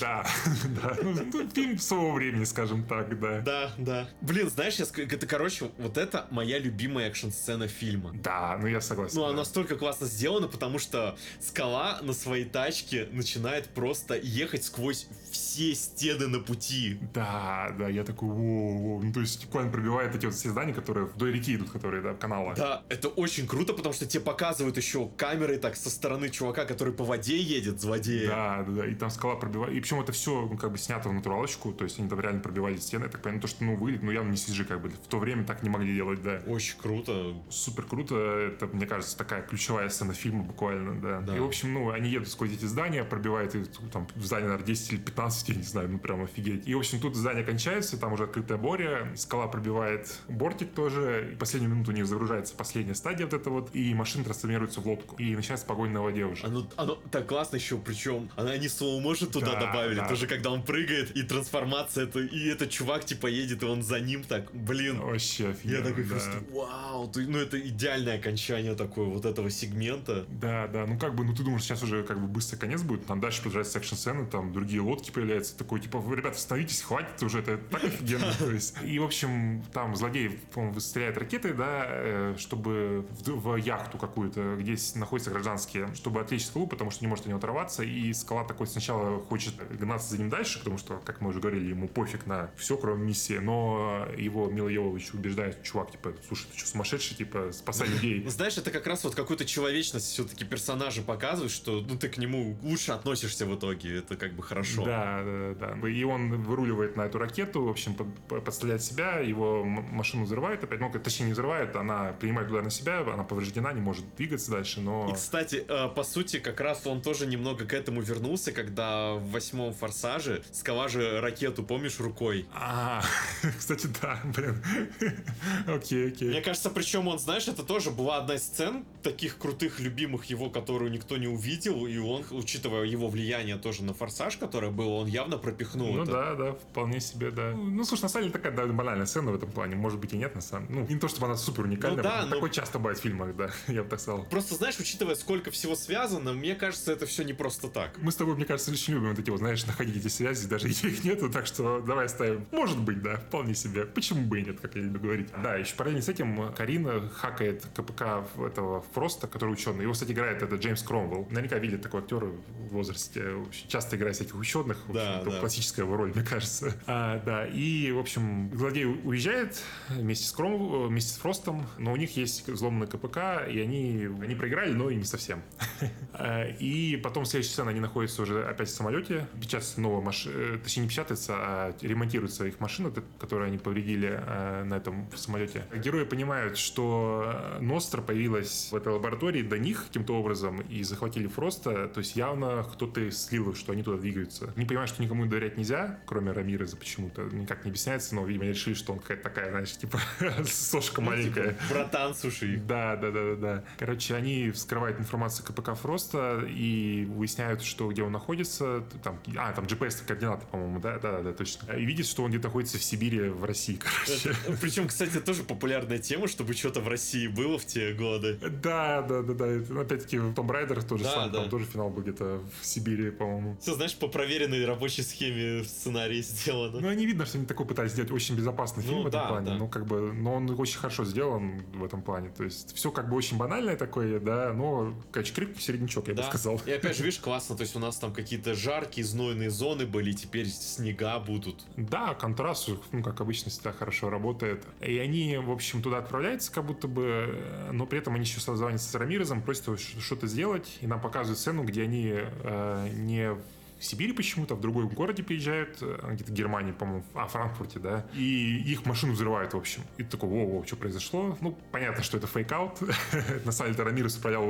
Да, 0.00 0.26
да. 0.82 0.96
Ну, 1.02 1.14
ну, 1.32 1.50
фильм 1.50 1.78
своего 1.78 2.12
времени, 2.12 2.44
скажем 2.44 2.84
так, 2.84 3.18
да. 3.18 3.40
Да, 3.40 3.70
да. 3.78 4.08
Блин, 4.20 4.50
знаешь, 4.50 4.76
я, 4.76 4.86
это, 5.04 5.26
короче, 5.26 5.70
вот 5.78 5.98
это 5.98 6.26
моя 6.30 6.58
любимая 6.58 7.08
экшн-сцена 7.08 7.68
фильма. 7.68 8.12
Да, 8.14 8.58
ну 8.60 8.66
я 8.66 8.80
согласен. 8.80 9.16
Ну, 9.16 9.22
да. 9.22 9.28
она 9.28 9.38
настолько 9.38 9.76
классно 9.76 10.06
сделана, 10.06 10.48
потому 10.48 10.78
что 10.78 11.16
скала 11.40 11.98
на 12.02 12.12
своей 12.12 12.44
тачке 12.44 13.08
начинает 13.12 13.68
просто 13.68 14.16
ехать 14.16 14.64
сквозь 14.64 15.06
все 15.30 15.74
стены 15.74 16.28
на 16.28 16.40
пути. 16.40 16.98
Да, 17.12 17.74
да, 17.78 17.88
я 17.88 18.04
такой, 18.04 18.28
воу, 18.28 18.78
воу. 18.78 19.02
Ну, 19.02 19.12
то 19.12 19.20
есть, 19.20 19.44
буквально 19.44 19.70
пробивает 19.70 20.14
эти 20.14 20.26
вот 20.26 20.34
все 20.34 20.50
здания, 20.50 20.72
которые 20.72 21.06
вдоль 21.06 21.32
реки 21.32 21.54
идут, 21.56 21.70
которые, 21.70 22.02
да, 22.02 22.14
канала. 22.14 22.54
Да, 22.54 22.82
это 22.88 23.08
очень 23.08 23.46
круто, 23.46 23.72
потому 23.72 23.92
что 23.92 24.06
тебе 24.06 24.22
показывают 24.22 24.76
еще 24.76 25.08
камеры 25.16 25.58
так 25.58 25.76
со 25.76 25.90
стороны 25.90 26.30
чувака, 26.30 26.64
который 26.64 26.92
по 26.92 27.04
воде 27.04 27.38
едет, 27.38 27.80
злодея. 27.80 28.28
Да, 28.28 28.64
да, 28.66 28.72
да, 28.72 28.86
и 28.86 28.94
там 28.94 29.10
скала 29.10 29.36
пробивает. 29.36 29.74
И 29.74 29.80
причем 29.84 30.00
это 30.00 30.12
все, 30.12 30.48
ну, 30.50 30.56
как 30.56 30.72
бы 30.72 30.78
снято 30.78 31.10
в 31.10 31.12
натуралочку, 31.12 31.70
то 31.70 31.84
есть 31.84 31.98
они 31.98 32.08
там 32.08 32.18
реально 32.18 32.40
пробивали 32.40 32.78
стены. 32.78 33.04
Я 33.04 33.10
так 33.10 33.20
понимаю, 33.20 33.42
то, 33.42 33.48
что, 33.48 33.64
ну, 33.64 33.76
выглядит, 33.76 34.02
ну, 34.02 34.12
явно 34.12 34.30
не 34.30 34.36
CG, 34.36 34.64
как 34.64 34.80
бы. 34.80 34.88
В 34.88 35.08
то 35.08 35.18
время 35.18 35.44
так 35.44 35.62
не 35.62 35.68
могли 35.68 35.94
делать, 35.94 36.22
да. 36.22 36.40
Очень 36.46 36.78
круто. 36.78 37.34
Супер 37.50 37.82
круто. 37.82 38.14
Это, 38.16 38.66
мне 38.68 38.86
кажется, 38.86 39.14
такая 39.14 39.42
ключевая 39.42 39.90
сцена 39.90 40.14
фильма 40.14 40.42
буквально, 40.42 40.98
да. 41.02 41.20
да. 41.20 41.36
И, 41.36 41.38
в 41.38 41.44
общем, 41.44 41.74
ну, 41.74 41.90
они 41.90 42.08
едут 42.08 42.30
сквозь 42.30 42.54
эти 42.54 42.64
здания, 42.64 43.04
пробивают, 43.04 43.54
и, 43.56 43.64
там, 43.92 44.08
в 44.14 44.24
здании, 44.24 44.46
наверное, 44.46 44.66
10 44.66 44.92
или 44.94 45.00
15, 45.00 45.48
я 45.50 45.54
не 45.54 45.62
знаю, 45.62 45.90
ну, 45.90 45.98
прям 45.98 46.24
офигеть. 46.24 46.66
И, 46.66 46.74
в 46.74 46.78
общем, 46.78 46.98
тут 46.98 47.14
здание 47.14 47.44
кончается, 47.44 48.00
там 48.00 48.14
уже 48.14 48.24
открытая 48.24 48.56
боря, 48.56 49.12
скала 49.16 49.48
пробивает 49.48 50.18
бортик 50.28 50.72
тоже, 50.72 51.32
и 51.34 51.36
последнюю 51.36 51.74
минуту 51.74 51.90
у 51.90 51.94
них 51.94 52.06
загружается 52.06 52.54
последняя 52.54 52.94
стадия 52.94 53.26
вот 53.26 53.34
эта 53.34 53.50
вот, 53.50 53.76
и 53.76 53.92
машина 53.92 54.24
трансформируется 54.24 54.80
в 54.80 54.86
лодку. 54.86 55.16
И 55.16 55.36
начинается 55.36 55.66
погонь 55.66 55.90
на 55.90 56.00
воде 56.00 56.24
уже. 56.24 56.46
Оно, 56.46 56.66
оно 56.76 56.94
так 57.10 57.26
классно 57.26 57.56
еще, 57.56 57.76
причем 57.76 58.30
она 58.34 58.56
slow 58.56 59.02
motion 59.02 59.26
туда 59.26 59.60
да, 59.60 59.73
добавили, 59.74 60.00
да. 60.00 60.08
тоже 60.08 60.26
когда 60.26 60.50
он 60.50 60.62
прыгает, 60.62 61.16
и 61.16 61.22
трансформация, 61.22 62.04
это, 62.04 62.20
и 62.20 62.48
этот 62.48 62.70
чувак 62.70 63.04
типа 63.04 63.26
едет, 63.26 63.62
и 63.62 63.66
он 63.66 63.82
за 63.82 64.00
ним 64.00 64.24
так, 64.24 64.50
блин. 64.52 65.00
Вообще 65.00 65.48
офигенно, 65.48 65.76
Я 65.76 65.84
такой 65.84 66.04
да. 66.04 66.10
просто, 66.10 66.42
вау, 66.50 67.08
ты, 67.08 67.26
ну 67.26 67.38
это 67.38 67.60
идеальное 67.60 68.18
окончание 68.18 68.74
такое 68.74 69.06
вот 69.06 69.24
этого 69.24 69.50
сегмента. 69.50 70.24
Да, 70.28 70.66
да, 70.68 70.86
ну 70.86 70.98
как 70.98 71.14
бы, 71.14 71.24
ну 71.24 71.34
ты 71.34 71.42
думаешь, 71.42 71.62
сейчас 71.62 71.82
уже 71.82 72.02
как 72.02 72.20
бы 72.20 72.26
быстро 72.26 72.56
конец 72.56 72.82
будет, 72.82 73.06
там 73.06 73.20
дальше 73.20 73.42
продолжается 73.42 73.78
экшн-сцены, 73.78 74.26
там 74.26 74.52
другие 74.52 74.80
лодки 74.80 75.10
появляются, 75.10 75.56
такой 75.56 75.80
типа, 75.80 76.02
ребята, 76.14 76.36
остановитесь, 76.36 76.82
хватит 76.82 77.22
уже, 77.22 77.40
это 77.40 77.58
так 77.58 77.84
офигенно. 77.84 78.32
То 78.38 78.50
есть. 78.50 78.76
И, 78.84 78.98
в 78.98 79.04
общем, 79.04 79.62
там 79.72 79.96
злодей, 79.96 80.40
по-моему, 80.52 80.80
стреляет 80.80 81.18
ракетой, 81.18 81.54
да, 81.54 81.84
э, 81.86 82.34
чтобы 82.38 83.06
в, 83.10 83.28
в 83.28 83.56
яхту 83.56 83.98
какую-то, 83.98 84.56
где 84.56 84.76
находятся 84.94 85.30
гражданские, 85.30 85.94
чтобы 85.94 86.20
отвлечь 86.20 86.46
скалу, 86.46 86.66
потому 86.66 86.90
что 86.90 87.04
не 87.04 87.08
может 87.08 87.24
от 87.24 87.28
него 87.28 87.38
оторваться, 87.38 87.82
и 87.82 88.12
скала 88.12 88.44
такой 88.44 88.66
сначала 88.66 89.20
хочет 89.20 89.54
гнаться 89.70 90.10
за 90.10 90.18
ним 90.18 90.30
дальше, 90.30 90.58
потому 90.58 90.78
что, 90.78 91.00
как 91.04 91.20
мы 91.20 91.30
уже 91.30 91.40
говорили, 91.40 91.70
ему 91.70 91.88
пофиг 91.88 92.26
на 92.26 92.50
все, 92.56 92.76
кроме 92.76 93.04
миссии, 93.04 93.38
но 93.38 94.06
его 94.16 94.48
Мила 94.48 94.68
Йовович 94.68 95.14
убеждает, 95.14 95.62
чувак, 95.62 95.92
типа, 95.92 96.14
слушай, 96.26 96.46
ты 96.52 96.58
что, 96.58 96.68
сумасшедший, 96.68 97.16
типа, 97.16 97.50
спасай 97.52 97.88
людей. 98.02 98.24
Знаешь, 98.28 98.58
это 98.58 98.70
как 98.70 98.86
раз 98.86 99.04
вот 99.04 99.14
какую-то 99.14 99.44
человечность 99.44 100.06
все-таки 100.06 100.44
персонажа 100.44 101.02
показывает, 101.02 101.52
что, 101.52 101.80
ну, 101.80 101.96
ты 101.96 102.08
к 102.08 102.18
нему 102.18 102.56
лучше 102.62 102.92
относишься 102.92 103.46
в 103.46 103.54
итоге, 103.54 103.98
это 103.98 104.16
как 104.16 104.34
бы 104.34 104.42
хорошо. 104.42 104.84
Да, 104.84 105.22
да, 105.24 105.74
да. 105.76 105.88
И 105.88 106.04
он 106.04 106.42
выруливает 106.42 106.96
на 106.96 107.02
эту 107.02 107.18
ракету, 107.18 107.64
в 107.64 107.68
общем, 107.68 107.94
подставляет 108.28 108.82
себя, 108.82 109.18
его 109.18 109.64
машину 109.64 110.24
взрывает 110.24 110.62
опять, 110.64 110.80
ну, 110.80 110.90
точнее, 110.90 111.26
не 111.26 111.32
взрывает, 111.32 111.76
она 111.76 112.12
принимает 112.12 112.50
удар 112.50 112.62
на 112.62 112.70
себя, 112.70 113.00
она 113.00 113.24
повреждена, 113.24 113.72
не 113.72 113.80
может 113.80 114.04
двигаться 114.16 114.50
дальше, 114.50 114.80
но... 114.80 115.08
И, 115.10 115.14
кстати, 115.14 115.64
э, 115.66 115.88
по 115.88 116.02
сути, 116.02 116.38
как 116.38 116.60
раз 116.60 116.86
он 116.86 117.02
тоже 117.02 117.26
немного 117.26 117.64
к 117.64 117.72
этому 117.72 118.00
вернулся, 118.00 118.52
когда 118.52 119.14
в 119.14 119.36
восьмом 119.54 119.72
«Форсаже» 119.72 120.42
сковал 120.52 120.88
же 120.88 121.20
ракету, 121.20 121.62
помнишь, 121.62 122.00
рукой? 122.00 122.46
А, 122.52 123.02
кстати, 123.58 123.88
да, 124.02 124.18
блин. 124.24 124.62
Окей, 125.66 126.08
окей. 126.08 126.28
Мне 126.30 126.40
кажется, 126.40 126.70
причем 126.70 127.06
он, 127.08 127.18
знаешь, 127.18 127.46
это 127.48 127.62
тоже 127.62 127.90
была 127.90 128.18
одна 128.18 128.34
из 128.34 128.42
сцен 128.42 128.84
таких 129.02 129.38
крутых, 129.38 129.80
любимых 129.80 130.24
его, 130.26 130.50
которую 130.50 130.90
никто 130.90 131.16
не 131.16 131.28
увидел, 131.28 131.86
и 131.86 131.96
он, 131.98 132.24
учитывая 132.30 132.84
его 132.84 133.08
влияние 133.08 133.56
тоже 133.56 133.84
на 133.84 133.94
«Форсаж», 133.94 134.36
которое 134.36 134.70
было, 134.72 134.94
он 134.94 135.06
явно 135.06 135.38
пропихнул 135.38 135.92
Ну 135.92 136.02
это. 136.02 136.12
да, 136.12 136.34
да, 136.34 136.52
вполне 136.52 137.00
себе, 137.00 137.30
да. 137.30 137.52
Ну, 137.52 137.84
слушай, 137.84 138.02
на 138.02 138.08
самом 138.08 138.24
деле 138.28 138.32
такая 138.32 138.52
да, 138.52 138.66
банальная 138.66 139.06
сцена 139.06 139.30
в 139.30 139.34
этом 139.34 139.50
плане. 139.52 139.76
Может 139.76 140.00
быть 140.00 140.12
и 140.12 140.16
нет, 140.16 140.34
на 140.34 140.40
самом. 140.40 140.66
Ну, 140.70 140.86
не 140.88 140.98
то, 140.98 141.08
чтобы 141.08 141.26
она 141.26 141.36
супер 141.36 141.64
уникальная. 141.64 141.98
Ну 141.98 142.02
да, 142.02 142.22
но- 142.26 142.34
Такое 142.34 142.50
часто 142.50 142.78
бывает 142.78 142.98
в 142.98 143.02
фильмах, 143.02 143.36
да, 143.36 143.50
я 143.68 143.82
бы 143.84 143.88
так 143.88 144.00
сказал. 144.00 144.24
Просто, 144.24 144.54
знаешь, 144.56 144.78
учитывая, 144.80 145.14
сколько 145.14 145.50
всего 145.50 145.76
связано, 145.76 146.32
мне 146.32 146.54
кажется, 146.54 146.92
это 146.92 147.06
все 147.06 147.22
не 147.22 147.32
просто 147.32 147.68
так. 147.68 147.96
Мы 147.98 148.10
с 148.10 148.16
тобой, 148.16 148.34
мне 148.34 148.44
кажется, 148.44 148.70
очень 148.72 148.94
любим 148.94 149.10
вот 149.10 149.18
эти 149.18 149.30
вот, 149.30 149.40
знаешь, 149.44 149.66
находить 149.66 149.96
эти 149.96 150.08
связи, 150.08 150.46
даже 150.48 150.68
если 150.74 150.88
их 150.90 151.04
нету, 151.04 151.30
так 151.30 151.46
что 151.46 151.80
давай 151.80 152.08
ставим. 152.08 152.46
Может 152.50 152.80
быть, 152.80 153.02
да, 153.02 153.16
вполне 153.16 153.54
себе. 153.54 153.84
Почему 153.84 154.22
бы 154.26 154.40
и 154.40 154.44
нет, 154.44 154.58
как 154.60 154.74
я 154.74 154.82
люблю 154.82 155.00
говорить. 155.00 155.28
Да, 155.42 155.56
еще 155.56 155.74
параллельно 155.76 156.02
с 156.02 156.08
этим 156.08 156.52
Карина 156.54 157.08
хакает 157.10 157.64
КПК 157.74 158.24
этого 158.38 158.82
Фроста, 158.94 159.26
который 159.26 159.50
ученый. 159.50 159.82
Его, 159.82 159.92
кстати, 159.92 160.12
играет 160.12 160.42
это 160.42 160.56
Джеймс 160.56 160.82
Кромвелл. 160.82 161.26
Наверняка 161.30 161.58
видели 161.58 161.76
такого 161.78 162.02
актера 162.02 162.26
в 162.26 162.68
возрасте. 162.70 163.28
Очень 163.34 163.68
часто 163.68 163.96
играет 163.96 164.16
всяких 164.16 164.34
ученых. 164.36 164.78
В 164.88 164.92
Да, 164.94 165.18
общем, 165.18 165.30
да. 165.32 165.40
классическая 165.40 165.82
его 165.82 165.96
роль, 165.96 166.12
мне 166.14 166.24
кажется. 166.24 166.74
А, 166.86 167.20
да, 167.24 167.46
и, 167.46 167.90
в 167.92 167.98
общем, 167.98 168.50
злодей 168.54 168.84
уезжает 168.86 169.60
вместе 169.88 170.26
с 170.26 170.32
Кром, 170.32 170.86
вместе 170.88 171.12
с 171.12 171.16
Фростом, 171.18 171.66
но 171.78 171.92
у 171.92 171.96
них 171.96 172.16
есть 172.16 172.48
взломанный 172.48 172.86
КПК, 172.86 173.44
и 173.46 173.58
они, 173.60 174.08
они 174.22 174.34
проиграли, 174.34 174.72
но 174.72 174.90
и 174.90 174.96
не 174.96 175.04
совсем. 175.04 175.42
А, 176.12 176.44
И 176.60 176.96
потом 176.96 177.24
в 177.24 177.26
следующей 177.28 177.52
сцене 177.52 177.70
они 177.70 177.80
находятся 177.80 178.22
уже 178.22 178.44
опять 178.46 178.68
в 178.68 178.72
самолете, 178.72 179.26
печатается 179.40 179.80
новая 179.80 180.02
машина, 180.02 180.58
точнее 180.58 180.84
не 180.84 180.88
печатается, 180.88 181.34
а 181.36 181.74
ремонтируется 181.80 182.46
их 182.46 182.60
машина, 182.60 182.92
которую 183.18 183.48
они 183.48 183.58
повредили 183.58 184.20
э, 184.20 184.64
на 184.64 184.74
этом 184.74 185.08
самолете. 185.14 185.64
Герои 185.74 186.04
понимают, 186.04 186.58
что 186.58 187.32
э, 187.34 187.60
Ностра 187.60 188.02
появилась 188.02 188.68
в 188.70 188.76
этой 188.76 188.92
лаборатории 188.92 189.42
до 189.42 189.58
них 189.58 189.86
каким-то 189.86 190.14
образом 190.14 190.60
и 190.60 190.82
захватили 190.82 191.26
Фроста, 191.26 191.88
то 191.88 191.98
есть 191.98 192.16
явно 192.16 192.64
кто-то 192.72 193.10
слил 193.10 193.50
их, 193.50 193.56
что 193.56 193.72
они 193.72 193.82
туда 193.82 193.98
двигаются. 193.98 194.52
Не 194.56 194.64
понимают, 194.64 194.90
что 194.90 195.02
никому 195.02 195.26
доверять 195.26 195.56
нельзя, 195.56 196.00
кроме 196.06 196.32
Рамиреза 196.32 196.76
почему-то, 196.76 197.22
никак 197.22 197.64
не 197.64 197.70
объясняется, 197.70 198.14
но, 198.14 198.24
видимо, 198.24 198.44
решили, 198.44 198.74
что 198.74 198.92
он 198.92 198.98
какая-то 198.98 199.22
такая, 199.22 199.50
знаешь, 199.50 199.76
типа 199.76 200.00
сошка 200.46 201.00
маленькая. 201.00 201.50
Типа, 201.50 201.62
Братан, 201.70 202.14
слушай. 202.14 202.56
Да, 202.56 202.96
да, 202.96 203.10
да, 203.10 203.24
да, 203.24 203.36
да. 203.36 203.64
Короче, 203.78 204.14
они 204.14 204.50
вскрывают 204.50 204.98
информацию 204.98 205.46
КПК 205.46 205.74
Фроста 205.74 206.44
и 206.48 207.06
выясняют, 207.10 207.62
что 207.62 207.90
где 207.90 208.02
он 208.02 208.12
находится. 208.12 208.84
Там, 209.02 209.18
а, 209.36 209.52
там 209.52 209.64
GPS-координаты, 209.64 210.46
по-моему, 210.50 210.80
да, 210.80 210.98
да, 210.98 211.20
да, 211.22 211.32
точно. 211.32 211.72
И 211.72 211.84
видят, 211.84 212.06
что 212.06 212.22
он 212.22 212.30
где-то 212.30 212.48
находится 212.48 212.78
в 212.78 212.82
Сибири, 212.84 213.28
в 213.28 213.44
России, 213.44 213.76
короче. 213.76 214.34
Причем, 214.60 214.88
кстати, 214.88 215.18
тоже 215.20 215.42
популярная 215.44 215.98
тема, 215.98 216.28
чтобы 216.28 216.52
что-то 216.54 216.80
в 216.80 216.88
России 216.88 217.26
было 217.26 217.58
в 217.58 217.64
те 217.64 217.92
годы. 217.94 218.38
Да, 218.62 219.02
да, 219.02 219.22
да, 219.22 219.34
да. 219.34 219.46
Это, 219.46 219.80
Опять-таки, 219.80 220.20
Том 220.34 220.50
Райдер 220.50 220.82
тоже 220.82 221.04
Да, 221.04 221.10
сам, 221.10 221.32
да. 221.32 221.40
там 221.40 221.50
тоже 221.50 221.64
финал 221.64 221.90
был 221.90 222.02
где-то 222.02 222.40
в 222.60 222.66
Сибири, 222.66 223.10
по-моему. 223.10 223.56
Все, 223.60 223.74
знаешь, 223.74 223.94
по 223.96 224.08
проверенной 224.08 224.64
рабочей 224.66 225.02
схеме 225.02 225.62
в 225.62 225.66
сценарии 225.66 226.20
сделано. 226.22 226.80
Ну, 226.80 226.88
они 226.88 227.06
видно, 227.06 227.26
что 227.26 227.38
они 227.38 227.46
такой 227.46 227.66
пытались 227.66 227.92
сделать 227.92 228.10
очень 228.10 228.36
безопасный 228.36 228.82
фильм 228.82 228.96
Ну, 228.98 229.02
в 229.04 229.06
этом 229.06 229.20
да, 229.22 229.28
плане. 229.28 229.46
да. 229.46 229.54
Ну, 229.56 229.68
как 229.68 229.86
бы, 229.86 230.12
но 230.12 230.34
он 230.34 230.50
очень 230.58 230.78
хорошо 230.78 231.04
сделан 231.04 231.64
в 231.74 231.84
этом 231.84 232.02
плане. 232.02 232.30
То 232.30 232.44
есть, 232.44 232.74
все 232.74 232.90
как 232.90 233.08
бы 233.08 233.16
очень 233.16 233.36
банальное 233.36 233.76
такое, 233.76 234.20
да, 234.20 234.52
но, 234.52 234.94
короче, 235.12 235.32
крепкий 235.34 235.60
середнячок, 235.62 236.08
я 236.08 236.14
бы 236.14 236.22
Да. 236.22 236.28
сказал. 236.28 236.60
И 236.66 236.70
опять 236.70 236.96
же, 236.96 237.02
видишь, 237.04 237.18
классно, 237.20 237.56
то 237.56 237.62
есть 237.62 237.74
у 237.76 237.78
нас 237.78 237.96
там 237.96 238.12
какие-то 238.12 238.54
жаркие, 238.54 239.04
знойные 239.14 239.50
зоны 239.50 239.86
были, 239.86 240.12
теперь 240.12 240.48
снега 240.48 241.18
будут. 241.20 241.64
Да, 241.76 242.14
контраст, 242.14 242.68
ну, 242.92 243.02
как 243.02 243.20
обычно, 243.20 243.50
всегда 243.50 243.72
хорошо 243.72 244.10
работает. 244.10 244.64
И 244.80 244.98
они, 244.98 245.38
в 245.38 245.50
общем, 245.50 245.82
туда 245.82 245.98
отправляются, 245.98 246.52
как 246.52 246.66
будто 246.66 246.88
бы, 246.88 247.04
э, 247.06 247.70
но 247.72 247.86
при 247.86 248.00
этом 248.00 248.14
они 248.14 248.24
еще 248.24 248.40
созваниваются 248.40 248.90
с 248.90 248.94
Рамирезом, 248.94 249.42
просят 249.42 249.68
его 249.68 249.76
что-то 249.76 250.26
сделать, 250.26 250.78
и 250.80 250.86
нам 250.86 251.00
показывают 251.00 251.38
сцену, 251.38 251.62
где 251.62 251.82
они 251.82 252.12
э, 252.12 252.88
не 252.92 253.34
в 253.78 253.84
Сибири 253.84 254.12
почему-то, 254.12 254.54
а 254.54 254.56
в 254.56 254.60
другой 254.60 254.86
городе 254.86 255.22
приезжают, 255.22 255.78
э, 255.80 256.10
где-то 256.12 256.32
в 256.32 256.34
Германии, 256.34 256.72
по-моему, 256.72 257.04
а, 257.14 257.26
в 257.26 257.32
Франкфурте, 257.32 257.78
да, 257.78 258.06
и 258.14 258.62
их 258.66 258.84
машину 258.86 259.12
взрывают, 259.12 259.54
в 259.54 259.56
общем. 259.56 259.82
И 259.96 260.02
ты 260.02 260.10
такой, 260.10 260.28
воу, 260.28 260.64
что 260.66 260.76
произошло? 260.76 261.36
Ну, 261.40 261.56
понятно, 261.70 262.02
что 262.02 262.16
это 262.16 262.26
fake-out. 262.26 262.78
На 263.44 263.52
самом 263.52 263.72
деле 263.72 263.84
Рамирес 263.84 264.16
управлял 264.16 264.44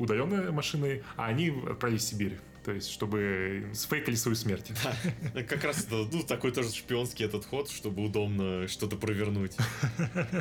удаленной 0.00 0.50
машиной, 0.50 1.02
а 1.16 1.26
они 1.26 1.50
отправились 1.68 2.04
в 2.04 2.08
Сибирь. 2.08 2.38
То 2.64 2.72
есть, 2.72 2.90
чтобы 2.90 3.66
сфейкали 3.72 4.14
свою 4.14 4.36
смерть. 4.36 4.70
Как 5.48 5.64
раз 5.64 5.84
это, 5.84 6.06
ну, 6.12 6.22
такой 6.22 6.52
тоже 6.52 6.70
шпионский 6.70 7.24
этот 7.24 7.46
ход, 7.46 7.70
чтобы 7.70 8.04
удобно 8.04 8.68
что-то 8.68 8.96
провернуть. 8.96 9.56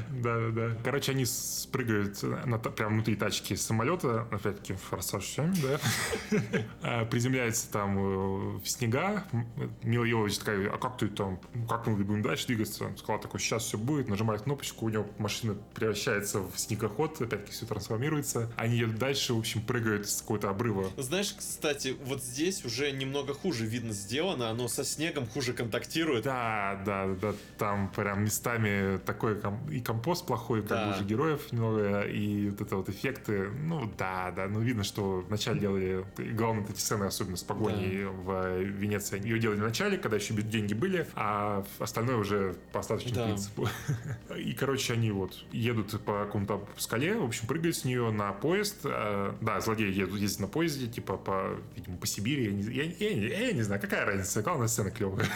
Да, 0.10 0.40
да, 0.40 0.50
да. 0.50 0.78
Короче, 0.84 1.12
они 1.12 1.26
спрыгают 1.26 2.22
на, 2.24 2.58
прямо 2.58 2.96
внутри 2.96 3.16
тачки 3.16 3.56
самолета, 3.56 4.28
опять-таки 4.32 4.74
форсаж 4.74 5.26
7, 5.26 5.54
да. 5.62 5.80
А, 6.82 7.06
Приземляются 7.06 7.72
там 7.72 7.98
э, 7.98 8.58
в 8.60 8.66
снега. 8.66 9.26
Мила 9.84 10.04
Йовович 10.04 10.40
такая, 10.40 10.70
а 10.70 10.78
как 10.78 10.98
ты 10.98 11.08
там, 11.08 11.40
как 11.68 11.88
мы 11.88 11.96
будем 11.96 12.22
дальше 12.22 12.48
двигаться? 12.48 12.86
Он 12.86 12.98
сказал 12.98 13.20
такой, 13.20 13.40
сейчас 13.40 13.64
все 13.64 13.78
будет, 13.78 14.08
нажимает 14.08 14.44
кнопочку, 14.44 14.86
у 14.86 14.90
него 14.90 15.06
машина 15.18 15.56
превращается 15.74 16.40
в 16.40 16.58
снегоход, 16.58 17.22
опять-таки 17.22 17.52
все 17.52 17.66
трансформируется. 17.66 18.52
Они 18.56 18.78
едут 18.78 18.98
дальше, 18.98 19.34
в 19.34 19.40
общем, 19.40 19.62
прыгают 19.62 20.10
с 20.10 20.22
какого-то 20.22 20.50
обрыва. 20.50 20.90
Знаешь, 20.98 21.34
кстати, 21.38 21.96
вот 22.06 22.19
здесь 22.22 22.64
уже 22.66 22.92
немного 22.92 23.34
хуже 23.34 23.66
видно 23.66 23.94
сделано, 23.94 24.50
оно 24.50 24.68
со 24.68 24.84
снегом 24.84 25.26
хуже 25.28 25.54
контактирует. 25.54 26.24
Да, 26.24 26.82
да, 26.86 27.08
да, 27.22 27.34
там 27.58 27.90
прям 27.96 28.24
местами 28.24 28.98
такой 29.06 29.36
ком- 29.40 29.70
и 29.72 29.80
компост 29.82 30.26
плохой, 30.26 30.62
как 30.62 30.70
Да. 30.70 30.86
бы 30.86 30.92
уже 30.96 31.04
героев 31.04 31.52
немного, 31.52 32.02
и 32.02 32.50
вот 32.50 32.62
это 32.62 32.76
вот 32.78 32.90
эффекты, 32.90 33.50
ну 33.50 33.92
да, 33.98 34.32
да, 34.32 34.48
ну 34.48 34.60
видно, 34.60 34.84
что 34.84 35.24
вначале 35.28 35.60
делали, 35.60 36.06
главное, 36.18 36.62
вот 36.62 36.72
эти 36.72 36.80
сцены, 36.80 37.06
особенно 37.06 37.38
с 37.38 37.44
погоней 37.44 38.06
в 38.06 38.60
Венеции, 38.60 39.22
ее 39.24 39.40
делали 39.40 39.60
в 39.60 39.64
начале, 39.64 39.98
когда 39.98 40.18
еще 40.18 40.34
деньги 40.34 40.74
были, 40.74 41.08
а 41.16 41.66
остальное 41.80 42.18
уже 42.18 42.56
по 42.72 42.80
остаточному 42.80 43.16
Да. 43.16 43.26
принципу. 43.26 43.68
И, 44.38 44.54
короче, 44.54 44.94
они 44.94 45.12
вот 45.12 45.34
едут 45.52 46.00
по 46.04 46.24
какому-то 46.26 46.66
скале, 46.78 47.16
в 47.16 47.24
общем, 47.26 47.48
прыгают 47.48 47.76
с 47.76 47.86
нее 47.86 48.12
на 48.12 48.32
поезд, 48.34 48.78
э, 48.84 49.34
да, 49.42 49.60
злодеи 49.62 49.92
едут, 49.94 50.20
ездят 50.20 50.42
на 50.42 50.48
поезде, 50.48 50.88
типа, 50.88 51.18
по, 51.18 51.58
видимо, 51.76 51.98
по 52.00 52.08
Сибири, 52.08 52.46
я 52.46 52.52
не, 52.52 52.64
я, 52.64 52.84
я 52.84 53.16
не- 53.16 53.28
я 53.48 53.52
не 53.52 53.62
знаю, 53.62 53.82
какая 53.82 54.06
разница, 54.06 54.42
главное, 54.42 54.68
сцена 54.68 54.92
клевая. 54.92 55.28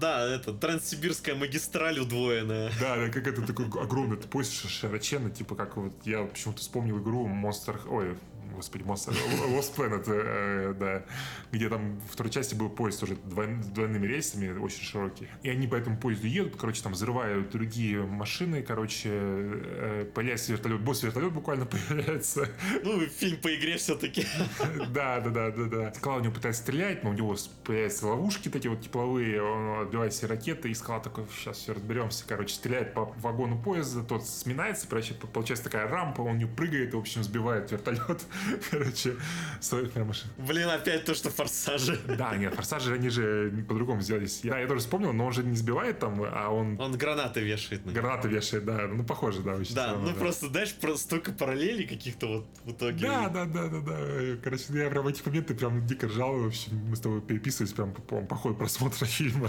Да, 0.00 0.26
это 0.34 0.52
транссибирская 0.52 1.34
магистраль 1.34 1.98
удвоенная. 1.98 2.70
Да, 2.80 2.96
да, 2.96 3.08
как 3.08 3.26
это 3.26 3.42
такой 3.42 3.66
огромный 3.80 4.16
это 4.18 4.28
поезд 4.28 4.52
широченный, 4.68 5.30
типа 5.30 5.54
как 5.54 5.76
вот 5.76 5.92
я 6.04 6.22
почему-то 6.24 6.60
вспомнил 6.60 6.98
игру 7.00 7.26
Monster, 7.28 7.78
ой, 7.88 8.16
господи, 8.56 8.82
Monster, 8.84 9.14
Lost 9.48 9.76
Planet, 9.76 10.04
э, 10.08 10.74
да, 10.78 11.04
где 11.52 11.68
там 11.68 11.98
во 12.00 12.08
второй 12.08 12.32
части 12.32 12.54
был 12.54 12.68
поезд 12.68 13.02
уже 13.02 13.16
двойными 13.16 14.06
рельсами, 14.06 14.56
очень 14.58 14.82
широкий. 14.82 15.28
И 15.42 15.48
они 15.48 15.66
по 15.66 15.76
этому 15.76 15.96
поезду 15.96 16.26
едут, 16.26 16.56
короче, 16.56 16.82
там 16.82 16.92
взрывают 16.92 17.50
другие 17.50 18.02
машины, 18.02 18.62
короче, 18.62 19.10
э, 19.12 20.10
появляется 20.14 20.52
вертолет, 20.52 20.80
босс-вертолет 20.80 21.32
буквально 21.32 21.66
появляется. 21.88 22.48
Ну, 22.82 23.00
фильм 23.06 23.40
по 23.40 23.54
игре 23.54 23.76
все-таки. 23.76 24.26
Да, 24.96 25.20
да, 25.20 25.30
да, 25.30 25.50
да, 25.50 25.64
да. 25.64 25.94
Скала 25.94 26.16
у 26.16 26.20
него 26.20 26.32
пытается 26.32 26.62
стрелять, 26.62 27.04
но 27.04 27.10
у 27.10 27.12
него 27.12 27.36
появляются 27.64 28.06
ловушки 28.06 28.48
такие 28.48 28.70
вот 28.70 28.80
тепловые, 28.82 29.42
он 29.42 29.82
отбивает 29.82 30.12
все 30.12 30.26
ракеты, 30.26 30.70
и 30.70 30.74
Скала 30.74 31.00
такой, 31.00 31.24
сейчас 31.36 31.58
все 31.58 31.74
разберемся, 31.74 32.24
короче, 32.26 32.54
стреляет 32.54 32.94
по 32.94 33.04
вагону 33.18 33.60
поезда, 33.60 34.02
тот 34.02 34.26
сминается, 34.26 34.86
короче, 34.88 35.14
получается 35.14 35.64
такая 35.64 35.88
рампа, 35.88 36.22
он 36.22 36.38
не 36.38 36.46
прыгает, 36.46 36.94
в 36.94 36.98
общем, 36.98 37.22
сбивает 37.22 37.70
вертолет, 37.70 38.24
короче, 38.70 39.16
своих 39.60 39.94
машин. 39.96 40.28
Блин, 40.38 40.68
опять 40.68 41.04
то, 41.04 41.14
что 41.14 41.30
форсажи. 41.30 41.98
Да, 42.18 42.36
нет, 42.36 42.54
форсажи, 42.54 42.94
они 42.94 43.08
же 43.08 43.64
по-другому 43.68 44.00
сделались. 44.00 44.40
Да, 44.42 44.58
я 44.58 44.66
тоже 44.66 44.80
вспомнил, 44.80 45.12
но 45.12 45.26
он 45.26 45.32
же 45.32 45.42
не 45.42 45.56
сбивает 45.56 45.98
там, 45.98 46.22
а 46.22 46.48
он 46.50 46.80
Он 46.80 46.92
гранаты 46.92 47.40
вешает 47.40 47.84
на 47.84 47.90
него. 47.90 48.00
гранаты 48.00 48.28
вешает, 48.28 48.64
да, 48.64 48.86
ну, 48.86 49.04
похоже, 49.04 49.42
да, 49.42 49.54
очень 49.54 49.74
Да, 49.74 49.88
странно, 49.88 50.10
ну 50.10 50.14
просто, 50.14 50.48
знаешь, 50.48 50.74
просто 50.74 50.98
столько 51.04 51.32
параллелей 51.32 51.86
каких-то 51.86 52.26
вот 52.26 52.46
в 52.64 52.70
итоге. 52.72 53.06
Да, 53.06 53.28
да, 53.28 53.44
да, 53.44 53.68
да, 53.68 53.80
да. 53.80 53.96
Короче, 54.42 54.64
я 54.70 54.90
прям 54.90 55.04
в 55.04 55.08
эти 55.08 55.22
моменты 55.26 55.54
прям 55.54 55.86
дико 55.86 56.06
ржал. 56.08 56.36
В 56.36 56.46
общем, 56.46 56.76
мы 56.88 56.96
с 56.96 57.00
тобой 57.00 57.20
переписывались 57.20 57.72
прям 57.72 57.92
по, 57.92 58.22
по, 58.22 58.34
ходу 58.36 58.54
просмотра 58.54 59.04
фильма. 59.06 59.48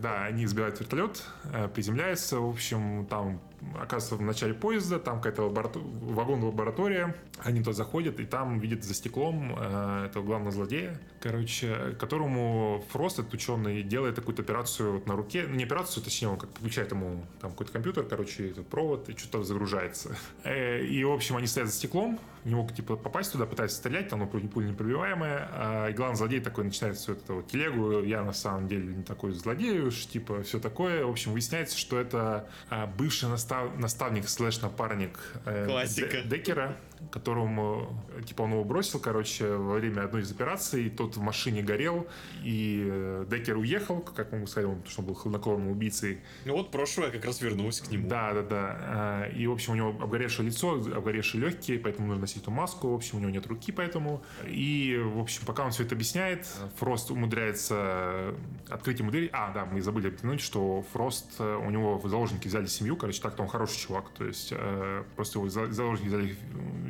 Да, 0.00 0.24
они 0.24 0.46
сбивают 0.46 0.80
вертолет, 0.80 1.22
э, 1.44 1.68
приземляются. 1.68 2.38
В 2.38 2.48
общем, 2.48 3.06
там 3.06 3.40
оказывается 3.74 4.16
в 4.16 4.22
начале 4.22 4.54
поезда, 4.54 4.98
там 4.98 5.18
какая-то 5.18 5.44
лаборато... 5.44 5.78
вагон-лаборатория, 5.78 7.14
они 7.38 7.60
туда 7.60 7.72
заходят, 7.72 8.20
и 8.20 8.24
там 8.24 8.58
видят 8.58 8.84
за 8.84 8.94
стеклом 8.94 9.54
э, 9.58 10.06
этого 10.06 10.24
главного 10.24 10.52
злодея, 10.52 11.00
короче, 11.20 11.96
которому 11.98 12.84
Фрост, 12.90 13.18
этот 13.18 13.34
ученый, 13.34 13.82
делает 13.82 14.16
какую-то 14.16 14.42
операцию 14.42 14.92
вот 14.94 15.06
на 15.06 15.14
руке, 15.14 15.46
не 15.48 15.64
операцию, 15.64 16.02
точнее, 16.02 16.28
он 16.28 16.38
как 16.38 16.50
подключает 16.50 16.90
ему 16.92 17.24
там 17.40 17.52
какой-то 17.52 17.72
компьютер, 17.72 18.04
короче, 18.04 18.50
этот 18.50 18.66
провод, 18.66 19.08
и 19.08 19.16
что-то 19.16 19.44
загружается. 19.44 20.16
Э, 20.44 20.82
и, 20.82 21.02
в 21.04 21.12
общем, 21.12 21.36
они 21.36 21.46
стоят 21.46 21.68
за 21.68 21.74
стеклом, 21.74 22.18
не 22.44 22.54
могут, 22.54 22.74
типа, 22.74 22.96
попасть 22.96 23.32
туда, 23.32 23.46
пытаются 23.46 23.76
стрелять, 23.76 24.08
там, 24.08 24.20
ну, 24.20 24.26
пуля 24.26 24.68
непробиваемая, 24.68 25.48
а, 25.52 25.88
и 25.88 25.92
главный 25.92 26.16
злодей 26.16 26.40
такой 26.40 26.64
начинает 26.64 26.96
всю 26.96 27.12
эту 27.12 27.36
вот 27.36 27.48
телегу, 27.48 28.02
я 28.02 28.22
на 28.22 28.32
самом 28.32 28.68
деле 28.68 28.94
не 28.94 29.02
такой 29.02 29.32
злодей 29.32 29.80
уж, 29.80 30.06
типа, 30.06 30.42
все 30.42 30.58
такое. 30.58 31.04
В 31.04 31.10
общем, 31.10 31.32
выясняется, 31.32 31.78
что 31.78 31.98
это 32.00 32.48
а, 32.68 32.86
бывший 32.86 33.28
настав... 33.28 33.78
наставник 33.78 34.28
слэш-напарник 34.28 35.18
э, 35.44 35.66
Классика. 35.66 36.22
Деккера, 36.22 36.76
которому, 37.10 37.88
типа, 38.26 38.42
он 38.42 38.52
его 38.52 38.64
бросил, 38.64 39.00
короче, 39.00 39.56
во 39.56 39.74
время 39.74 40.02
одной 40.04 40.22
из 40.22 40.30
операций, 40.30 40.88
тот 40.90 41.16
в 41.16 41.20
машине 41.20 41.62
горел, 41.62 42.06
и 42.42 42.86
э, 42.90 43.26
Деккер 43.28 43.56
уехал, 43.56 44.00
как 44.00 44.32
мы 44.32 44.46
сказали, 44.46 44.72
он, 44.72 44.82
что 44.86 45.00
он 45.00 45.08
был 45.08 45.14
хладнокровным 45.14 45.70
убийцей. 45.70 46.20
Ну 46.44 46.54
вот 46.54 46.70
прошлое 46.70 47.06
я 47.08 47.12
как 47.12 47.24
раз 47.24 47.40
вернулся 47.40 47.84
к 47.84 47.90
нему. 47.90 48.08
Да, 48.08 48.32
да, 48.32 48.42
да. 48.42 48.76
А, 48.80 49.28
И, 49.28 49.46
в 49.46 49.52
общем, 49.52 49.72
у 49.72 49.76
него 49.76 49.88
обгоревшее 49.90 50.46
лицо, 50.46 50.72
обгоревшие 50.74 51.40
легкие, 51.42 51.78
поэтому 51.78 52.08
нужно 52.08 52.22
носить 52.22 52.42
эту 52.42 52.50
маску. 52.50 52.88
В 52.90 52.94
общем, 52.94 53.18
у 53.18 53.20
него 53.20 53.30
нет 53.30 53.46
руки, 53.46 53.72
поэтому. 53.72 54.22
И, 54.46 55.00
в 55.02 55.18
общем, 55.20 55.42
пока 55.46 55.64
он 55.64 55.70
все 55.70 55.84
это 55.84 55.94
объясняет, 55.94 56.46
Фрост 56.76 57.10
умудряется 57.10 58.34
открыть 58.68 58.98
ему 59.00 59.10
дверь. 59.10 59.30
А, 59.32 59.52
да, 59.52 59.64
мы 59.66 59.80
забыли 59.80 60.08
упомянуть, 60.08 60.40
что 60.40 60.84
Фрост, 60.92 61.34
э, 61.38 61.56
у 61.56 61.70
него 61.70 61.98
в 61.98 62.08
заложники 62.08 62.48
взяли 62.48 62.66
семью, 62.66 62.96
короче, 62.96 63.20
так-то 63.20 63.42
он 63.42 63.48
хороший 63.48 63.78
чувак, 63.78 64.10
то 64.16 64.24
есть 64.24 64.48
э, 64.52 65.04
просто 65.16 65.38
его 65.38 65.48
за- 65.48 65.72
заложники 65.72 66.08
взяли, 66.08 66.36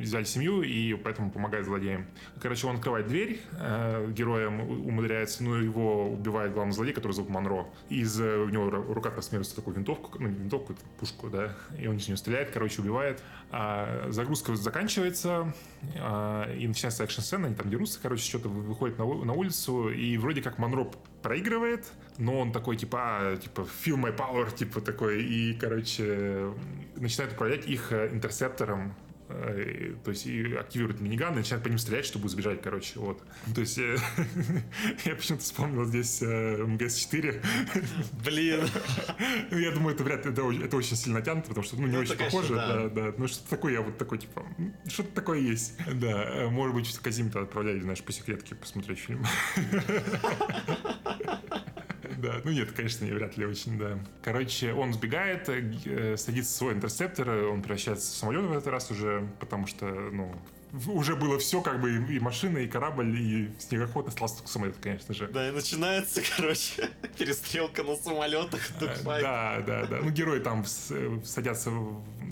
взяли 0.03 0.23
семью, 0.23 0.61
и 0.61 0.93
поэтому 0.95 1.31
помогает 1.31 1.65
злодеям. 1.65 2.05
Короче, 2.41 2.67
он 2.67 2.75
открывает 2.75 3.07
дверь 3.07 3.41
э, 3.59 4.09
героям, 4.11 4.61
у- 4.61 4.87
умудряется, 4.87 5.43
ну, 5.43 5.55
его 5.55 6.11
убивает 6.11 6.53
главный 6.53 6.73
злодей, 6.73 6.93
который 6.93 7.13
зовут 7.13 7.29
Монро. 7.29 7.65
Из 7.89 8.19
э, 8.19 8.37
у 8.37 8.49
него 8.49 8.65
в 8.65 8.91
руках 8.93 9.15
размерится 9.17 9.55
такую 9.55 9.75
винтовку, 9.75 10.17
ну, 10.19 10.27
винтовку, 10.29 10.75
пушку, 10.99 11.29
да, 11.29 11.53
и 11.79 11.87
он 11.87 11.97
из 11.97 12.07
нее 12.07 12.17
стреляет, 12.17 12.51
короче, 12.51 12.81
убивает. 12.81 13.21
А 13.51 14.07
загрузка 14.09 14.55
заканчивается, 14.55 15.53
а, 15.99 16.51
и 16.55 16.67
начинается 16.67 17.03
экшн-сцена, 17.03 17.47
они 17.47 17.55
там 17.55 17.69
дерутся, 17.69 17.99
короче, 18.01 18.23
что-то 18.23 18.49
вы- 18.49 18.61
выходит 18.63 18.97
на, 18.97 19.05
на 19.05 19.33
улицу, 19.33 19.89
и 19.89 20.17
вроде 20.17 20.41
как 20.41 20.57
Монро 20.57 20.89
проигрывает, 21.21 21.85
но 22.17 22.39
он 22.39 22.51
такой, 22.51 22.75
типа, 22.77 22.97
а, 23.01 23.37
типа, 23.37 23.61
feel 23.61 23.95
my 23.95 24.15
power, 24.15 24.53
типа, 24.55 24.81
такой, 24.81 25.23
и, 25.23 25.53
короче, 25.53 26.51
начинает 26.95 27.33
управлять 27.33 27.65
их 27.67 27.91
э, 27.91 28.09
интерсептором, 28.11 28.95
то 30.03 30.11
есть 30.11 30.25
и 30.25 30.53
активирует 30.55 31.01
миниган 31.01 31.33
и 31.33 31.37
начинает 31.37 31.63
по 31.63 31.69
ним 31.69 31.77
стрелять, 31.77 32.05
чтобы 32.05 32.27
избежать, 32.27 32.61
короче, 32.61 32.99
вот. 32.99 33.21
То 33.53 33.61
есть 33.61 33.77
э, 33.77 33.97
я 35.05 35.15
почему-то 35.15 35.43
вспомнил 35.43 35.85
здесь 35.85 36.21
э, 36.21 36.57
МГС-4. 36.63 37.43
Блин. 38.25 38.61
Я 39.51 39.71
думаю, 39.71 39.95
это 39.95 40.03
вряд 40.03 40.25
ли, 40.25 40.31
это, 40.31 40.43
очень- 40.77 40.95
сильно 40.95 41.21
тянут, 41.21 41.45
потому 41.45 41.63
что, 41.63 41.75
ну, 41.77 41.87
не 41.87 41.93
Ну, 41.93 41.99
очень 41.99 42.17
похоже, 42.17 42.55
да. 42.55 42.87
да. 42.89 43.13
Ну, 43.17 43.27
что-то 43.27 43.49
такое, 43.49 43.73
я 43.73 43.81
вот 43.81 43.97
такой, 43.97 44.19
типа, 44.19 44.45
что-то 44.87 45.11
такое 45.13 45.39
есть. 45.39 45.75
Да, 45.93 46.23
э, 46.23 46.49
может 46.49 46.75
быть, 46.75 46.97
Казим-то 46.97 47.41
отправляли, 47.41 47.79
знаешь, 47.79 48.03
по 48.03 48.11
секретке 48.11 48.55
посмотреть 48.55 48.99
фильм. 48.99 49.25
Да, 52.23 52.35
ну 52.45 52.51
нет, 52.51 52.71
конечно, 52.71 53.03
не 53.03 53.11
вряд 53.11 53.35
ли 53.35 53.45
очень, 53.45 53.77
да. 53.77 53.99
Короче, 54.21 54.73
он 54.73 54.93
сбегает, 54.93 55.49
э, 55.49 55.73
э, 55.85 56.15
садится 56.15 56.53
в 56.53 56.55
свой 56.57 56.73
интерсептор, 56.73 57.29
э, 57.29 57.47
он 57.47 57.61
превращается 57.61 58.09
в 58.13 58.15
самолет 58.15 58.45
в 58.45 58.51
этот 58.53 58.67
раз 58.67 58.89
уже, 58.91 59.22
потому 59.39 59.67
что, 59.67 59.85
ну, 59.85 60.33
уже 60.87 61.15
было 61.15 61.37
все, 61.37 61.61
как 61.61 61.79
бы, 61.79 61.95
и 61.95 62.15
и 62.15 62.19
машина, 62.19 62.57
и 62.59 62.67
корабль, 62.67 63.15
и 63.15 63.51
снегоход, 63.59 64.07
остался 64.07 64.37
только 64.37 64.49
самолет, 64.49 64.75
конечно 64.81 65.13
же. 65.13 65.27
Да, 65.27 65.47
и 65.47 65.51
начинается, 65.51 66.21
короче, 66.37 66.89
перестрелка 67.17 67.83
на 67.83 67.95
самолетах. 67.95 68.61
догфайт. 68.79 69.23
Да, 69.23 69.61
да, 69.65 69.85
да. 69.85 69.99
Ну, 70.01 70.09
герои 70.09 70.39
там 70.39 70.63
э, 70.89 71.19
садятся, 71.23 71.71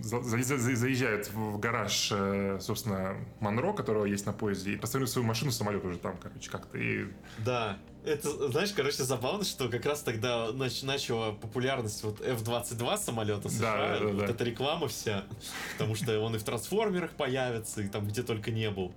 заезжают 0.02 1.32
в 1.32 1.60
гараж, 1.60 2.10
э, 2.12 2.58
собственно, 2.62 3.16
Монро, 3.40 3.74
которого 3.74 4.06
есть 4.06 4.26
на 4.26 4.34
поезде, 4.34 4.74
и 4.74 4.78
поставили 4.78 5.06
свою 5.06 5.28
машину, 5.28 5.52
самолет 5.52 5.86
уже 5.86 6.00
там, 6.00 6.18
короче, 6.18 6.50
как-то. 6.50 6.78
И 6.78 7.06
Да. 7.40 7.78
Это, 8.04 8.50
знаешь, 8.52 8.72
короче, 8.72 9.04
забавно, 9.04 9.44
что 9.44 9.70
как 9.70 9.86
раз 9.86 10.02
тогда 10.02 10.48
нач- 10.52 10.84
начала 10.84 11.34
популярность 11.34 12.04
вот 12.04 12.20
F-22 12.20 12.98
самолета 12.98 13.48
США, 13.48 13.60
Да, 13.78 14.00
да, 14.00 14.06
вот 14.08 14.18
да. 14.18 14.26
эта 14.26 14.44
реклама 14.44 14.88
вся, 14.88 15.24
потому 15.74 15.94
что 15.94 16.20
он 16.20 16.36
и 16.36 16.40
в 16.40 16.44
трансформерах 16.44 17.12
появится, 17.12 17.82
и 17.84 17.88
там 17.88 18.08
где 18.08 18.24
только 18.24 18.50
не 18.50 18.72
был. 18.72 18.92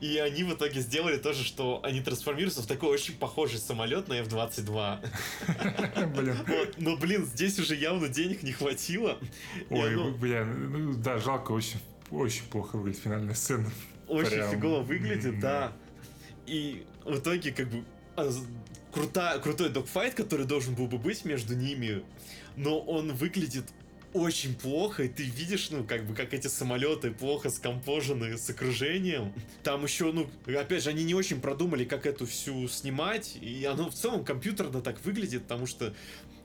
И 0.00 0.18
они 0.18 0.42
в 0.42 0.52
итоге 0.54 0.80
сделали 0.80 1.18
тоже, 1.18 1.44
что 1.44 1.80
они 1.84 2.00
трансформируются 2.00 2.62
в 2.62 2.66
такой 2.66 2.88
очень 2.88 3.16
похожий 3.16 3.60
самолет 3.60 4.08
на 4.08 4.14
F-22. 4.22 5.08
Блин. 6.16 6.36
Но, 6.78 6.96
блин, 6.96 7.26
здесь 7.26 7.60
уже 7.60 7.76
явно 7.76 8.08
денег 8.08 8.42
не 8.42 8.50
хватило. 8.52 9.18
Ой, 9.70 10.12
бля, 10.14 10.44
ну 10.44 10.94
да, 10.94 11.18
жалко, 11.18 11.52
очень, 11.52 11.78
очень 12.10 12.42
плохо 12.44 12.76
выглядит 12.76 13.00
финальная 13.02 13.34
сцена. 13.34 13.70
очень 14.08 14.42
фигово 14.50 14.80
выглядит, 14.80 15.38
да. 15.38 15.72
И 16.46 16.84
в 17.04 17.18
итоге, 17.18 17.52
как 17.52 17.68
бы, 17.68 17.84
крута, 18.92 19.38
крутой 19.38 19.70
догфайт, 19.70 20.14
который 20.14 20.46
должен 20.46 20.74
был 20.74 20.86
бы 20.86 20.98
быть 20.98 21.24
между 21.24 21.54
ними, 21.54 22.02
но 22.56 22.78
он 22.78 23.12
выглядит 23.12 23.64
очень 24.14 24.54
плохо, 24.54 25.04
и 25.04 25.08
ты 25.08 25.22
видишь, 25.22 25.70
ну, 25.70 25.84
как 25.84 26.06
бы, 26.06 26.14
как 26.14 26.32
эти 26.32 26.46
самолеты 26.46 27.10
плохо 27.10 27.50
скомпожены 27.50 28.38
с 28.38 28.48
окружением. 28.48 29.32
Там 29.62 29.84
еще, 29.84 30.12
ну, 30.12 30.28
опять 30.46 30.82
же, 30.82 30.90
они 30.90 31.04
не 31.04 31.14
очень 31.14 31.40
продумали, 31.40 31.84
как 31.84 32.06
эту 32.06 32.26
всю 32.26 32.68
снимать, 32.68 33.36
и 33.40 33.64
оно 33.64 33.90
в 33.90 33.94
целом 33.94 34.24
компьютерно 34.24 34.80
так 34.80 35.04
выглядит, 35.04 35.42
потому 35.42 35.66
что 35.66 35.94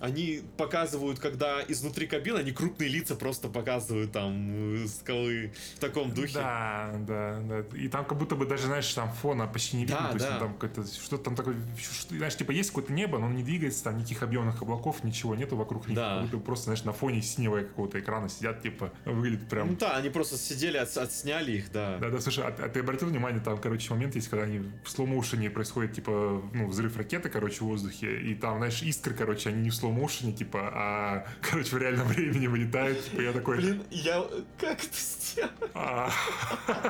они 0.03 0.41
показывают, 0.57 1.17
когда 1.17 1.61
изнутри 1.65 2.07
кабины, 2.07 2.39
они 2.39 2.51
крупные 2.51 2.89
лица 2.89 3.15
просто 3.15 3.47
показывают 3.47 4.11
там 4.11 4.83
э, 4.83 4.87
скалы 4.87 5.53
в 5.77 5.79
таком 5.79 6.13
духе. 6.13 6.33
Да, 6.33 6.93
да, 7.07 7.39
да. 7.41 7.77
И 7.77 7.87
там 7.87 8.03
как 8.03 8.17
будто 8.17 8.35
бы 8.35 8.45
даже, 8.45 8.65
знаешь, 8.65 8.93
там 8.93 9.09
фона 9.13 9.47
почти 9.47 9.77
не 9.77 9.83
видно. 9.85 10.01
Да, 10.01 10.07
то 10.09 10.15
есть 10.15 10.27
да. 10.27 10.39
там 10.39 10.53
какое-то, 10.55 10.83
что-то 10.85 11.23
там 11.23 11.35
такое, 11.37 11.55
что- 11.79 12.15
знаешь, 12.15 12.35
типа 12.35 12.51
есть 12.51 12.71
какое-то 12.71 12.91
небо, 12.91 13.17
но 13.17 13.27
оно 13.27 13.35
не 13.35 13.43
двигается, 13.43 13.81
там 13.85 13.97
никаких 13.97 14.23
объемных 14.23 14.61
облаков, 14.61 15.05
ничего 15.05 15.35
нету 15.35 15.55
вокруг 15.55 15.87
них. 15.87 15.95
Да. 15.95 16.15
Как 16.15 16.23
будто 16.29 16.43
просто, 16.43 16.65
знаешь, 16.65 16.83
на 16.83 16.91
фоне 16.91 17.21
синего 17.21 17.59
какого-то 17.59 17.97
экрана 17.97 18.27
сидят, 18.27 18.61
типа, 18.61 18.91
выглядит 19.05 19.47
прям... 19.47 19.69
Ну 19.69 19.77
да, 19.77 19.95
они 19.95 20.09
просто 20.09 20.35
сидели, 20.35 20.75
от- 20.75 20.97
отсняли 20.97 21.53
их, 21.53 21.71
да. 21.71 21.97
Да, 21.99 22.09
да, 22.09 22.19
слушай, 22.19 22.43
а, 22.43 22.47
а 22.49 22.67
ты 22.67 22.81
обратил 22.81 23.07
внимание, 23.07 23.41
там, 23.41 23.57
короче, 23.57 23.89
момент 23.93 24.15
есть, 24.15 24.27
когда 24.27 24.43
они 24.43 24.59
в 24.83 24.89
слоу-моушене 24.89 25.49
происходит, 25.49 25.93
типа, 25.93 26.43
ну, 26.53 26.67
взрыв 26.67 26.97
ракеты, 26.97 27.29
короче, 27.29 27.59
в 27.59 27.67
воздухе, 27.67 28.19
и 28.19 28.35
там, 28.35 28.57
знаешь, 28.57 28.81
искры, 28.81 29.13
короче, 29.13 29.47
они 29.47 29.61
не 29.61 29.69
в 29.69 29.75
слоу-моушене, 29.93 30.33
типа, 30.33 30.71
а, 30.73 31.25
короче, 31.41 31.75
в 31.75 31.79
реальном 31.79 32.07
времени 32.07 32.47
вылетают, 32.47 33.03
типа, 33.05 33.21
я 33.21 33.31
такой... 33.33 33.57
Блин, 33.57 33.83
я... 33.91 34.23
Как 34.59 34.83
это 34.83 34.97
сделать? 34.97 35.51
«А, 35.73 36.09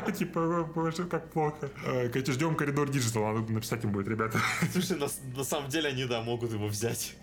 Типа, 0.18 0.70
боже, 0.76 1.06
как 1.06 1.30
плохо. 1.32 1.70
Э, 1.86 2.10
Короче, 2.10 2.34
ждем 2.34 2.56
Corridor 2.56 2.90
Digital, 2.90 3.34
надо 3.34 3.52
написать 3.52 3.84
им 3.84 3.92
будет, 3.92 4.08
ребята. 4.08 4.40
Слушай, 4.74 4.98
на, 4.98 5.44
самом 5.44 5.70
деле 5.70 5.90
они, 5.90 6.06
да, 6.06 6.22
могут 6.22 6.52
его 6.52 6.68
взять. 6.68 7.16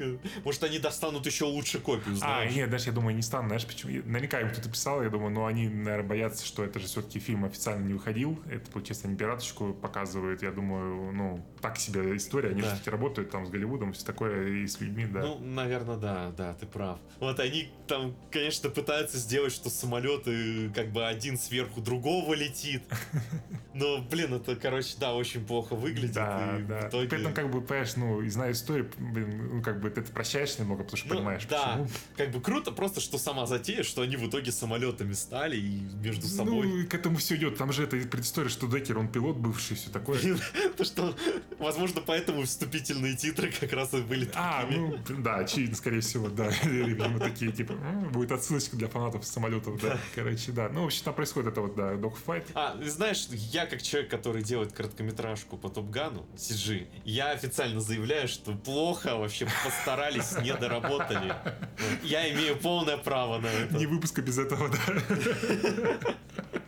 Может, 0.44 0.64
они 0.64 0.78
достанут 0.78 1.26
еще 1.26 1.44
лучше 1.44 1.78
копию, 1.78 2.14
А, 2.14 2.18
знаешь? 2.18 2.54
нет, 2.54 2.68
знаешь, 2.68 2.84
я 2.84 2.92
думаю, 2.92 3.14
не 3.14 3.22
стану, 3.22 3.48
знаешь, 3.48 3.66
почему? 3.66 3.92
Наверняка 4.04 4.40
им 4.40 4.50
кто-то 4.50 4.70
писал, 4.70 5.02
я 5.02 5.10
думаю, 5.10 5.30
но 5.30 5.46
они, 5.46 5.68
наверное, 5.68 6.08
боятся, 6.08 6.46
что 6.46 6.64
это 6.64 6.78
же 6.80 6.86
все-таки 6.86 7.18
фильм 7.18 7.44
официально 7.44 7.84
не 7.86 7.92
выходил. 7.94 8.40
Это, 8.50 8.70
получается, 8.70 9.06
они 9.06 9.16
пираточку 9.16 9.74
показывают. 9.74 10.42
Я 10.42 10.52
думаю, 10.52 11.12
ну, 11.12 11.46
так 11.60 11.76
себе 11.78 12.16
история. 12.16 12.50
Они 12.50 12.62
же 12.62 12.68
все-таки 12.68 12.90
работают 12.90 13.30
там 13.30 13.46
с 13.46 13.50
Голливудом, 13.50 13.92
все 13.92 14.04
такое, 14.04 14.48
и 14.48 14.66
с 14.66 14.80
людьми, 14.80 15.06
да. 15.06 15.20
Ну, 15.20 15.38
наверное, 15.38 15.69
да, 15.78 16.32
да, 16.36 16.54
ты 16.54 16.66
прав. 16.66 16.98
Вот 17.18 17.38
они 17.40 17.70
там, 17.86 18.14
конечно, 18.30 18.70
пытаются 18.70 19.18
сделать, 19.18 19.52
что 19.52 19.70
самолеты 19.70 20.70
как 20.74 20.90
бы 20.92 21.06
один 21.06 21.38
сверху 21.38 21.80
другого 21.80 22.34
летит. 22.34 22.82
Но, 23.74 23.98
блин, 23.98 24.34
это, 24.34 24.56
короче, 24.56 24.94
да, 24.98 25.14
очень 25.14 25.44
плохо 25.44 25.74
выглядит. 25.74 26.12
да, 26.12 26.58
да. 26.68 26.88
Итоге... 26.88 27.08
При 27.08 27.20
этом, 27.20 27.32
как 27.34 27.50
бы, 27.50 27.60
понимаешь, 27.60 27.94
ну, 27.96 28.20
и 28.20 28.28
зная 28.28 28.52
историю, 28.52 28.90
блин, 28.98 29.56
ну, 29.56 29.62
как 29.62 29.80
бы 29.80 29.90
ты 29.90 30.00
это 30.00 30.12
прощаешь 30.12 30.58
немного, 30.58 30.82
потому 30.82 30.96
что 30.96 31.08
Ну, 31.08 31.14
понимаешь, 31.14 31.46
да, 31.48 31.72
почему. 31.72 31.88
как 32.16 32.30
бы 32.32 32.40
круто 32.40 32.72
просто, 32.72 33.00
что 33.00 33.16
сама 33.18 33.46
затея, 33.46 33.82
что 33.82 34.02
они 34.02 34.16
в 34.16 34.28
итоге 34.28 34.50
самолетами 34.50 35.12
стали 35.12 35.56
и 35.56 35.80
между 36.02 36.26
собой. 36.26 36.66
Ну, 36.66 36.76
и 36.78 36.84
к 36.84 36.94
этому 36.94 37.16
все 37.18 37.36
идет. 37.36 37.58
Там 37.58 37.72
же 37.72 37.84
это 37.84 37.96
предыстория, 37.96 38.48
что 38.50 38.66
Деккер, 38.66 38.98
он 38.98 39.08
пилот 39.08 39.36
бывший, 39.36 39.76
все 39.76 39.90
такое. 39.90 40.18
То, 40.76 40.84
что, 40.84 41.14
возможно, 41.58 42.02
поэтому 42.04 42.42
вступительные 42.42 43.16
титры 43.16 43.52
как 43.52 43.72
раз 43.72 43.94
и 43.94 44.00
были 44.00 44.30
А, 44.34 44.66
ну, 44.70 44.98
да, 45.18 45.44
очевидно, 45.50 45.76
скорее 45.76 46.00
всего, 46.00 46.28
да. 46.28 46.48
Видимо, 46.64 47.18
такие, 47.18 47.52
типа, 47.52 47.74
будет 48.12 48.32
отсылочка 48.32 48.76
для 48.76 48.88
фанатов 48.88 49.24
самолетов, 49.24 49.80
да. 49.80 49.98
Короче, 50.14 50.52
да. 50.52 50.68
Ну, 50.68 50.82
в 50.82 50.86
общем, 50.86 51.04
там 51.04 51.14
происходит 51.14 51.52
это 51.52 51.60
вот, 51.60 51.74
да, 51.74 51.94
догфайт. 51.96 52.46
А, 52.54 52.76
знаешь, 52.82 53.26
я 53.30 53.66
как 53.66 53.82
человек, 53.82 54.10
который 54.10 54.42
делает 54.42 54.72
короткометражку 54.72 55.56
по 55.56 55.68
Топгану, 55.68 56.26
CG, 56.36 56.86
я 57.04 57.30
официально 57.30 57.80
заявляю, 57.80 58.28
что 58.28 58.52
плохо 58.52 59.16
вообще 59.16 59.46
постарались, 59.64 60.36
не 60.42 60.54
доработали. 60.54 61.34
Я 62.02 62.30
имею 62.32 62.56
полное 62.56 62.96
право 62.96 63.38
на 63.38 63.46
это. 63.46 63.76
Не 63.76 63.86
выпуска 63.86 64.22
без 64.22 64.38
этого, 64.38 64.68
да. 64.68 66.14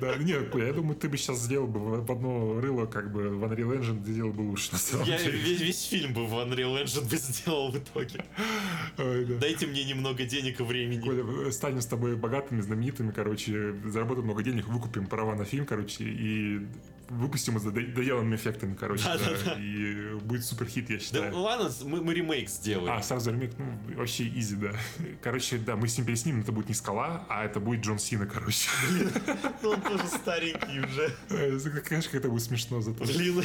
Да, 0.00 0.16
нет, 0.16 0.54
я 0.54 0.72
думаю, 0.72 0.96
ты 0.96 1.08
бы 1.08 1.16
сейчас 1.16 1.40
сделал 1.40 1.66
бы 1.66 1.78
в 1.80 2.10
одно 2.10 2.60
рыло, 2.60 2.86
как 2.86 3.12
бы 3.12 3.30
в 3.30 3.44
Unreal 3.44 3.78
Engine 3.78 4.04
сделал 4.04 4.32
бы 4.32 4.42
лучше, 4.42 4.72
на 4.72 4.78
самом 4.78 5.06
я 5.06 5.18
деле. 5.18 5.38
Весь, 5.38 5.60
весь 5.60 5.84
фильм 5.84 6.12
бы 6.12 6.26
в 6.26 6.34
Unreal 6.34 6.82
Engine 6.82 7.08
бы 7.08 7.16
сделал 7.16 7.70
в 7.70 7.78
итоге. 7.78 8.24
Ой, 8.98 9.24
да. 9.24 9.34
Дайте 9.36 9.66
мне 9.66 9.84
немного 9.84 10.24
денег 10.24 10.60
и 10.60 10.62
времени. 10.62 11.00
Коля, 11.00 11.50
станем 11.52 11.80
с 11.80 11.86
тобой 11.86 12.16
богатыми, 12.16 12.60
знаменитыми, 12.60 13.12
короче, 13.12 13.74
заработаем 13.84 14.24
много 14.26 14.42
денег, 14.42 14.66
выкупим 14.66 15.06
права 15.06 15.34
на 15.34 15.44
фильм, 15.44 15.66
короче, 15.66 16.04
и 16.04 16.66
выпустим 17.08 17.58
с 17.58 17.62
доделанными 17.62 18.36
эффектами, 18.36 18.74
короче, 18.74 19.04
да, 19.04 19.18
да, 19.18 19.24
да, 19.44 19.54
и 19.58 20.14
будет 20.20 20.44
супер 20.44 20.66
хит, 20.66 20.90
я 20.90 20.98
считаю. 20.98 21.32
Да, 21.32 21.38
ладно, 21.38 21.70
мы, 21.84 22.02
мы 22.02 22.14
ремейк 22.14 22.48
сделаем. 22.48 22.92
А, 22.92 23.02
сразу 23.02 23.30
ремейк, 23.30 23.52
ну, 23.58 23.96
вообще 23.96 24.28
изи, 24.28 24.56
да. 24.56 24.72
Короче, 25.22 25.58
да, 25.58 25.76
мы 25.76 25.88
с 25.88 25.96
ним 25.96 26.06
переснимем, 26.06 26.40
это 26.40 26.52
будет 26.52 26.68
не 26.68 26.74
Скала, 26.74 27.24
а 27.28 27.44
это 27.44 27.60
будет 27.60 27.80
Джон 27.80 27.98
Сина, 27.98 28.26
короче. 28.26 28.68
Ну, 29.62 29.70
он 29.70 29.80
тоже 29.80 30.06
старенький 30.08 30.80
уже. 30.80 31.82
Конечно, 31.82 32.10
как 32.10 32.20
это 32.20 32.28
будет 32.28 32.42
смешно 32.42 32.80
зато. 32.80 33.04
Блин, 33.04 33.42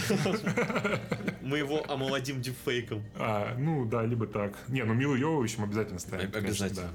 мы 1.42 1.60
его 1.60 1.84
омолодим 1.90 2.42
дипфейком. 2.42 3.04
А, 3.16 3.56
ну, 3.58 3.86
да, 3.86 4.04
либо 4.06 4.28
так. 4.28 4.58
Не, 4.68 4.84
ну, 4.84 4.94
Милу 4.94 5.16
Йововичем 5.16 5.64
обязательно 5.64 6.00
ставим. 6.00 6.32
Обязательно. 6.34 6.90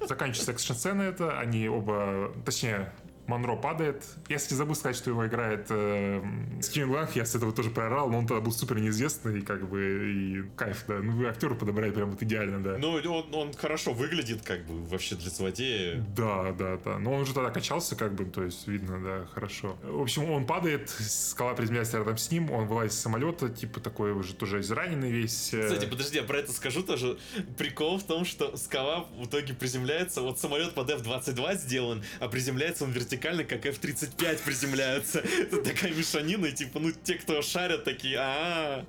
Заканчивается 0.00 0.52
экшн-сцена 0.52 1.02
это, 1.02 1.38
они 1.38 1.68
оба, 1.68 2.32
точнее, 2.44 2.92
Монро 3.26 3.56
падает. 3.56 4.04
Я, 4.28 4.36
кстати, 4.36 4.54
забыл 4.54 4.74
сказать, 4.74 4.96
что 4.96 5.10
его 5.10 5.26
играет 5.26 5.66
э, 5.70 6.22
Стивен 6.60 6.90
Ланг, 6.90 7.16
я 7.16 7.24
с 7.24 7.34
этого 7.34 7.52
тоже 7.52 7.70
проорал, 7.70 8.10
но 8.10 8.18
он 8.18 8.26
тогда 8.26 8.42
был 8.42 8.52
супер 8.52 8.78
неизвестный, 8.78 9.40
как 9.40 9.66
бы, 9.68 10.12
и 10.12 10.42
кайф, 10.56 10.84
да. 10.86 10.98
Ну, 10.98 11.12
вы 11.12 11.28
актера 11.28 11.54
подобрали 11.54 11.90
прям 11.90 12.10
вот 12.10 12.22
идеально, 12.22 12.62
да. 12.62 12.76
Ну, 12.78 12.92
он, 12.92 13.34
он 13.34 13.52
хорошо 13.54 13.94
выглядит, 13.94 14.42
как 14.42 14.66
бы, 14.66 14.84
вообще 14.84 15.14
для 15.14 15.30
злодея. 15.30 16.04
Да, 16.14 16.52
да, 16.52 16.78
да. 16.84 16.98
Но 16.98 17.14
он 17.14 17.22
уже 17.22 17.32
тогда 17.32 17.50
качался, 17.50 17.96
как 17.96 18.14
бы, 18.14 18.26
то 18.26 18.42
есть, 18.42 18.68
видно, 18.68 19.02
да, 19.02 19.26
хорошо. 19.32 19.76
В 19.82 20.02
общем, 20.02 20.30
он 20.30 20.46
падает, 20.46 20.90
скала 20.90 21.54
приземляется 21.54 21.98
рядом 21.98 22.18
с 22.18 22.30
ним, 22.30 22.50
он 22.50 22.66
вылазит 22.66 22.92
из 22.92 23.00
самолета, 23.00 23.48
типа, 23.48 23.80
такой 23.80 24.12
уже 24.12 24.34
тоже 24.34 24.60
израненный 24.60 25.10
весь. 25.10 25.54
Э. 25.54 25.66
Кстати, 25.66 25.86
подожди, 25.86 26.18
я 26.18 26.24
про 26.24 26.38
это 26.38 26.52
скажу 26.52 26.82
тоже. 26.82 27.16
Прикол 27.56 27.98
в 27.98 28.04
том, 28.04 28.26
что 28.26 28.54
скала 28.58 29.06
в 29.18 29.24
итоге 29.24 29.54
приземляется, 29.54 30.20
вот 30.20 30.38
самолет 30.38 30.74
под 30.74 30.90
F-22 30.90 31.56
сделан, 31.56 32.04
а 32.20 32.28
приземляется 32.28 32.84
он 32.84 32.90
вертикально 32.90 33.13
вертикально, 33.14 33.44
как 33.44 33.64
F-35 33.66 34.44
приземляются. 34.44 35.20
Это 35.20 35.62
такая 35.62 35.92
мешанина, 35.92 36.46
и 36.46 36.52
типа, 36.52 36.80
ну, 36.80 36.92
те, 36.92 37.14
кто 37.14 37.40
шарят, 37.42 37.84
такие, 37.84 38.18
а, 38.18 38.84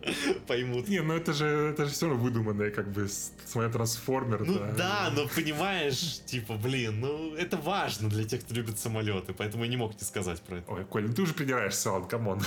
поймут. 0.48 0.88
Не, 0.88 1.02
ну 1.02 1.14
это 1.14 1.34
же, 1.34 1.46
это 1.46 1.86
же 1.86 1.92
все 1.92 2.08
равно 2.08 2.24
выдуманное, 2.24 2.72
как 2.72 2.92
бы, 2.92 3.08
смотря 3.46 3.72
трансформер. 3.72 4.46
Ну 4.46 4.60
да. 4.60 4.72
да, 4.78 5.14
но 5.16 5.28
понимаешь, 5.28 6.22
типа, 6.26 6.56
блин, 6.56 7.02
ну, 7.02 7.36
это 7.36 7.58
важно 7.58 8.10
для 8.10 8.24
тех, 8.24 8.42
кто 8.42 8.54
любит 8.56 8.80
самолеты, 8.80 9.34
поэтому 9.34 9.64
я 9.64 9.70
не 9.70 9.78
мог 9.78 9.94
не 9.94 10.06
сказать 10.06 10.42
про 10.42 10.58
это. 10.58 10.72
Ой, 10.72 10.86
Коль, 10.86 11.08
ну 11.08 11.14
ты 11.14 11.22
уже 11.22 11.34
придираешься, 11.34 11.92
ладно, 11.92 12.08
come 12.08 12.27
on. 12.27 12.42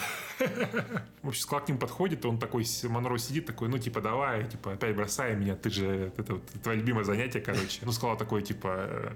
В 1.23 1.29
общем, 1.29 1.43
Склад 1.43 1.67
к 1.67 1.69
ним 1.69 1.79
подходит, 1.79 2.25
он 2.25 2.39
такой, 2.39 2.65
Монро 2.85 3.19
сидит 3.19 3.47
такой, 3.47 3.69
ну, 3.69 3.79
типа, 3.79 4.01
давай, 4.01 4.49
типа, 4.49 4.73
опять 4.73 4.97
бросай 4.97 5.37
меня, 5.37 5.55
ты 5.57 5.71
же, 5.71 6.13
это 6.17 6.39
твое 6.63 6.79
любимое 6.79 7.05
занятие, 7.05 7.41
короче. 7.41 7.81
Ну, 7.83 7.93
Склад 7.93 8.19
такой, 8.19 8.43
типа, 8.43 9.13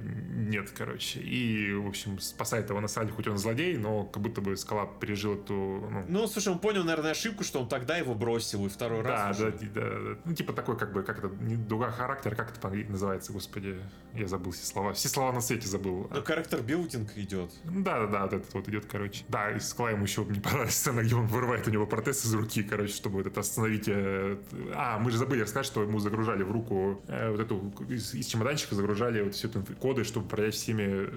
нет, 0.52 0.70
короче. 0.70 1.20
И, 1.20 1.72
в 1.72 1.88
общем, 1.88 2.18
спасает 2.18 2.51
его 2.56 2.80
на 2.80 2.88
самом 2.88 3.06
деле, 3.06 3.16
хоть 3.16 3.28
он 3.28 3.38
злодей, 3.38 3.76
но 3.76 4.04
как 4.04 4.22
будто 4.22 4.40
бы 4.40 4.56
Скала 4.56 4.86
пережил 4.86 5.34
эту... 5.34 5.54
Ну, 5.54 6.04
ну 6.08 6.26
слушай, 6.26 6.52
он 6.52 6.58
понял, 6.58 6.84
наверное, 6.84 7.12
ошибку, 7.12 7.44
что 7.44 7.60
он 7.60 7.68
тогда 7.68 7.96
его 7.96 8.14
бросил 8.14 8.66
и 8.66 8.68
второй 8.68 9.02
да, 9.02 9.28
раз 9.28 9.38
да, 9.38 9.50
да, 9.50 9.56
да, 9.74 9.80
да. 9.80 10.18
Ну, 10.24 10.34
типа 10.34 10.52
такой, 10.52 10.76
как 10.78 10.92
бы, 10.92 11.02
как 11.02 11.18
это, 11.18 11.28
не 11.40 11.56
дуга 11.56 11.90
характер, 11.90 12.34
как 12.34 12.56
это 12.56 12.68
называется, 12.68 13.32
господи, 13.32 13.80
я 14.14 14.26
забыл 14.26 14.52
все 14.52 14.66
слова. 14.66 14.92
Все 14.92 15.08
слова 15.08 15.32
на 15.32 15.40
свете 15.40 15.68
забыл. 15.68 16.08
Ну, 16.10 16.22
характер 16.22 16.62
билдинг 16.62 17.16
идет. 17.16 17.50
Да, 17.64 18.00
да, 18.00 18.06
да, 18.06 18.22
вот 18.22 18.32
этот 18.32 18.54
вот 18.54 18.68
идет, 18.68 18.86
короче. 18.86 19.24
Да, 19.28 19.50
и 19.50 19.60
Скала 19.60 19.90
ему 19.90 20.04
еще 20.04 20.24
не 20.24 20.40
понравилась 20.40 20.74
сцена, 20.74 21.00
где 21.00 21.14
он 21.14 21.26
вырывает 21.26 21.66
у 21.66 21.70
него 21.70 21.86
протез 21.86 22.24
из 22.24 22.34
руки, 22.34 22.62
короче, 22.62 22.92
чтобы 22.92 23.18
вот 23.18 23.26
это 23.26 23.40
остановить. 23.40 23.84
Э, 23.88 24.36
а, 24.74 24.98
мы 24.98 25.10
же 25.10 25.18
забыли 25.18 25.42
рассказать, 25.42 25.66
что 25.66 25.82
ему 25.82 25.98
загружали 25.98 26.42
в 26.42 26.50
руку 26.50 27.02
э, 27.08 27.30
вот 27.30 27.40
эту 27.40 27.72
из, 27.88 28.14
из 28.14 28.26
чемоданчика 28.26 28.74
загружали 28.74 29.22
вот 29.22 29.34
все 29.34 29.48
это 29.48 29.62
коды, 29.74 30.04
чтобы 30.04 30.28
проверять 30.28 30.54
всеми 30.54 31.08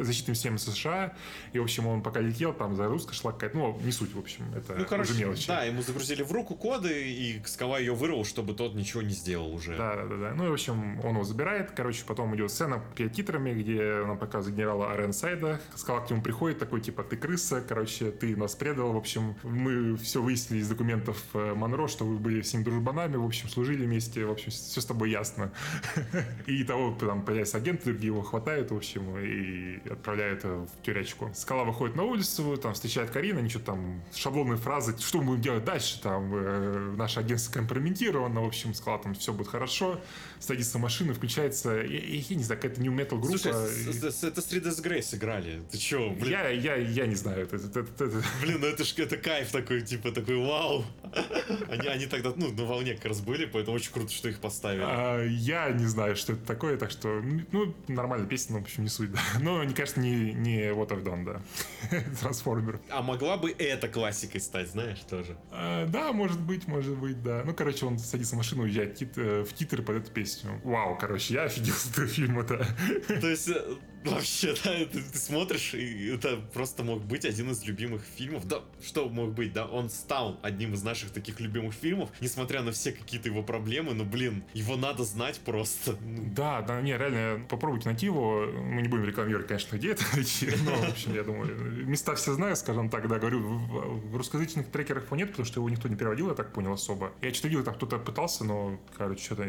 э, 0.00 0.02
защитными 0.02 0.34
системами 0.34 0.58
США. 0.82 1.14
И, 1.52 1.58
в 1.58 1.62
общем, 1.62 1.86
он 1.86 2.02
пока 2.02 2.20
летел, 2.20 2.52
там 2.52 2.76
загрузка 2.76 3.14
шла 3.14 3.32
какая-то, 3.32 3.56
ну, 3.56 3.80
не 3.82 3.92
суть, 3.92 4.14
в 4.14 4.18
общем, 4.18 4.44
это 4.54 4.74
ну, 4.74 4.84
короче, 4.84 5.12
уже 5.12 5.20
мелочи. 5.20 5.48
Да, 5.48 5.64
ему 5.64 5.82
загрузили 5.82 6.22
в 6.22 6.32
руку 6.32 6.54
коды, 6.54 7.12
и 7.12 7.42
Скала 7.44 7.78
ее 7.78 7.94
вырвал, 7.94 8.24
чтобы 8.24 8.54
тот 8.54 8.74
ничего 8.74 9.02
не 9.02 9.10
сделал 9.10 9.52
уже. 9.52 9.76
Да, 9.76 9.96
да, 9.96 10.04
да, 10.04 10.16
да. 10.16 10.34
Ну, 10.34 10.46
и, 10.46 10.48
в 10.48 10.52
общем, 10.52 11.00
он 11.04 11.14
его 11.14 11.24
забирает, 11.24 11.70
короче, 11.72 12.04
потом 12.06 12.34
идет 12.36 12.50
сцена 12.50 12.82
перед 12.96 13.12
титрами, 13.12 13.52
где 13.52 14.04
нам 14.06 14.18
показывает 14.18 14.56
генерала 14.56 14.92
Аренсайда. 14.92 15.60
Скала 15.74 16.00
к 16.00 16.10
нему 16.10 16.22
приходит, 16.22 16.58
такой, 16.58 16.80
типа, 16.80 17.02
ты 17.02 17.16
крыса, 17.16 17.62
короче, 17.66 18.10
ты 18.10 18.36
нас 18.36 18.54
предал, 18.54 18.92
в 18.92 18.96
общем, 18.96 19.34
мы 19.42 19.96
все 19.96 20.22
выяснили 20.22 20.60
из 20.60 20.68
документов 20.68 21.22
э, 21.34 21.54
Монро, 21.54 21.88
что 21.88 22.04
вы 22.04 22.18
были 22.18 22.40
всеми 22.40 22.64
дружбанами, 22.64 23.16
в 23.16 23.24
общем, 23.24 23.48
служили 23.48 23.84
вместе, 23.84 24.24
в 24.24 24.30
общем, 24.30 24.50
все 24.50 24.80
с 24.80 24.86
тобой 24.86 25.10
ясно. 25.10 25.52
И 26.46 26.64
того, 26.64 26.96
там, 26.98 27.22
появляются 27.22 27.58
агенты, 27.58 27.84
другие 27.84 28.12
его 28.12 28.22
хватают, 28.22 28.70
в 28.70 28.76
общем, 28.76 29.16
и 29.18 29.80
отправляют 29.88 30.44
в 30.44 30.68
тюрячку. 30.82 31.30
Скала 31.34 31.64
выходит 31.64 31.96
на 31.96 32.04
улицу, 32.04 32.56
там 32.56 32.74
встречает 32.74 33.10
Карина, 33.10 33.40
они 33.40 33.48
что 33.48 33.60
там, 33.60 34.02
шаблонные 34.14 34.56
фразы, 34.56 34.96
что 34.98 35.18
мы 35.18 35.24
будем 35.24 35.42
делать 35.42 35.64
дальше, 35.64 36.00
там, 36.00 36.30
э, 36.34 36.94
наше 36.96 37.20
агентство 37.20 37.52
компрометировано, 37.52 38.42
в 38.42 38.46
общем, 38.46 38.74
Скала 38.74 38.98
там 38.98 39.14
все 39.14 39.32
будет 39.32 39.48
хорошо, 39.48 40.00
садится 40.42 40.78
в 40.78 40.80
машину, 40.80 41.14
включается, 41.14 41.76
я, 41.76 42.00
я 42.00 42.36
не 42.36 42.42
знаю, 42.42 42.60
какая-то 42.60 42.80
new 42.82 42.92
metal 42.92 43.18
группа. 43.18 43.38
Слушай, 43.38 43.52
это 44.28 44.40
с 44.40 44.52
3DS 44.52 44.82
Grace 44.82 45.16
играли, 45.16 45.62
ты 45.70 45.78
чё, 45.78 46.10
блин? 46.10 46.30
Я, 46.30 46.48
я, 46.48 46.76
я 46.76 47.06
не 47.06 47.14
знаю, 47.14 47.44
это, 47.44 47.56
это, 47.56 47.80
это, 47.80 48.04
это... 48.04 48.22
Блин, 48.42 48.58
ну 48.60 48.66
это 48.66 48.84
ж 48.84 48.94
это 48.98 49.16
кайф 49.16 49.50
такой, 49.52 49.82
типа, 49.82 50.12
такой, 50.12 50.36
вау. 50.36 50.84
Они, 51.68 51.88
они 51.88 52.06
тогда, 52.06 52.32
ну, 52.36 52.52
на 52.52 52.64
волне 52.64 52.94
как 52.94 53.06
раз 53.06 53.20
были, 53.20 53.46
поэтому 53.46 53.76
очень 53.76 53.92
круто, 53.92 54.12
что 54.12 54.28
их 54.28 54.40
поставили. 54.40 54.82
А, 54.84 55.24
я 55.24 55.70
не 55.70 55.86
знаю, 55.86 56.16
что 56.16 56.32
это 56.32 56.44
такое, 56.44 56.76
так 56.76 56.90
что, 56.90 57.22
ну, 57.52 57.74
нормальная 57.88 58.26
песня, 58.26 58.54
но, 58.54 58.58
в 58.60 58.62
общем, 58.62 58.82
не 58.82 58.88
суть, 58.88 59.12
да. 59.12 59.20
Но, 59.40 59.60
конечно, 59.74 60.00
не, 60.00 60.32
не 60.32 60.70
What 60.70 60.88
I've 60.88 61.04
Done, 61.04 61.24
да. 61.24 62.00
Трансформер. 62.20 62.80
А 62.90 63.02
могла 63.02 63.36
бы 63.36 63.50
эта 63.50 63.88
классикой 63.88 64.40
стать, 64.40 64.68
знаешь, 64.68 65.00
тоже? 65.08 65.36
А, 65.50 65.86
да, 65.86 66.12
может 66.12 66.40
быть, 66.40 66.66
может 66.66 66.96
быть, 66.96 67.22
да. 67.22 67.42
Ну, 67.44 67.54
короче, 67.54 67.86
он 67.86 67.98
садится 67.98 68.34
в 68.34 68.38
машину, 68.38 68.64
уезжает 68.64 68.96
тит, 68.96 69.12
э, 69.16 69.44
в 69.44 69.52
титры 69.52 69.82
под 69.82 69.96
эту 69.96 70.10
песню. 70.10 70.31
Вау, 70.64 70.96
короче, 70.98 71.34
я 71.34 71.44
офигел 71.44 71.74
с 71.74 71.90
этого 71.90 72.06
фильма, 72.06 72.42
да. 72.44 72.66
То 73.08 73.28
есть, 73.28 73.48
э, 73.48 73.62
вообще, 74.04 74.54
да, 74.64 74.72
ты, 74.86 75.02
ты 75.02 75.18
смотришь, 75.18 75.74
и 75.74 76.08
это 76.08 76.36
просто 76.52 76.82
мог 76.82 77.02
быть 77.02 77.24
один 77.24 77.50
из 77.50 77.64
любимых 77.64 78.02
фильмов. 78.02 78.46
Да, 78.46 78.62
что 78.84 79.08
мог 79.08 79.32
быть, 79.32 79.52
да, 79.52 79.66
он 79.66 79.90
стал 79.90 80.38
одним 80.42 80.74
из 80.74 80.82
наших 80.82 81.10
таких 81.10 81.40
любимых 81.40 81.74
фильмов, 81.74 82.10
несмотря 82.20 82.62
на 82.62 82.72
все 82.72 82.92
какие-то 82.92 83.28
его 83.28 83.42
проблемы, 83.42 83.94
но, 83.94 84.04
блин, 84.04 84.44
его 84.54 84.76
надо 84.76 85.04
знать 85.04 85.40
просто. 85.40 85.96
Ну. 86.00 86.30
Да, 86.34 86.62
да, 86.62 86.80
не, 86.80 86.96
реально, 86.96 87.44
попробуйте 87.48 87.88
найти 87.88 88.06
его. 88.06 88.46
Мы 88.46 88.82
не 88.82 88.88
будем 88.88 89.04
рекламировать, 89.04 89.46
конечно, 89.46 89.76
где 89.76 89.92
это 89.92 90.04
найти, 90.14 90.50
но, 90.64 90.74
в 90.74 90.90
общем, 90.90 91.14
я 91.14 91.22
думаю, 91.22 91.86
места 91.86 92.14
все 92.14 92.34
знают, 92.34 92.58
скажем 92.58 92.88
так, 92.90 93.08
да, 93.08 93.18
говорю, 93.18 93.40
в, 93.40 94.10
в 94.10 94.16
русскоязычных 94.16 94.68
трекерах 94.68 95.06
его 95.06 95.16
нет, 95.16 95.30
потому 95.30 95.46
что 95.46 95.60
его 95.60 95.70
никто 95.70 95.88
не 95.88 95.96
переводил, 95.96 96.28
я 96.28 96.34
так 96.34 96.52
понял, 96.52 96.72
особо. 96.72 97.12
Я 97.20 97.32
что-то 97.32 97.48
видел, 97.48 97.64
там 97.64 97.74
кто-то 97.74 97.98
пытался, 97.98 98.44
но, 98.44 98.80
короче, 98.96 99.24
что-то 99.24 99.44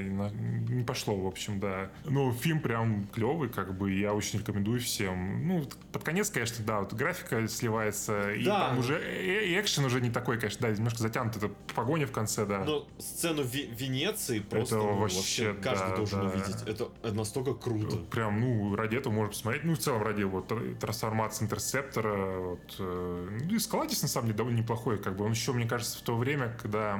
не 0.73 0.83
пошло, 0.83 1.15
в 1.15 1.27
общем, 1.27 1.59
да. 1.59 1.89
Но 2.05 2.31
фильм 2.31 2.59
прям 2.59 3.07
клевый, 3.13 3.49
как 3.49 3.77
бы, 3.77 3.91
я 3.91 4.13
очень 4.13 4.39
рекомендую 4.39 4.79
всем. 4.79 5.47
Ну, 5.47 5.65
под 5.91 6.03
конец, 6.03 6.29
конечно, 6.29 6.63
да, 6.65 6.79
вот 6.79 6.93
графика 6.93 7.47
сливается, 7.47 8.31
и 8.33 8.43
да. 8.43 8.69
там 8.69 8.79
уже, 8.79 9.01
и, 9.21 9.51
и 9.51 9.59
экшен 9.59 9.85
уже 9.85 10.01
не 10.01 10.09
такой, 10.09 10.39
конечно, 10.39 10.67
да, 10.67 10.75
немножко 10.75 11.01
затянут, 11.01 11.35
это 11.37 11.49
погоня 11.75 12.07
в 12.07 12.11
конце, 12.11 12.45
да. 12.45 12.63
Но 12.63 12.87
сцену 12.97 13.43
в 13.43 13.53
Венеции 13.53 14.39
просто 14.39 14.75
это 14.75 14.85
ну, 14.85 14.97
вообще, 14.97 15.17
вообще 15.17 15.53
каждый 15.61 15.89
да, 15.89 15.95
должен 15.95 16.19
да. 16.21 16.27
увидеть. 16.27 16.61
Это, 16.67 16.89
это 17.03 17.13
настолько 17.13 17.53
круто. 17.53 17.97
Прям, 17.97 18.39
ну, 18.39 18.75
ради 18.75 18.95
этого 18.95 19.13
можно 19.13 19.31
посмотреть, 19.31 19.63
ну, 19.63 19.75
в 19.75 19.79
целом 19.79 20.03
ради 20.03 20.23
вот 20.23 20.51
трансформация 20.79 21.45
Интерсептора. 21.45 22.39
Вот, 22.39 22.75
э, 22.79 23.39
ну, 23.43 23.55
и 23.55 23.59
Скаладис, 23.59 24.01
на 24.01 24.07
самом 24.07 24.27
деле, 24.27 24.37
довольно 24.37 24.57
неплохой. 24.59 24.97
Как 24.97 25.15
бы 25.15 25.25
он 25.25 25.31
еще, 25.31 25.53
мне 25.53 25.67
кажется, 25.67 25.97
в 25.97 26.01
то 26.01 26.15
время, 26.15 26.57
когда, 26.61 26.99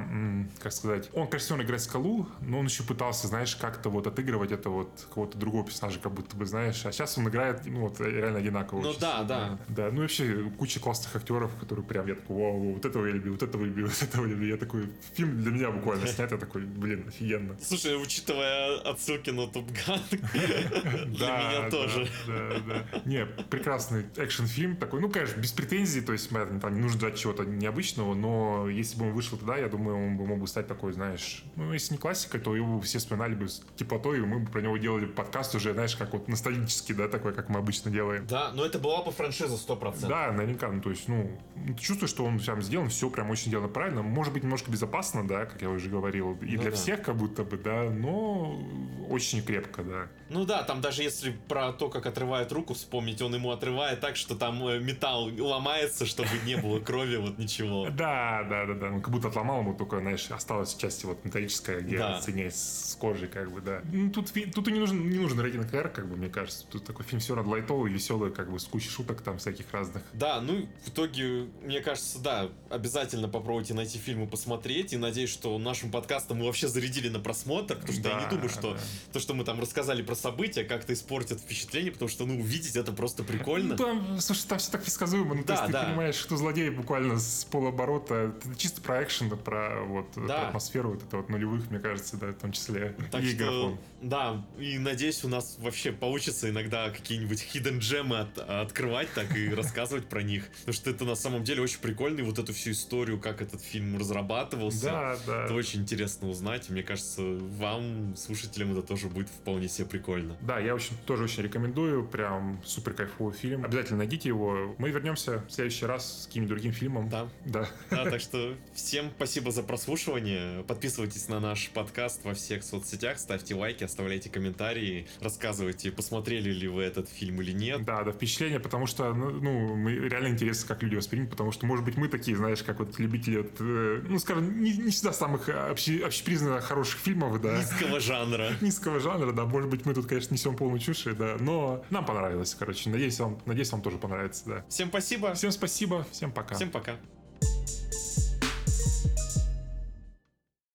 как 0.60 0.72
сказать, 0.72 1.10
он, 1.12 1.28
конечно, 1.28 1.56
он 1.56 1.62
играет 1.62 1.82
Скалу, 1.82 2.26
но 2.40 2.58
он 2.58 2.66
еще 2.66 2.82
пытался, 2.82 3.28
знаешь, 3.28 3.54
как-то 3.64 3.88
вот 3.88 4.06
отыгрывать 4.06 4.52
это 4.52 4.68
вот 4.68 4.90
какого-то 5.08 5.38
другого 5.38 5.64
персонажа, 5.64 5.98
как 5.98 6.12
будто 6.12 6.36
бы, 6.36 6.44
знаешь. 6.44 6.84
А 6.84 6.92
сейчас 6.92 7.16
он 7.16 7.28
играет, 7.30 7.64
ну, 7.64 7.80
вот, 7.80 7.98
реально 7.98 8.40
одинаково. 8.40 8.82
Ну 8.82 8.90
очень 8.90 9.00
да, 9.00 9.22
да. 9.22 9.58
Да, 9.68 9.90
ну 9.90 9.98
и 9.98 10.00
вообще 10.02 10.50
куча 10.58 10.80
классных 10.80 11.16
актеров, 11.16 11.50
которые 11.58 11.84
прям, 11.86 12.06
я 12.06 12.14
такой, 12.14 12.36
вау, 12.36 12.74
вот 12.74 12.84
этого 12.84 13.06
я 13.06 13.12
люблю, 13.12 13.32
вот 13.32 13.42
этого 13.42 13.64
люблю, 13.64 13.86
вот 13.88 14.02
этого 14.02 14.26
люблю. 14.26 14.48
Я 14.48 14.58
такой, 14.58 14.90
фильм 15.14 15.40
для 15.40 15.50
меня 15.50 15.70
буквально 15.70 16.06
снят, 16.06 16.30
я 16.30 16.36
такой, 16.36 16.62
блин, 16.62 17.06
офигенно. 17.08 17.56
Слушай, 17.62 18.00
учитывая 18.00 18.80
отсылки 18.80 19.30
на 19.30 19.46
Топ 19.46 19.64
Ган, 19.86 20.00
для 20.10 21.26
меня 21.26 21.70
тоже. 21.70 22.06
Да, 22.26 22.60
да. 22.66 23.02
Не, 23.06 23.24
прекрасный 23.24 24.04
экшн-фильм 24.16 24.76
такой, 24.76 25.00
ну, 25.00 25.08
конечно, 25.08 25.40
без 25.40 25.52
претензий, 25.52 26.02
то 26.02 26.12
есть 26.12 26.28
там 26.28 26.74
не 26.74 26.80
нужно 26.80 26.98
ждать 26.98 27.18
чего-то 27.18 27.44
необычного, 27.44 28.14
но 28.14 28.68
если 28.68 28.98
бы 28.98 29.06
он 29.06 29.12
вышел 29.12 29.38
тогда, 29.38 29.56
я 29.56 29.68
думаю, 29.68 29.96
он 30.08 30.16
бы 30.18 30.26
мог 30.26 30.40
бы 30.40 30.46
стать 30.46 30.66
такой, 30.66 30.92
знаешь, 30.92 31.44
ну, 31.56 31.72
если 31.72 31.94
не 31.94 31.98
классикой, 31.98 32.40
то 32.40 32.54
его 32.54 32.78
бы 32.78 32.82
все 32.82 32.98
вспоминали 32.98 33.34
бы 33.34 33.48
с 33.54 33.62
теплотой, 33.76 34.18
и 34.18 34.20
мы 34.20 34.40
бы 34.40 34.50
про 34.50 34.60
него 34.60 34.76
делали 34.76 35.06
подкаст 35.06 35.54
уже, 35.54 35.72
знаешь, 35.72 35.96
как 35.96 36.12
вот 36.12 36.28
ностальгический, 36.28 36.94
да, 36.94 37.08
такой, 37.08 37.34
как 37.34 37.48
мы 37.48 37.58
обычно 37.58 37.90
делаем. 37.90 38.26
Да, 38.26 38.52
но 38.52 38.64
это 38.64 38.78
была 38.78 39.02
бы 39.02 39.10
франшиза 39.12 39.54
100%. 39.54 40.06
Да, 40.08 40.32
наверняка, 40.32 40.68
ну, 40.68 40.80
то 40.80 40.90
есть, 40.90 41.08
ну, 41.08 41.38
ты 41.66 41.74
чувствуешь, 41.82 42.10
что 42.10 42.24
он 42.24 42.38
прям 42.38 42.62
сделан, 42.62 42.88
все 42.88 43.10
прям 43.10 43.30
очень 43.30 43.46
сделано 43.46 43.68
правильно, 43.68 44.02
может 44.02 44.32
быть, 44.32 44.42
немножко 44.42 44.70
безопасно, 44.70 45.26
да, 45.26 45.46
как 45.46 45.62
я 45.62 45.70
уже 45.70 45.88
говорил, 45.88 46.32
и 46.40 46.56
Ну 46.56 46.62
для 46.62 46.70
да. 46.70 46.76
всех 46.76 47.02
как 47.02 47.16
будто 47.16 47.44
бы, 47.44 47.56
да, 47.56 47.90
но 47.90 48.60
очень 49.08 49.42
крепко, 49.42 49.82
да. 49.82 50.08
Ну 50.30 50.44
да, 50.44 50.62
там 50.62 50.80
даже 50.80 51.02
если 51.02 51.32
про 51.48 51.72
то, 51.72 51.88
как 51.88 52.06
отрывает 52.06 52.50
руку 52.52 52.74
вспомнить, 52.74 53.20
он 53.22 53.34
ему 53.34 53.50
отрывает 53.50 54.00
так, 54.00 54.16
что 54.16 54.34
там 54.34 54.66
э, 54.66 54.80
металл 54.80 55.30
ломается, 55.38 56.06
чтобы 56.06 56.30
не 56.44 56.56
было 56.56 56.80
крови, 56.80 57.16
вот 57.16 57.38
ничего. 57.38 57.88
Да, 57.94 58.44
да, 58.48 58.66
да, 58.66 58.74
да. 58.74 58.90
Ну, 58.90 59.00
как 59.00 59.10
будто 59.10 59.28
отломал 59.28 59.60
ему 59.60 59.74
только, 59.74 60.00
знаешь, 60.00 60.28
осталась 60.30 60.74
часть 60.74 61.04
вот 61.04 61.24
металлическая, 61.24 61.80
где 61.80 61.98
соединяется 62.20 62.90
с 62.90 62.94
кожей, 62.96 63.28
как 63.34 63.50
бы, 63.50 63.60
да. 63.60 63.82
Ну, 63.92 64.10
тут, 64.10 64.32
тут 64.54 64.68
и 64.68 64.72
не 64.72 64.78
нужен, 64.78 65.10
не 65.10 65.18
нужен 65.18 65.40
рейтинг 65.40 65.74
R, 65.74 65.88
как 65.88 66.08
бы, 66.08 66.16
мне 66.16 66.28
кажется. 66.28 66.64
Тут 66.70 66.84
такой 66.84 67.04
фильм 67.04 67.20
все 67.20 67.34
равно 67.34 67.50
лайтовый, 67.52 67.92
веселый, 67.92 68.30
как 68.30 68.50
бы, 68.50 68.60
с 68.60 68.64
кучей 68.64 68.88
шуток 68.88 69.20
там 69.22 69.38
всяких 69.38 69.66
разных. 69.72 70.02
Да, 70.12 70.40
ну 70.40 70.68
в 70.84 70.88
итоге, 70.90 71.48
мне 71.62 71.80
кажется, 71.80 72.20
да, 72.20 72.48
обязательно 72.70 73.28
попробуйте 73.28 73.74
найти 73.74 73.98
фильм 73.98 74.22
и 74.22 74.26
посмотреть. 74.26 74.92
И 74.92 74.96
надеюсь, 74.96 75.30
что 75.30 75.58
нашим 75.58 75.90
подкастом 75.90 76.38
мы 76.38 76.46
вообще 76.46 76.68
зарядили 76.68 77.08
на 77.08 77.18
просмотр, 77.18 77.74
потому 77.76 77.92
что 77.98 78.08
я 78.08 78.14
не 78.14 78.24
Да, 78.24 78.30
думаю, 78.30 78.48
что 78.48 78.74
да. 78.74 78.80
то, 79.12 79.18
что 79.18 79.34
мы 79.34 79.44
там 79.44 79.60
рассказали 79.60 80.02
про 80.02 80.14
события, 80.14 80.62
как-то 80.62 80.92
испортит 80.92 81.40
впечатление, 81.40 81.90
потому 81.90 82.08
что, 82.08 82.24
ну, 82.26 82.38
увидеть 82.38 82.76
это 82.76 82.92
просто 82.92 83.24
прикольно. 83.24 83.70
Ну, 83.70 83.76
там, 83.76 84.20
слушай, 84.20 84.46
там 84.46 84.58
все 84.58 84.70
так 84.70 84.82
предсказуемо. 84.82 85.34
Ну, 85.34 85.42
то 85.42 85.48
Да, 85.48 85.54
есть 85.54 85.66
ты 85.66 85.72
да. 85.72 85.84
понимаешь, 85.86 86.14
что 86.14 86.36
злодей 86.36 86.70
буквально 86.70 87.18
с 87.18 87.44
полоборота. 87.50 88.32
Это 88.38 88.54
чисто 88.56 88.80
про 88.80 89.02
экшен, 89.02 89.28
да, 89.28 89.36
про 89.36 89.82
вот 89.84 90.06
Да. 90.14 90.22
про 90.40 90.48
атмосферу 90.48 90.90
вот 90.92 91.02
это 91.02 91.16
вот 91.16 91.28
нулевых, 91.28 91.68
мне 91.70 91.80
кажется, 91.80 92.16
да, 92.16 92.28
в 92.28 92.34
том 92.34 92.52
числе. 92.52 92.94
Так 93.10 93.23
и 93.24 93.34
что, 93.34 93.78
да, 94.02 94.44
и 94.58 94.78
надеюсь, 94.78 95.24
у 95.24 95.28
нас 95.28 95.56
вообще 95.58 95.92
получится 95.92 96.50
иногда 96.50 96.90
какие-нибудь 96.90 97.46
hidden 97.52 97.78
джемы 97.78 98.18
от- 98.20 98.38
открывать 98.38 99.08
так 99.14 99.36
и 99.36 99.48
рассказывать 99.54 100.06
про 100.06 100.22
них. 100.22 100.48
Потому 100.60 100.74
что 100.74 100.90
это 100.90 101.04
на 101.04 101.14
самом 101.14 101.44
деле 101.44 101.62
очень 101.62 101.78
прикольно, 101.80 102.20
и 102.20 102.22
вот 102.22 102.38
эту 102.38 102.52
всю 102.52 102.72
историю, 102.72 103.18
как 103.20 103.40
этот 103.42 103.62
фильм 103.62 103.96
разрабатывался. 103.98 104.84
Да, 104.86 105.18
да. 105.26 105.44
Это 105.44 105.54
очень 105.54 105.80
интересно 105.82 106.28
узнать, 106.28 106.68
мне 106.70 106.82
кажется, 106.82 107.22
вам, 107.22 108.14
слушателям, 108.16 108.72
это 108.72 108.82
тоже 108.86 109.08
будет 109.08 109.28
вполне 109.28 109.68
себе 109.68 109.86
прикольно. 109.86 110.36
Да, 110.40 110.58
я 110.58 110.74
очень, 110.74 110.96
тоже 111.06 111.24
очень 111.24 111.42
рекомендую. 111.42 112.06
Прям 112.06 112.60
супер 112.64 112.94
кайфовый 112.94 113.34
фильм. 113.34 113.64
Обязательно 113.64 113.98
найдите 113.98 114.28
его. 114.28 114.74
Мы 114.78 114.90
вернемся 114.90 115.44
в 115.48 115.50
следующий 115.52 115.86
раз 115.86 116.22
с 116.22 116.26
каким-нибудь 116.26 116.54
другим 116.56 116.72
фильмом. 116.72 117.08
Да. 117.08 117.28
Да. 117.44 117.68
Да, 117.90 118.04
так 118.04 118.20
что 118.20 118.54
всем 118.74 119.10
спасибо 119.16 119.50
за 119.50 119.62
прослушивание. 119.62 120.62
Подписывайтесь 120.64 121.28
на 121.28 121.40
наш 121.40 121.70
подкаст 121.70 122.24
во 122.24 122.34
всех 122.34 122.62
соцсетях, 122.64 123.13
ставьте 123.18 123.54
лайки, 123.54 123.84
оставляйте 123.84 124.30
комментарии, 124.30 125.06
рассказывайте, 125.20 125.90
посмотрели 125.90 126.50
ли 126.50 126.68
вы 126.68 126.82
этот 126.82 127.08
фильм 127.08 127.40
или 127.42 127.52
нет. 127.52 127.84
Да, 127.84 128.02
да, 128.02 128.12
впечатление, 128.12 128.60
потому 128.60 128.86
что, 128.86 129.12
ну, 129.12 129.30
ну, 129.30 129.74
мы 129.74 129.92
реально 129.92 130.28
интересно, 130.28 130.68
как 130.68 130.82
люди 130.82 130.96
воспримут, 130.96 131.30
потому 131.30 131.52
что, 131.52 131.66
может 131.66 131.84
быть, 131.84 131.96
мы 131.96 132.08
такие, 132.08 132.36
знаешь, 132.36 132.62
как 132.62 132.78
вот 132.78 132.98
любители, 132.98 133.38
вот, 133.38 133.52
э, 133.60 134.02
ну, 134.08 134.18
скажем, 134.18 134.62
не, 134.62 134.72
не 134.72 134.90
всегда 134.90 135.12
самых 135.12 135.48
обще- 135.48 136.04
общепризнанных 136.04 136.64
хороших 136.64 137.00
фильмов, 137.00 137.40
да, 137.40 137.58
Низкого 137.58 138.00
жанра. 138.00 138.52
низкого 138.60 139.00
жанра, 139.00 139.32
да, 139.32 139.44
может 139.44 139.70
быть, 139.70 139.86
мы 139.86 139.94
тут, 139.94 140.06
конечно, 140.06 140.34
несем 140.34 140.56
полную 140.56 140.80
чушь, 140.80 141.04
да, 141.04 141.36
но 141.38 141.84
нам 141.90 142.04
понравилось, 142.04 142.54
короче, 142.58 142.90
надеюсь, 142.90 143.18
вам, 143.20 143.40
надеюсь, 143.46 143.70
вам 143.72 143.82
тоже 143.82 143.98
понравится, 143.98 144.42
да. 144.46 144.64
Всем 144.68 144.88
спасибо. 144.88 145.34
Всем 145.34 145.50
спасибо, 145.50 146.06
всем 146.10 146.32
пока. 146.32 146.54
Всем 146.54 146.70
пока. 146.70 146.96